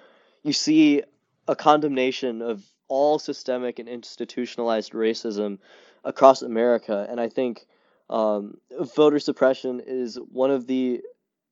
You 0.42 0.52
see 0.52 1.02
a 1.46 1.54
condemnation 1.54 2.42
of 2.42 2.64
all 2.88 3.18
systemic 3.18 3.78
and 3.78 3.88
institutionalized 3.88 4.92
racism 4.92 5.58
across 6.04 6.42
America, 6.42 7.06
and 7.08 7.20
I 7.20 7.28
think 7.28 7.66
um, 8.10 8.58
voter 8.96 9.18
suppression 9.18 9.80
is 9.86 10.16
one 10.16 10.50
of 10.50 10.66
the 10.66 11.02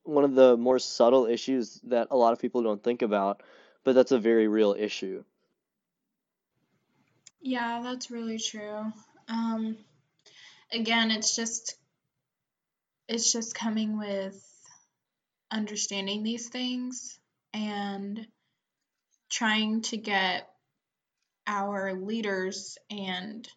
one 0.05 0.25
of 0.25 0.35
the 0.35 0.57
more 0.57 0.79
subtle 0.79 1.27
issues 1.27 1.81
that 1.85 2.09
a 2.11 2.17
lot 2.17 2.33
of 2.33 2.39
people 2.39 2.63
don't 2.63 2.83
think 2.83 3.03
about, 3.03 3.43
but 3.87 3.95
that's 3.95 4.11
a 4.11 4.19
very 4.19 4.49
real 4.49 4.75
issue. 4.77 5.23
Yeah, 7.41 7.83
that's 7.85 8.11
really 8.11 8.41
true. 8.41 8.93
Um, 9.29 9.77
again, 10.73 11.13
it's 11.13 11.37
just 11.37 11.77
it's 13.09 13.33
just 13.33 13.55
coming 13.55 13.97
with 13.97 14.37
understanding 15.53 16.25
these 16.25 16.49
things 16.49 17.21
and 17.55 18.27
trying 19.31 19.83
to 19.83 19.97
get 19.97 20.51
our 21.47 21.95
leaders 21.95 22.79
and 22.91 23.49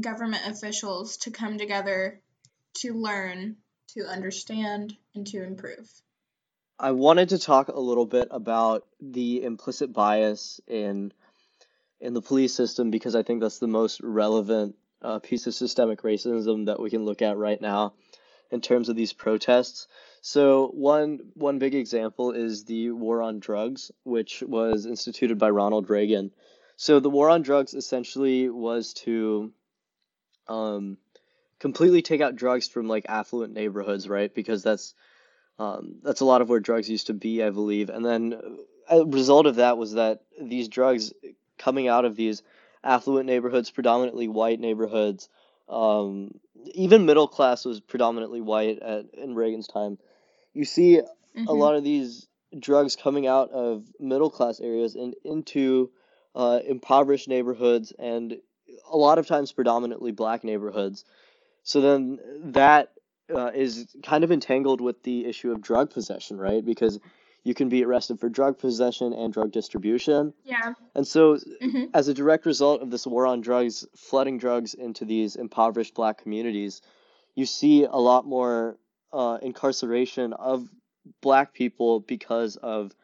government 0.00 0.46
officials 0.46 1.18
to 1.18 1.30
come 1.30 1.58
together 1.58 2.22
to 2.78 2.94
learn, 2.94 3.56
to 3.88 4.06
understand, 4.06 4.96
and 5.14 5.26
to 5.26 5.42
improve. 5.42 5.86
I 6.80 6.92
wanted 6.92 7.30
to 7.30 7.38
talk 7.38 7.68
a 7.68 7.80
little 7.80 8.06
bit 8.06 8.28
about 8.30 8.86
the 9.00 9.42
implicit 9.42 9.92
bias 9.92 10.60
in 10.66 11.12
in 12.00 12.14
the 12.14 12.22
police 12.22 12.54
system 12.54 12.90
because 12.92 13.16
I 13.16 13.24
think 13.24 13.40
that's 13.40 13.58
the 13.58 13.66
most 13.66 14.00
relevant 14.00 14.76
uh, 15.02 15.18
piece 15.18 15.48
of 15.48 15.54
systemic 15.54 16.02
racism 16.02 16.66
that 16.66 16.78
we 16.78 16.90
can 16.90 17.04
look 17.04 17.22
at 17.22 17.36
right 17.36 17.60
now 17.60 17.94
in 18.52 18.60
terms 18.60 18.88
of 18.88 18.94
these 18.94 19.12
protests. 19.12 19.88
So 20.20 20.68
one 20.68 21.18
one 21.34 21.58
big 21.58 21.74
example 21.74 22.30
is 22.30 22.64
the 22.64 22.90
war 22.92 23.22
on 23.22 23.40
drugs, 23.40 23.90
which 24.04 24.42
was 24.46 24.86
instituted 24.86 25.38
by 25.38 25.50
Ronald 25.50 25.90
Reagan. 25.90 26.32
So 26.76 27.00
the 27.00 27.10
war 27.10 27.28
on 27.28 27.42
drugs 27.42 27.74
essentially 27.74 28.48
was 28.48 28.92
to 29.04 29.52
um, 30.46 30.98
completely 31.58 32.02
take 32.02 32.20
out 32.20 32.36
drugs 32.36 32.68
from 32.68 32.86
like 32.86 33.06
affluent 33.08 33.52
neighborhoods, 33.52 34.08
right? 34.08 34.32
Because 34.32 34.62
that's 34.62 34.94
um, 35.58 35.96
that's 36.02 36.20
a 36.20 36.24
lot 36.24 36.40
of 36.40 36.48
where 36.48 36.60
drugs 36.60 36.88
used 36.88 37.08
to 37.08 37.14
be, 37.14 37.42
I 37.42 37.50
believe. 37.50 37.90
And 37.90 38.04
then 38.04 38.40
a 38.88 39.04
result 39.04 39.46
of 39.46 39.56
that 39.56 39.76
was 39.76 39.94
that 39.94 40.22
these 40.40 40.68
drugs 40.68 41.12
coming 41.58 41.88
out 41.88 42.04
of 42.04 42.16
these 42.16 42.42
affluent 42.84 43.26
neighborhoods, 43.26 43.70
predominantly 43.70 44.28
white 44.28 44.60
neighborhoods, 44.60 45.28
um, 45.68 46.38
even 46.74 47.06
middle 47.06 47.28
class 47.28 47.64
was 47.64 47.80
predominantly 47.80 48.40
white 48.40 48.78
at 48.80 49.06
in 49.14 49.34
Reagan's 49.34 49.68
time. 49.68 49.98
You 50.54 50.64
see 50.64 50.96
mm-hmm. 50.96 51.46
a 51.46 51.52
lot 51.52 51.74
of 51.74 51.84
these 51.84 52.26
drugs 52.58 52.96
coming 52.96 53.26
out 53.26 53.50
of 53.50 53.84
middle 54.00 54.30
class 54.30 54.60
areas 54.60 54.94
and 54.94 55.14
into 55.24 55.90
uh, 56.34 56.60
impoverished 56.66 57.28
neighborhoods 57.28 57.92
and 57.98 58.38
a 58.90 58.96
lot 58.96 59.18
of 59.18 59.26
times 59.26 59.52
predominantly 59.52 60.12
black 60.12 60.44
neighborhoods. 60.44 61.04
So 61.62 61.80
then 61.80 62.18
that 62.52 62.92
uh, 63.34 63.50
is 63.54 63.86
kind 64.02 64.24
of 64.24 64.32
entangled 64.32 64.80
with 64.80 65.02
the 65.02 65.26
issue 65.26 65.52
of 65.52 65.60
drug 65.60 65.90
possession, 65.90 66.38
right? 66.38 66.64
Because 66.64 66.98
you 67.44 67.54
can 67.54 67.68
be 67.68 67.84
arrested 67.84 68.20
for 68.20 68.28
drug 68.28 68.58
possession 68.58 69.12
and 69.12 69.32
drug 69.32 69.52
distribution. 69.52 70.34
Yeah. 70.44 70.74
And 70.94 71.06
so, 71.06 71.36
mm-hmm. 71.36 71.84
as 71.94 72.08
a 72.08 72.14
direct 72.14 72.46
result 72.46 72.82
of 72.82 72.90
this 72.90 73.06
war 73.06 73.26
on 73.26 73.40
drugs, 73.40 73.86
flooding 73.96 74.38
drugs 74.38 74.74
into 74.74 75.04
these 75.04 75.36
impoverished 75.36 75.94
black 75.94 76.22
communities, 76.22 76.82
you 77.34 77.46
see 77.46 77.84
a 77.84 77.96
lot 77.96 78.26
more 78.26 78.76
uh, 79.12 79.38
incarceration 79.40 80.32
of 80.32 80.68
black 81.20 81.54
people 81.54 82.00
because 82.00 82.56
of 82.56 82.94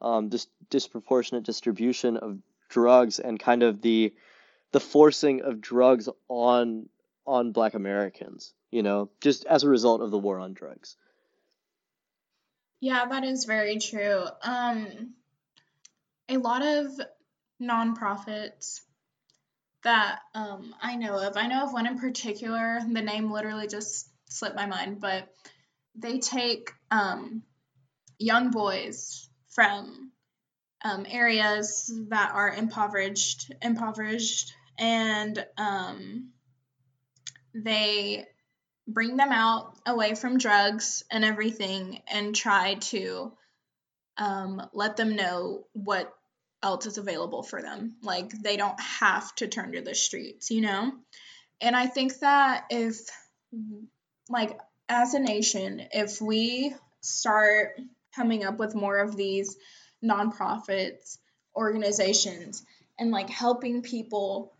um, 0.00 0.28
this 0.30 0.46
disproportionate 0.70 1.44
distribution 1.44 2.16
of 2.16 2.38
drugs 2.68 3.18
and 3.20 3.38
kind 3.38 3.62
of 3.62 3.82
the 3.82 4.12
the 4.72 4.80
forcing 4.80 5.42
of 5.42 5.60
drugs 5.60 6.08
on 6.28 6.88
on 7.26 7.52
black 7.52 7.74
Americans, 7.74 8.54
you 8.72 8.82
know, 8.82 9.10
just 9.20 9.44
as 9.44 9.62
a 9.62 9.68
result 9.68 10.00
of 10.00 10.10
the 10.10 10.18
war 10.18 10.40
on 10.40 10.54
drugs. 10.54 10.96
Yeah, 12.80 13.06
that 13.06 13.22
is 13.22 13.44
very 13.44 13.78
true. 13.78 14.24
Um, 14.42 15.14
a 16.28 16.38
lot 16.38 16.62
of 16.62 16.86
nonprofits 17.62 18.80
that 19.84 20.20
um, 20.34 20.74
I 20.80 20.96
know 20.96 21.16
of, 21.18 21.36
I 21.36 21.46
know 21.46 21.64
of 21.64 21.72
one 21.72 21.86
in 21.86 21.98
particular, 21.98 22.80
the 22.90 23.02
name 23.02 23.30
literally 23.30 23.68
just 23.68 24.08
slipped 24.28 24.56
my 24.56 24.66
mind, 24.66 25.00
but 25.00 25.28
they 25.94 26.18
take 26.18 26.70
um, 26.90 27.42
young 28.18 28.50
boys 28.50 29.28
from 29.48 30.10
um, 30.84 31.06
areas 31.08 31.92
that 32.08 32.32
are 32.32 32.50
impoverished, 32.50 33.52
impoverished, 33.60 34.54
and 34.78 35.44
um, 35.58 36.30
they 37.54 38.26
bring 38.86 39.16
them 39.16 39.32
out 39.32 39.76
away 39.86 40.14
from 40.14 40.38
drugs 40.38 41.04
and 41.10 41.24
everything 41.24 42.00
and 42.12 42.34
try 42.34 42.74
to 42.74 43.32
um, 44.18 44.62
let 44.72 44.96
them 44.96 45.16
know 45.16 45.64
what 45.72 46.12
else 46.62 46.86
is 46.86 46.98
available 46.98 47.42
for 47.42 47.62
them. 47.62 47.96
Like 48.02 48.30
they 48.30 48.56
don't 48.56 48.80
have 48.80 49.34
to 49.36 49.48
turn 49.48 49.72
to 49.72 49.80
the 49.80 49.94
streets, 49.94 50.50
you 50.50 50.60
know? 50.60 50.92
And 51.60 51.76
I 51.76 51.86
think 51.86 52.18
that 52.18 52.64
if, 52.70 52.96
like, 54.28 54.58
as 54.88 55.14
a 55.14 55.20
nation, 55.20 55.82
if 55.92 56.20
we 56.20 56.74
start 57.00 57.80
coming 58.14 58.44
up 58.44 58.58
with 58.58 58.74
more 58.74 58.98
of 58.98 59.16
these 59.16 59.56
nonprofits, 60.04 61.18
organizations, 61.56 62.64
and 62.98 63.10
like 63.10 63.30
helping 63.30 63.82
people 63.82 64.52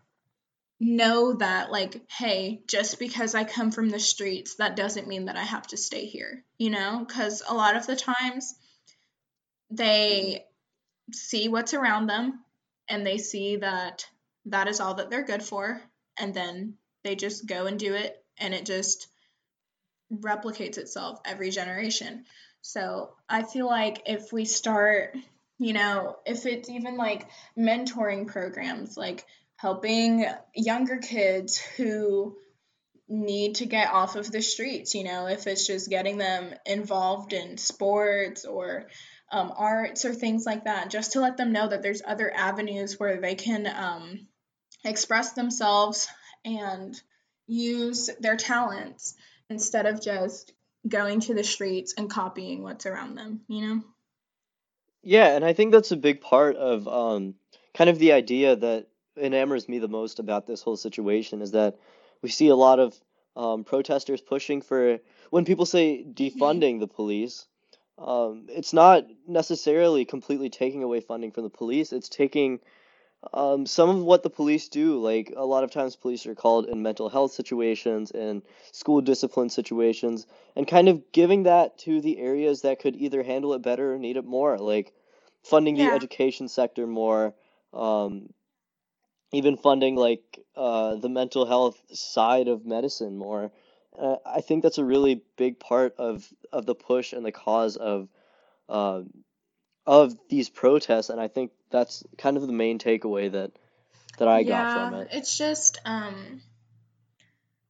know 0.83 1.33
that 1.33 1.71
like 1.71 2.01
hey 2.09 2.61
just 2.67 2.99
because 2.99 3.35
i 3.35 3.43
come 3.43 3.71
from 3.71 3.89
the 3.89 3.99
streets 3.99 4.55
that 4.55 4.75
doesn't 4.75 5.07
mean 5.07 5.25
that 5.25 5.37
i 5.37 5.43
have 5.43 5.65
to 5.67 5.77
stay 5.77 6.05
here 6.05 6.43
you 6.63 6.69
know? 6.69 7.03
Because 7.05 7.43
a 7.45 7.53
lot 7.53 7.75
of 7.75 7.85
the 7.85 7.95
times 7.97 8.55
they 9.69 10.45
see 11.11 11.49
what's 11.49 11.73
around 11.73 12.07
them 12.07 12.39
and 12.87 13.05
they 13.05 13.17
see 13.17 13.57
that 13.57 14.05
that 14.45 14.69
is 14.69 14.79
all 14.79 14.93
that 14.93 15.09
they're 15.09 15.25
good 15.25 15.43
for 15.43 15.81
and 16.17 16.33
then 16.33 16.75
they 17.03 17.15
just 17.15 17.45
go 17.47 17.65
and 17.65 17.77
do 17.77 17.95
it 17.95 18.15
and 18.37 18.53
it 18.53 18.65
just 18.65 19.07
replicates 20.09 20.77
itself 20.77 21.19
every 21.25 21.49
generation. 21.49 22.23
So 22.61 23.13
i 23.27 23.43
feel 23.43 23.65
like 23.65 24.03
if 24.05 24.31
we 24.31 24.45
start 24.45 25.17
you 25.59 25.73
know 25.73 26.15
if 26.25 26.45
it's 26.45 26.69
even 26.69 26.95
like 26.95 27.27
mentoring 27.57 28.25
programs 28.25 28.95
like 28.95 29.25
helping 29.63 30.25
younger 30.53 30.97
kids 30.97 31.57
who 31.57 32.35
need 33.07 33.55
to 33.55 33.65
get 33.65 33.93
off 33.93 34.17
of 34.17 34.29
the 34.29 34.41
streets, 34.41 34.93
you 34.93 35.05
know, 35.05 35.27
if 35.27 35.47
it's 35.47 35.65
just 35.65 35.89
getting 35.89 36.17
them 36.17 36.53
involved 36.65 37.31
in 37.31 37.57
sports 37.57 38.43
or 38.43 38.87
um, 39.31 39.53
arts 39.55 40.03
or 40.03 40.13
things 40.13 40.45
like 40.45 40.65
that, 40.65 40.89
just 40.89 41.13
to 41.13 41.21
let 41.21 41.37
them 41.37 41.53
know 41.53 41.65
that 41.65 41.81
there's 41.81 42.01
other 42.05 42.29
avenues 42.35 42.99
where 42.99 43.21
they 43.21 43.35
can 43.35 43.65
um, 43.65 44.27
express 44.83 45.31
themselves 45.31 46.09
and 46.43 47.01
use 47.47 48.09
their 48.19 48.35
talents 48.35 49.15
instead 49.49 49.85
of 49.85 50.01
just 50.03 50.51
going 50.85 51.21
to 51.21 51.33
the 51.33 51.43
streets 51.43 51.93
and 51.97 52.09
copying 52.09 52.63
what's 52.63 52.85
around 52.85 53.15
them, 53.15 53.39
you 53.47 53.61
know? 53.65 53.81
Yeah, 55.03 55.37
and 55.37 55.45
I 55.45 55.53
think 55.53 55.71
that's 55.71 55.93
a 55.93 55.97
big 55.97 56.19
part 56.19 56.57
of 56.57 56.85
um, 56.85 57.35
kind 57.73 57.89
of 57.89 57.97
the 57.97 58.11
idea 58.11 58.57
that 58.57 58.87
enamors 59.15 59.69
me 59.69 59.79
the 59.79 59.87
most 59.87 60.19
about 60.19 60.47
this 60.47 60.61
whole 60.61 60.77
situation 60.77 61.41
is 61.41 61.51
that 61.51 61.77
we 62.21 62.29
see 62.29 62.47
a 62.47 62.55
lot 62.55 62.79
of 62.79 62.95
um, 63.35 63.63
protesters 63.63 64.21
pushing 64.21 64.61
for 64.61 64.99
when 65.29 65.45
people 65.45 65.65
say 65.65 66.03
defunding 66.03 66.79
the 66.79 66.87
police. 66.87 67.45
Um, 67.97 68.47
it's 68.49 68.73
not 68.73 69.05
necessarily 69.27 70.05
completely 70.05 70.49
taking 70.49 70.83
away 70.83 70.99
funding 70.99 71.31
from 71.31 71.43
the 71.43 71.49
police. 71.49 71.93
It's 71.93 72.09
taking 72.09 72.59
um, 73.33 73.65
some 73.65 73.89
of 73.89 74.03
what 74.03 74.23
the 74.23 74.29
police 74.29 74.67
do. 74.67 74.99
Like 74.99 75.33
a 75.35 75.45
lot 75.45 75.63
of 75.63 75.71
times, 75.71 75.95
police 75.95 76.25
are 76.25 76.35
called 76.35 76.67
in 76.67 76.81
mental 76.81 77.09
health 77.09 77.31
situations 77.31 78.11
and 78.11 78.41
school 78.71 79.01
discipline 79.01 79.49
situations, 79.49 80.27
and 80.55 80.67
kind 80.67 80.89
of 80.89 81.11
giving 81.11 81.43
that 81.43 81.77
to 81.79 82.01
the 82.01 82.19
areas 82.19 82.61
that 82.61 82.79
could 82.79 82.95
either 82.95 83.23
handle 83.23 83.53
it 83.53 83.61
better 83.61 83.93
or 83.93 83.99
need 83.99 84.17
it 84.17 84.25
more. 84.25 84.57
Like 84.57 84.93
funding 85.43 85.75
the 85.75 85.83
education 85.83 86.47
sector 86.47 86.87
more, 86.87 87.33
um, 87.73 88.33
even 89.33 89.57
funding 89.57 89.95
like 89.95 90.39
uh, 90.55 90.95
the 90.95 91.09
mental 91.09 91.45
health 91.45 91.81
side 91.91 92.47
of 92.47 92.65
medicine 92.65 93.17
more. 93.17 93.51
Uh, 93.97 94.15
I 94.25 94.41
think 94.41 94.63
that's 94.63 94.77
a 94.77 94.85
really 94.85 95.21
big 95.37 95.59
part 95.59 95.95
of 95.97 96.27
of 96.51 96.65
the 96.65 96.75
push 96.75 97.13
and 97.13 97.25
the 97.25 97.31
cause 97.31 97.75
of 97.75 98.07
uh, 98.69 99.01
of 99.85 100.15
these 100.29 100.49
protests, 100.49 101.09
and 101.09 101.19
I 101.19 101.27
think 101.27 101.51
that's 101.69 102.03
kind 102.17 102.37
of 102.37 102.47
the 102.47 102.53
main 102.53 102.79
takeaway 102.79 103.31
that 103.31 103.51
that 104.17 104.27
I 104.27 104.43
got 104.43 104.73
from 104.73 104.93
it. 104.93 105.09
It's 105.11 105.37
just 105.37 105.79
um 105.85 106.41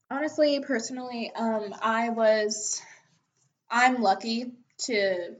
honestly, 0.09 0.59
personally, 0.61 1.32
um 1.36 1.74
I 1.82 2.09
was 2.09 2.82
I'm 3.70 4.01
lucky 4.01 4.51
to 4.86 5.36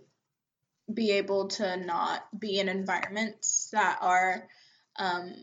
be 0.93 1.11
able 1.11 1.47
to 1.47 1.78
not 1.78 2.21
be 2.38 2.59
in 2.59 2.67
environments 2.67 3.69
that 3.71 3.99
are 4.01 4.47
um 4.97 5.34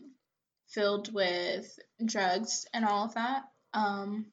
filled 0.70 1.12
with 1.12 1.78
drugs 2.04 2.66
and 2.72 2.84
all 2.84 3.04
of 3.04 3.14
that. 3.14 3.42
Um, 3.74 4.26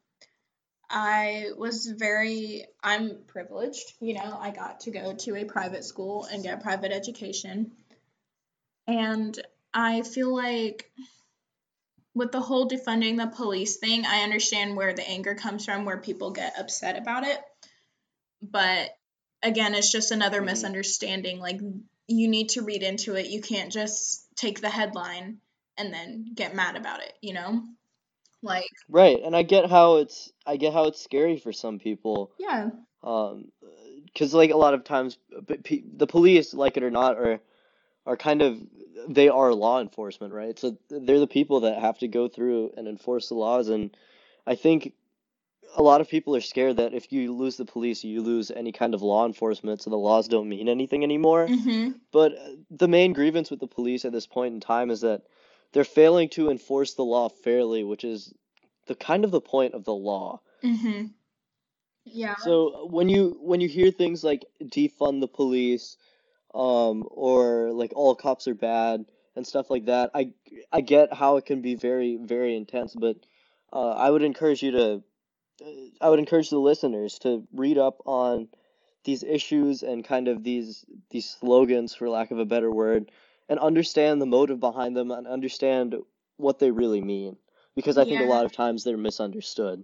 I 0.89 1.47
was 1.57 1.85
very, 1.87 2.65
I'm 2.81 3.23
privileged, 3.27 3.93
you 3.99 4.13
know, 4.13 4.37
I 4.39 4.51
got 4.51 4.81
to 4.81 4.91
go 4.91 5.13
to 5.13 5.35
a 5.35 5.45
private 5.45 5.83
school 5.83 6.25
and 6.31 6.43
get 6.43 6.63
private 6.63 6.91
education. 6.91 7.71
And 8.87 9.37
I 9.73 10.01
feel 10.03 10.33
like 10.33 10.89
with 12.15 12.31
the 12.31 12.39
whole 12.39 12.69
defunding 12.69 13.17
the 13.17 13.27
police 13.27 13.77
thing, 13.77 14.05
I 14.05 14.23
understand 14.23 14.77
where 14.77 14.93
the 14.93 15.07
anger 15.07 15.35
comes 15.35 15.65
from, 15.65 15.83
where 15.83 15.97
people 15.97 16.31
get 16.31 16.57
upset 16.57 16.97
about 16.97 17.25
it. 17.25 17.39
But 18.41 18.89
again, 19.43 19.75
it's 19.75 19.91
just 19.91 20.11
another 20.11 20.37
mm-hmm. 20.37 20.47
misunderstanding. 20.47 21.39
Like, 21.39 21.59
you 22.07 22.27
need 22.29 22.49
to 22.49 22.61
read 22.61 22.81
into 22.81 23.15
it. 23.15 23.27
You 23.27 23.41
can't 23.41 23.71
just 23.71 24.25
take 24.37 24.61
the 24.61 24.69
headline 24.69 25.39
and 25.77 25.93
then 25.93 26.31
get 26.35 26.55
mad 26.55 26.75
about 26.75 27.01
it, 27.01 27.13
you 27.21 27.33
know? 27.33 27.61
Like 28.43 28.69
Right, 28.89 29.19
and 29.23 29.35
I 29.35 29.43
get 29.43 29.69
how 29.69 29.97
it's 29.97 30.31
I 30.45 30.57
get 30.57 30.73
how 30.73 30.85
it's 30.85 31.01
scary 31.01 31.37
for 31.37 31.51
some 31.51 31.79
people. 31.79 32.31
Yeah. 32.39 32.69
Um 33.03 33.51
because 34.05 34.33
like 34.33 34.51
a 34.51 34.57
lot 34.57 34.73
of 34.73 34.83
times 34.83 35.17
the 35.29 36.07
police, 36.07 36.53
like 36.53 36.77
it 36.77 36.83
or 36.83 36.91
not, 36.91 37.17
are 37.17 37.39
are 38.05 38.17
kind 38.17 38.41
of 38.41 38.59
they 39.07 39.29
are 39.29 39.53
law 39.53 39.79
enforcement, 39.79 40.33
right? 40.33 40.57
So 40.57 40.77
they're 40.89 41.19
the 41.19 41.27
people 41.27 41.61
that 41.61 41.79
have 41.79 41.99
to 41.99 42.07
go 42.07 42.27
through 42.27 42.71
and 42.77 42.87
enforce 42.87 43.29
the 43.29 43.35
laws, 43.35 43.69
and 43.69 43.95
I 44.45 44.55
think 44.55 44.93
a 45.75 45.83
lot 45.83 46.01
of 46.01 46.09
people 46.09 46.35
are 46.35 46.41
scared 46.41 46.77
that 46.77 46.93
if 46.93 47.11
you 47.11 47.33
lose 47.33 47.57
the 47.57 47.65
police, 47.65 48.03
you 48.03 48.21
lose 48.21 48.49
any 48.49 48.71
kind 48.71 48.93
of 48.93 49.01
law 49.01 49.25
enforcement, 49.25 49.81
so 49.81 49.89
the 49.89 49.97
laws 49.97 50.27
don't 50.27 50.49
mean 50.49 50.69
anything 50.69 51.03
anymore. 51.03 51.47
Mm-hmm. 51.47 51.91
But 52.11 52.33
the 52.71 52.87
main 52.87 53.13
grievance 53.13 53.51
with 53.51 53.59
the 53.59 53.67
police 53.67 54.05
at 54.05 54.11
this 54.11 54.25
point 54.25 54.53
in 54.53 54.59
time 54.59 54.89
is 54.89 55.01
that 55.01 55.23
they're 55.77 55.83
failing 55.83 56.27
to 56.27 56.49
enforce 56.49 56.95
the 56.95 57.03
law 57.03 57.29
fairly, 57.29 57.83
which 57.83 58.03
is 58.03 58.33
the 58.87 58.95
kind 58.95 59.23
of 59.23 59.29
the 59.29 59.39
point 59.39 59.75
of 59.75 59.83
the 59.83 59.93
law. 59.93 60.41
Mm-hmm. 60.63 61.05
Yeah. 62.03 62.33
So 62.37 62.87
when 62.89 63.09
you 63.09 63.37
when 63.43 63.61
you 63.61 63.67
hear 63.67 63.91
things 63.91 64.23
like 64.23 64.43
defund 64.59 65.19
the 65.19 65.27
police, 65.27 65.95
um, 66.55 67.07
or 67.11 67.71
like 67.73 67.91
all 67.95 68.15
cops 68.15 68.47
are 68.47 68.55
bad 68.55 69.05
and 69.35 69.45
stuff 69.45 69.69
like 69.69 69.85
that, 69.85 70.09
I 70.15 70.31
I 70.71 70.81
get 70.81 71.13
how 71.13 71.37
it 71.37 71.45
can 71.45 71.61
be 71.61 71.75
very 71.75 72.17
very 72.19 72.55
intense, 72.55 72.95
but 72.95 73.17
uh, 73.71 73.91
I 73.91 74.09
would 74.09 74.23
encourage 74.23 74.63
you 74.63 74.71
to 74.71 75.03
I 76.01 76.09
would 76.09 76.17
encourage 76.17 76.49
the 76.49 76.57
listeners 76.57 77.19
to 77.19 77.47
read 77.53 77.77
up 77.77 78.01
on 78.07 78.47
these 79.03 79.21
issues 79.21 79.83
and 79.83 80.03
kind 80.03 80.27
of 80.27 80.43
these 80.43 80.85
these 81.11 81.29
slogans 81.29 81.93
for 81.93 82.09
lack 82.09 82.31
of 82.31 82.39
a 82.39 82.45
better 82.45 82.71
word 82.71 83.11
and 83.49 83.59
understand 83.59 84.21
the 84.21 84.25
motive 84.25 84.59
behind 84.59 84.95
them 84.95 85.11
and 85.11 85.27
understand 85.27 85.95
what 86.37 86.59
they 86.59 86.71
really 86.71 87.01
mean 87.01 87.37
because 87.75 87.97
I 87.97 88.05
think 88.05 88.21
a 88.21 88.25
lot 88.25 88.45
of 88.45 88.51
times 88.51 88.83
they're 88.83 88.97
misunderstood. 88.97 89.83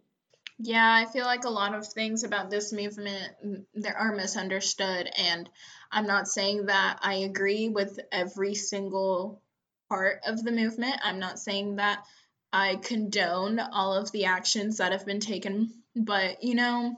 Yeah, 0.59 0.93
I 0.93 1.11
feel 1.11 1.25
like 1.25 1.45
a 1.45 1.49
lot 1.49 1.73
of 1.73 1.87
things 1.87 2.23
about 2.23 2.49
this 2.49 2.71
movement 2.71 3.33
mm, 3.45 3.65
there 3.73 3.97
are 3.97 4.15
misunderstood 4.15 5.09
and 5.17 5.49
I'm 5.91 6.07
not 6.07 6.27
saying 6.27 6.67
that 6.67 6.99
I 7.01 7.15
agree 7.15 7.69
with 7.69 7.99
every 8.11 8.55
single 8.55 9.41
part 9.89 10.21
of 10.27 10.43
the 10.43 10.51
movement. 10.51 10.99
I'm 11.03 11.19
not 11.19 11.39
saying 11.39 11.77
that 11.77 12.03
I 12.51 12.75
condone 12.75 13.59
all 13.59 13.95
of 13.95 14.11
the 14.11 14.25
actions 14.25 14.77
that 14.77 14.91
have 14.91 15.05
been 15.05 15.19
taken, 15.19 15.71
but 15.95 16.43
you 16.43 16.55
know, 16.55 16.95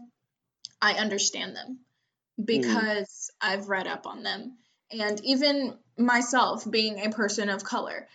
I 0.82 0.94
understand 0.94 1.56
them 1.56 1.80
because 2.44 3.32
I've 3.42 3.70
read 3.70 3.88
up 3.88 4.06
on 4.06 4.24
them. 4.24 4.58
And 5.02 5.24
even 5.24 5.78
myself 5.98 6.70
being 6.70 7.00
a 7.00 7.10
person 7.10 7.50
of 7.50 7.64
color, 7.64 8.08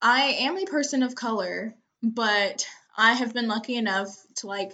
I 0.00 0.22
am 0.40 0.56
a 0.56 0.66
person 0.66 1.02
of 1.02 1.14
color, 1.14 1.74
but 2.02 2.66
I 2.96 3.14
have 3.14 3.32
been 3.32 3.48
lucky 3.48 3.76
enough 3.76 4.14
to 4.36 4.46
like 4.46 4.72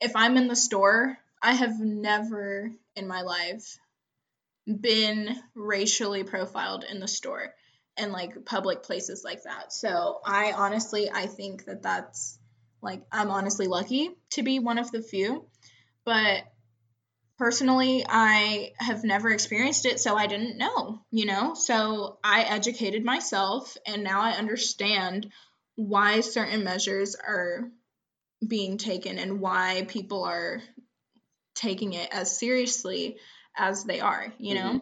if 0.00 0.16
I'm 0.16 0.36
in 0.36 0.48
the 0.48 0.56
store, 0.56 1.18
I 1.42 1.52
have 1.52 1.78
never 1.78 2.72
in 2.96 3.06
my 3.06 3.22
life 3.22 3.78
been 4.66 5.36
racially 5.54 6.24
profiled 6.24 6.84
in 6.84 7.00
the 7.00 7.08
store 7.08 7.54
and 7.96 8.12
like 8.12 8.44
public 8.44 8.82
places 8.82 9.22
like 9.24 9.42
that. 9.44 9.72
So, 9.72 10.20
I 10.24 10.52
honestly 10.52 11.10
I 11.10 11.26
think 11.26 11.64
that 11.66 11.82
that's 11.82 12.38
like 12.80 13.02
I'm 13.10 13.30
honestly 13.30 13.66
lucky 13.66 14.10
to 14.30 14.42
be 14.42 14.58
one 14.58 14.78
of 14.78 14.90
the 14.90 15.02
few, 15.02 15.46
but 16.04 16.44
personally 17.42 18.04
I 18.08 18.70
have 18.78 19.02
never 19.02 19.28
experienced 19.28 19.84
it 19.84 19.98
so 19.98 20.14
I 20.14 20.28
didn't 20.28 20.58
know, 20.58 21.00
you 21.10 21.26
know? 21.26 21.54
So, 21.54 22.20
I 22.22 22.42
educated 22.42 23.04
myself 23.04 23.76
and 23.84 24.04
now 24.04 24.20
I 24.20 24.34
understand 24.34 25.32
why 25.74 26.20
certain 26.20 26.62
measures 26.62 27.16
are 27.16 27.68
being 28.46 28.78
taken 28.78 29.18
and 29.18 29.40
why 29.40 29.86
people 29.88 30.22
are 30.22 30.62
taking 31.56 31.94
it 31.94 32.10
as 32.12 32.38
seriously 32.38 33.16
as 33.58 33.82
they 33.82 33.98
are, 33.98 34.32
you 34.38 34.54
know? 34.54 34.80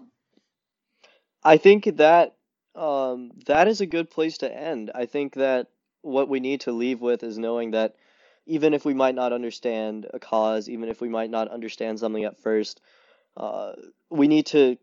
I 1.43 1.57
think 1.57 1.97
that 1.97 2.37
um, 2.75 3.31
that 3.47 3.69
is 3.69 3.81
a 3.81 3.87
good 3.87 4.11
place 4.11 4.37
to 4.39 4.55
end. 4.55 4.91
I 4.95 5.07
think 5.07 5.33
that 5.37 5.69
what 6.03 6.29
we 6.29 6.41
need 6.41 6.61
to 6.63 6.73
leave 6.73 7.01
with 7.01 7.23
is 7.23 7.39
knowing 7.39 7.71
that 7.71 7.95
even 8.51 8.75
if 8.75 8.85
we 8.85 8.95
might 8.95 9.15
not 9.15 9.33
understand 9.33 10.07
a 10.13 10.19
cause, 10.19 10.69
even 10.69 10.89
if 10.89 11.01
we 11.01 11.09
might 11.09 11.31
not 11.31 11.49
understand 11.49 12.01
something 12.01 12.25
at 12.25 12.43
first, 12.43 12.81
uh, 13.37 13.73
we 14.11 14.27
need 14.27 14.47
to 14.47 14.77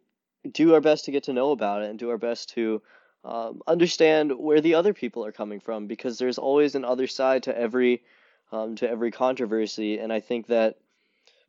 do 0.50 0.74
our 0.74 0.80
best 0.80 1.06
to 1.06 1.12
get 1.12 1.24
to 1.24 1.34
know 1.34 1.52
about 1.52 1.84
it 1.84 1.90
and 1.90 2.00
do 2.00 2.10
our 2.10 2.18
best 2.18 2.50
to 2.54 2.82
um, 3.26 3.62
understand 3.68 4.32
where 4.32 4.62
the 4.62 4.76
other 4.76 4.94
people 4.94 5.26
are 5.26 5.34
coming 5.34 5.60
from 5.60 5.86
because 5.86 6.18
there's 6.18 6.38
always 6.38 6.76
an 6.76 6.86
other 6.86 7.08
side 7.08 7.44
to 7.44 7.58
every 7.58 8.04
um, 8.54 8.78
to 8.78 8.90
every 8.90 9.12
controversy, 9.12 10.00
and 10.00 10.14
I 10.14 10.22
think 10.22 10.48
that 10.48 10.78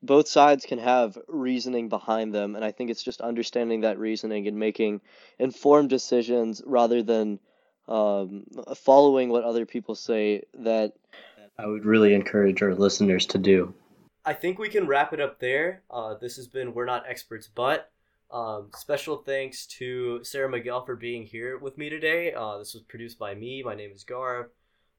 both 0.02 0.26
sides 0.26 0.66
can 0.66 0.80
have 0.80 1.16
reasoning 1.28 1.88
behind 1.88 2.34
them, 2.34 2.56
and 2.56 2.64
I 2.64 2.72
think 2.72 2.90
it's 2.90 3.04
just 3.04 3.20
understanding 3.20 3.82
that 3.82 4.00
reasoning 4.00 4.48
and 4.48 4.58
making 4.58 5.02
informed 5.38 5.90
decisions 5.90 6.60
rather 6.66 7.04
than 7.04 7.38
um, 7.86 8.44
following 8.74 9.28
what 9.28 9.44
other 9.44 9.64
people 9.64 9.94
say 9.94 10.42
that 10.54 10.94
I 11.58 11.66
would 11.66 11.84
really 11.84 12.14
encourage 12.14 12.62
our 12.62 12.74
listeners 12.74 13.26
to 13.26 13.38
do. 13.38 13.74
I 14.24 14.32
think 14.32 14.58
we 14.58 14.68
can 14.68 14.86
wrap 14.86 15.12
it 15.12 15.20
up 15.20 15.40
there. 15.40 15.82
Uh, 15.90 16.14
this 16.14 16.36
has 16.36 16.46
been 16.46 16.72
We're 16.72 16.84
Not 16.84 17.04
Experts, 17.08 17.48
but 17.52 17.90
um, 18.30 18.68
special 18.76 19.16
thanks 19.16 19.66
to 19.78 20.22
Sarah 20.22 20.48
Miguel 20.48 20.84
for 20.84 20.94
being 20.94 21.24
here 21.24 21.58
with 21.58 21.76
me 21.76 21.88
today. 21.88 22.32
Uh, 22.32 22.58
this 22.58 22.74
was 22.74 22.82
produced 22.84 23.18
by 23.18 23.34
me. 23.34 23.62
My 23.64 23.74
name 23.74 23.90
is 23.92 24.04
Garv. 24.04 24.46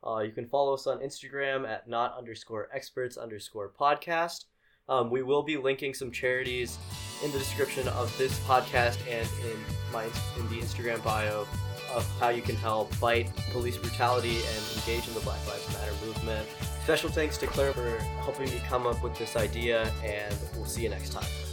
Uh, 0.05 0.19
you 0.19 0.31
can 0.31 0.47
follow 0.47 0.73
us 0.73 0.87
on 0.87 0.99
Instagram 0.99 1.67
at 1.67 1.87
not 1.87 2.17
underscore 2.17 2.69
experts 2.73 3.17
underscore 3.17 3.71
podcast. 3.79 4.45
Um, 4.89 5.11
we 5.11 5.21
will 5.21 5.43
be 5.43 5.55
linking 5.55 5.93
some 5.93 6.11
charities 6.11 6.77
in 7.23 7.31
the 7.31 7.37
description 7.37 7.87
of 7.89 8.15
this 8.17 8.37
podcast 8.39 8.97
and 9.07 9.29
in 9.45 9.57
my 9.93 10.05
in 10.37 10.49
the 10.49 10.59
Instagram 10.59 11.03
bio 11.03 11.45
of 11.93 12.07
how 12.19 12.29
you 12.29 12.41
can 12.41 12.55
help 12.55 12.93
fight 12.95 13.29
police 13.51 13.77
brutality 13.77 14.37
and 14.37 14.77
engage 14.77 15.07
in 15.07 15.13
the 15.13 15.21
Black 15.21 15.45
Lives 15.47 15.67
Matter 15.73 15.93
movement. 16.05 16.47
Special 16.83 17.09
thanks 17.09 17.37
to 17.37 17.47
Claire 17.47 17.73
for 17.73 17.97
helping 18.23 18.49
me 18.49 18.61
come 18.67 18.87
up 18.87 19.03
with 19.03 19.17
this 19.17 19.35
idea, 19.35 19.91
and 20.03 20.35
we'll 20.55 20.65
see 20.65 20.83
you 20.83 20.89
next 20.89 21.11
time. 21.11 21.48